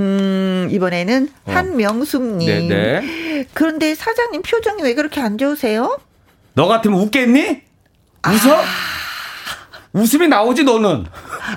[0.00, 1.52] 음, 이번에는 어.
[1.52, 2.68] 한명숙님.
[2.68, 3.46] 네네.
[3.54, 5.98] 그런데 사장님 표정이 왜 그렇게 안 좋으세요?
[6.54, 7.62] 너 같으면 웃겠니?
[8.26, 8.54] 웃어?
[8.56, 8.64] 아.
[9.92, 11.06] 웃음이 나오지 너는.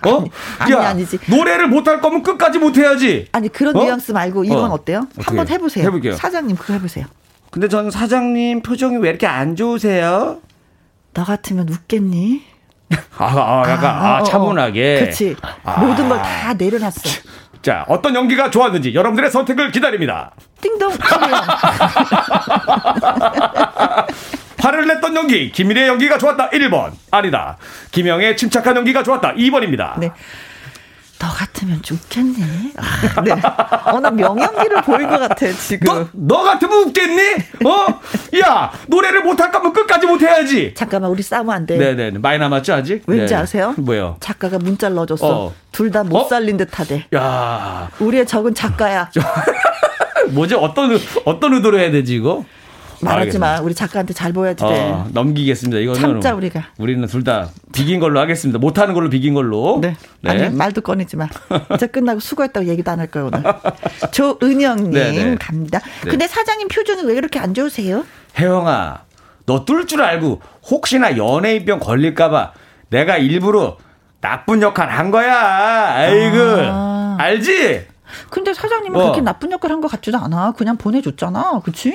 [0.08, 0.26] 어?
[0.60, 3.28] 아니, 야, 아니, 지 노래를 못할 거면 끝까지 못 해야지.
[3.34, 3.84] 아니 그런 어?
[3.84, 4.84] 뉘앙스 말고 이건 어.
[4.86, 5.86] 때요 한번 해보세요.
[5.86, 6.16] 해볼게요.
[6.16, 7.06] 사장님 그거 해보세요.
[7.52, 10.40] 근데 전 사장님 표정이 왜 이렇게 안 좋으세요?
[11.14, 12.44] 너 같으면 웃겠니?
[13.18, 14.24] 아, 아 약간 아, 아.
[14.24, 15.00] 차분하게.
[15.02, 15.36] 그렇지.
[15.64, 15.80] 아.
[15.82, 17.02] 모든 걸 다 내려놨어.
[17.62, 20.32] 자, 어떤 연기가 좋았는지 여러분들의 선택을 기다립니다.
[20.62, 20.92] 띵동.
[24.60, 26.50] 화를 냈던 연기, 김일의 연기가 좋았다.
[26.50, 26.92] 1번.
[27.12, 27.58] 아니다.
[27.92, 29.34] 김영의 침착한 연기가 좋았다.
[29.36, 29.98] 2번입니다.
[30.00, 30.12] 네.
[31.20, 32.72] 너 같으면 좋겠네.
[32.78, 33.32] 아, 네.
[33.34, 35.86] 어, 나 명연기를 보인 것 같아, 지금.
[35.86, 37.22] 너, 너 같으면 웃겠니?
[37.66, 38.40] 어?
[38.40, 40.74] 야, 노래를 못할 거면 끝까지 못해야지.
[40.76, 41.78] 잠깐만, 우리 싸우면 안 돼.
[41.78, 42.20] 네네.
[42.20, 43.04] 많이 남았죠, 아직?
[43.06, 43.40] 왠지 네.
[43.42, 43.76] 아세요?
[43.78, 44.16] 뭐요?
[44.22, 45.28] 작가가 문자를 넣어줬어.
[45.48, 45.54] 어.
[45.74, 46.28] 둘다 못 어?
[46.30, 47.06] 살린 듯 하대.
[47.14, 47.90] 야.
[48.00, 49.12] 우리의 적은 작가야.
[50.32, 50.56] 뭐지?
[50.56, 52.46] 어떤, 어떤 의도로 해야 되지, 이거?
[53.02, 53.60] 말하지 마.
[53.62, 54.66] 우리 작가한테 잘 보여야지 돼.
[54.66, 55.80] 어, 넘기겠습니다.
[55.80, 56.68] 이거는 참자 우리가.
[56.78, 58.60] 우리는 둘 다 비긴 걸로 하겠습니다.
[58.60, 59.80] 못하는 걸로 비긴 걸로.
[59.82, 59.96] 네.
[60.22, 60.30] 네.
[60.30, 61.28] 아니 말도 꺼내지 마.
[61.76, 63.44] 이제 끝나고 수고했다고 얘기도 안 할 거예요 오늘.
[64.12, 65.36] 조은영님 네, 네.
[65.40, 65.80] 갑니다.
[66.04, 66.10] 네.
[66.12, 68.06] 근데 사장님 표정이 왜 그렇게 안 좋으세요?
[68.38, 69.02] 혜영아,
[69.46, 72.54] 너 뚫 줄 알고 혹시나 연예인병 걸릴까봐
[72.90, 73.78] 내가 일부러
[74.22, 75.34] 나쁜 역할 한 거야.
[75.96, 76.38] 아이고,
[76.72, 77.16] 아.
[77.20, 77.86] 알지?
[78.30, 79.04] 근데 사장님은 어.
[79.04, 80.52] 그렇게 나쁜 역할 한 것 같지도 않아.
[80.54, 81.62] 그냥 보내줬잖아.
[81.64, 81.94] 그치?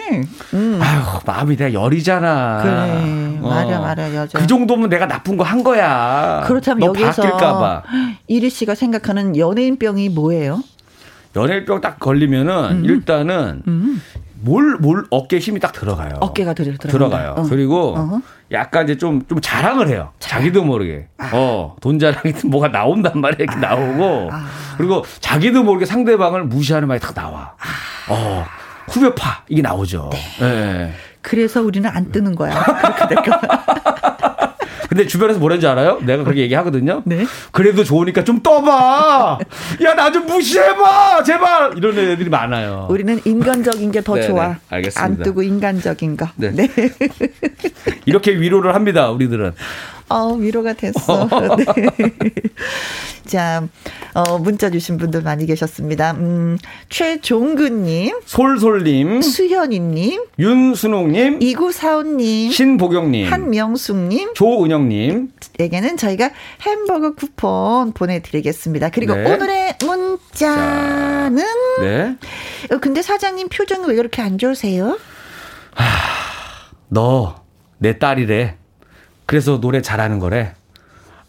[0.55, 0.79] 음.
[0.83, 2.63] 아유, 마음이 내가 열이잖아.
[2.63, 3.39] 그래.
[3.43, 3.49] 어.
[3.49, 4.39] 말야, 말야, 여자.
[4.39, 6.43] 그 정도면 내가 나쁜 거 한 거야.
[6.47, 7.83] 그렇다면 여기서 바뀔까봐.
[8.29, 10.63] 이리 씨가 생각하는 연예인병이 뭐예요?
[11.37, 12.85] 연예인병 딱 걸리면은 음.
[12.85, 14.01] 일단은 음.
[14.45, 16.17] 뭘, 뭘 어깨에 힘이 딱 들어가요.
[16.21, 17.35] 어깨가 들어, 들어가요.
[17.39, 17.43] 어.
[17.49, 18.21] 그리고 어허.
[18.53, 20.11] 약간 이제 좀, 좀 자랑을 해요.
[20.19, 21.09] 자기도 모르게.
[21.17, 21.31] 아.
[21.33, 23.39] 어, 돈 자랑이 뭐가 나온단 말이야.
[23.41, 23.75] 이렇게 아.
[23.75, 24.29] 나오고.
[24.31, 24.45] 아.
[24.77, 27.55] 그리고 자기도 모르게 상대방을 무시하는 말이 딱 나와.
[27.59, 28.13] 아.
[28.13, 28.45] 어,
[28.89, 29.45] 후벼파.
[29.49, 30.11] 이게 나오죠.
[30.13, 30.19] 네.
[30.41, 30.93] 네.
[31.23, 32.63] 그래서 우리는 안 뜨는 거야.
[32.63, 33.41] 그렇게 될 거.
[34.95, 35.99] 근데 주변에서 뭐라는지 알아요?
[36.03, 37.03] 내가 그렇게 얘기하거든요.
[37.05, 37.27] 네.
[37.51, 39.39] 그래도 좋으니까 좀 떠봐.
[39.83, 41.25] 야, 나 좀 무시해봐.
[41.25, 41.73] 제발.
[41.77, 42.87] 이런 애들이 많아요.
[42.89, 44.57] 우리는 인간적인 게 더 좋아.
[44.69, 45.03] 알겠습니다.
[45.03, 46.29] 안 뜨고 인간적인 거.
[46.37, 46.51] 네.
[46.53, 46.69] 네.
[48.07, 49.53] 이렇게 위로를 합니다, 우리들은.
[50.09, 51.29] 어, 위로가 됐어.
[51.57, 51.65] 네.
[53.27, 53.67] 자,
[54.13, 56.13] 어, 문자 주신 분들 많이 계셨습니다.
[56.13, 56.59] 음,
[56.91, 66.31] 최종근님, 솔솔님, 수현이님, 윤순옥님, 이구사오님, 신보경님, 한명숙님, 조은영님, 에게는 저희가
[66.63, 68.91] 햄버거 쿠폰 보내드리겠습니다.
[68.91, 69.33] 그리고 네.
[69.33, 71.45] 오늘의 문자는,
[71.81, 72.17] 네.
[72.71, 74.99] 어, 근데 사장님 표정이 왜 그렇게 안 좋으세요?
[75.75, 75.85] 하,
[76.89, 77.37] 너,
[77.79, 78.59] 내 딸이래.
[79.27, 80.53] 그래서 노래 잘하는 거래.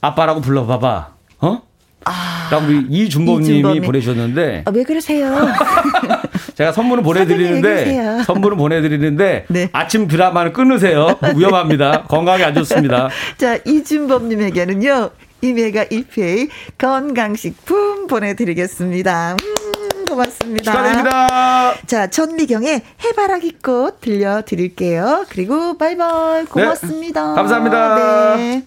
[0.01, 1.09] 아빠라고 불러봐봐.
[1.41, 1.61] 어?
[2.05, 4.63] 아, 라고 이준범님이 보내주셨는데.
[4.65, 5.33] 아, 왜 그러세요?
[6.53, 9.69] 제가 선물을 보내드리는데, 선물을 보내드리는데, 네.
[9.73, 11.17] 아침 드라마는 끊으세요.
[11.35, 12.03] 위험합니다.
[12.07, 13.09] 건강에 안 좋습니다.
[13.37, 15.09] 자, 이준범님에게는요,
[15.41, 19.33] 이메가 1페이 건강식품 보내드리겠습니다.
[19.33, 19.64] 음,
[20.15, 20.71] 고맙습니다.
[20.71, 21.75] 축하드립니다.
[21.85, 25.25] 자, 전미경의 해바라기 꽃 들려드릴게요.
[25.29, 26.45] 그리고 바이바이.
[26.45, 27.29] 고맙습니다.
[27.29, 28.35] 네, 감사합니다.
[28.37, 28.63] 네.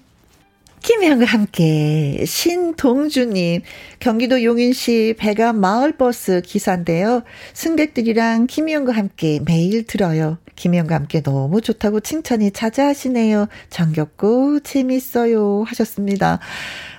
[0.80, 3.62] 김혜영과 함께 신동주님
[3.98, 7.24] 경기도 용인시 배가 마을버스 기사인데요.
[7.52, 10.38] 승객들이랑 김혜영과 함께 매일 들어요.
[10.58, 13.46] 김혜영과 함께 너무 좋다고 칭찬이 자자하시네요.
[13.70, 16.40] 정겹고 재밌어요 하셨습니다.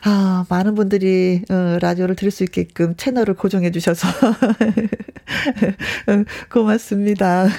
[0.06, 4.08] 아, 많은 분들이 어, 라디오를 들을 수 있게끔 채널을 고정해 주셔서
[6.08, 7.50] 어, 고맙습니다.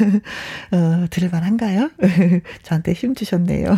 [0.72, 1.90] 어, 들을만한가요?
[2.62, 3.76] 저한테 힘 주셨네요.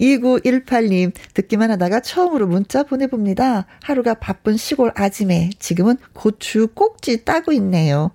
[0.00, 3.66] 2918님, 듣기만 하다가 처음으로 문자 보내봅니다.
[3.82, 8.12] 하루가 바쁜 시골 아침에 지금은 고추 꼭지 따고 있네요.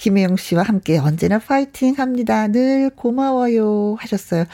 [0.00, 2.48] 김혜영 씨와 함께 언제나 파이팅 합니다.
[2.48, 3.96] 늘 고마워요.
[3.98, 4.46] 하셨어요.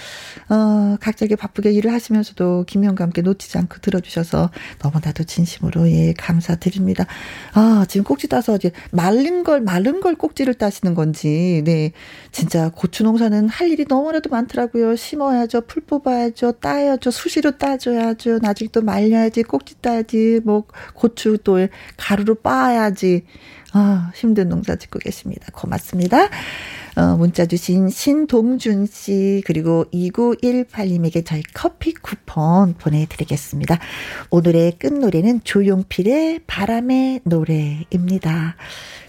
[0.48, 4.51] 어, 각자게 바쁘게 일을 하시면서도 김혜영과 함께 놓치지 않고 들어주셔서
[4.82, 7.06] 너무나도 진심으로 예, 감사드립니다.
[7.55, 11.93] 아, 지금 꼭지 따서 이제 말린 걸, 마른 걸 꼭지를 따시는 건지, 네.
[12.32, 14.97] 진짜 고추 농사는 할 일이 너무나도 많더라고요.
[14.97, 15.62] 심어야죠.
[15.68, 16.52] 풀 뽑아야죠.
[16.52, 17.12] 따야죠.
[17.12, 18.40] 수시로 따줘야죠.
[18.43, 19.44] 나중에 또 말려야지.
[19.44, 20.40] 꼭지 따야지.
[20.44, 20.64] 뭐,
[20.94, 23.23] 고추 또 가루로 빻아야지.
[23.72, 25.48] 아, 힘든 농사 짓고 계십니다.
[25.52, 26.28] 고맙습니다.
[26.97, 33.78] 어, 문자 주신 신동준 씨, 그리고 2918님에게 저희 커피 쿠폰 보내드리겠습니다.
[34.30, 38.56] 오늘의 끝노래는 조용필의 바람의 노래입니다.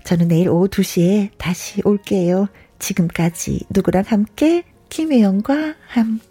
[0.04, 2.48] 저는 내일 오후 2시에 다시 올게요.
[2.80, 6.27] 지금까지 누구랑 함께, 김혜영과 함께.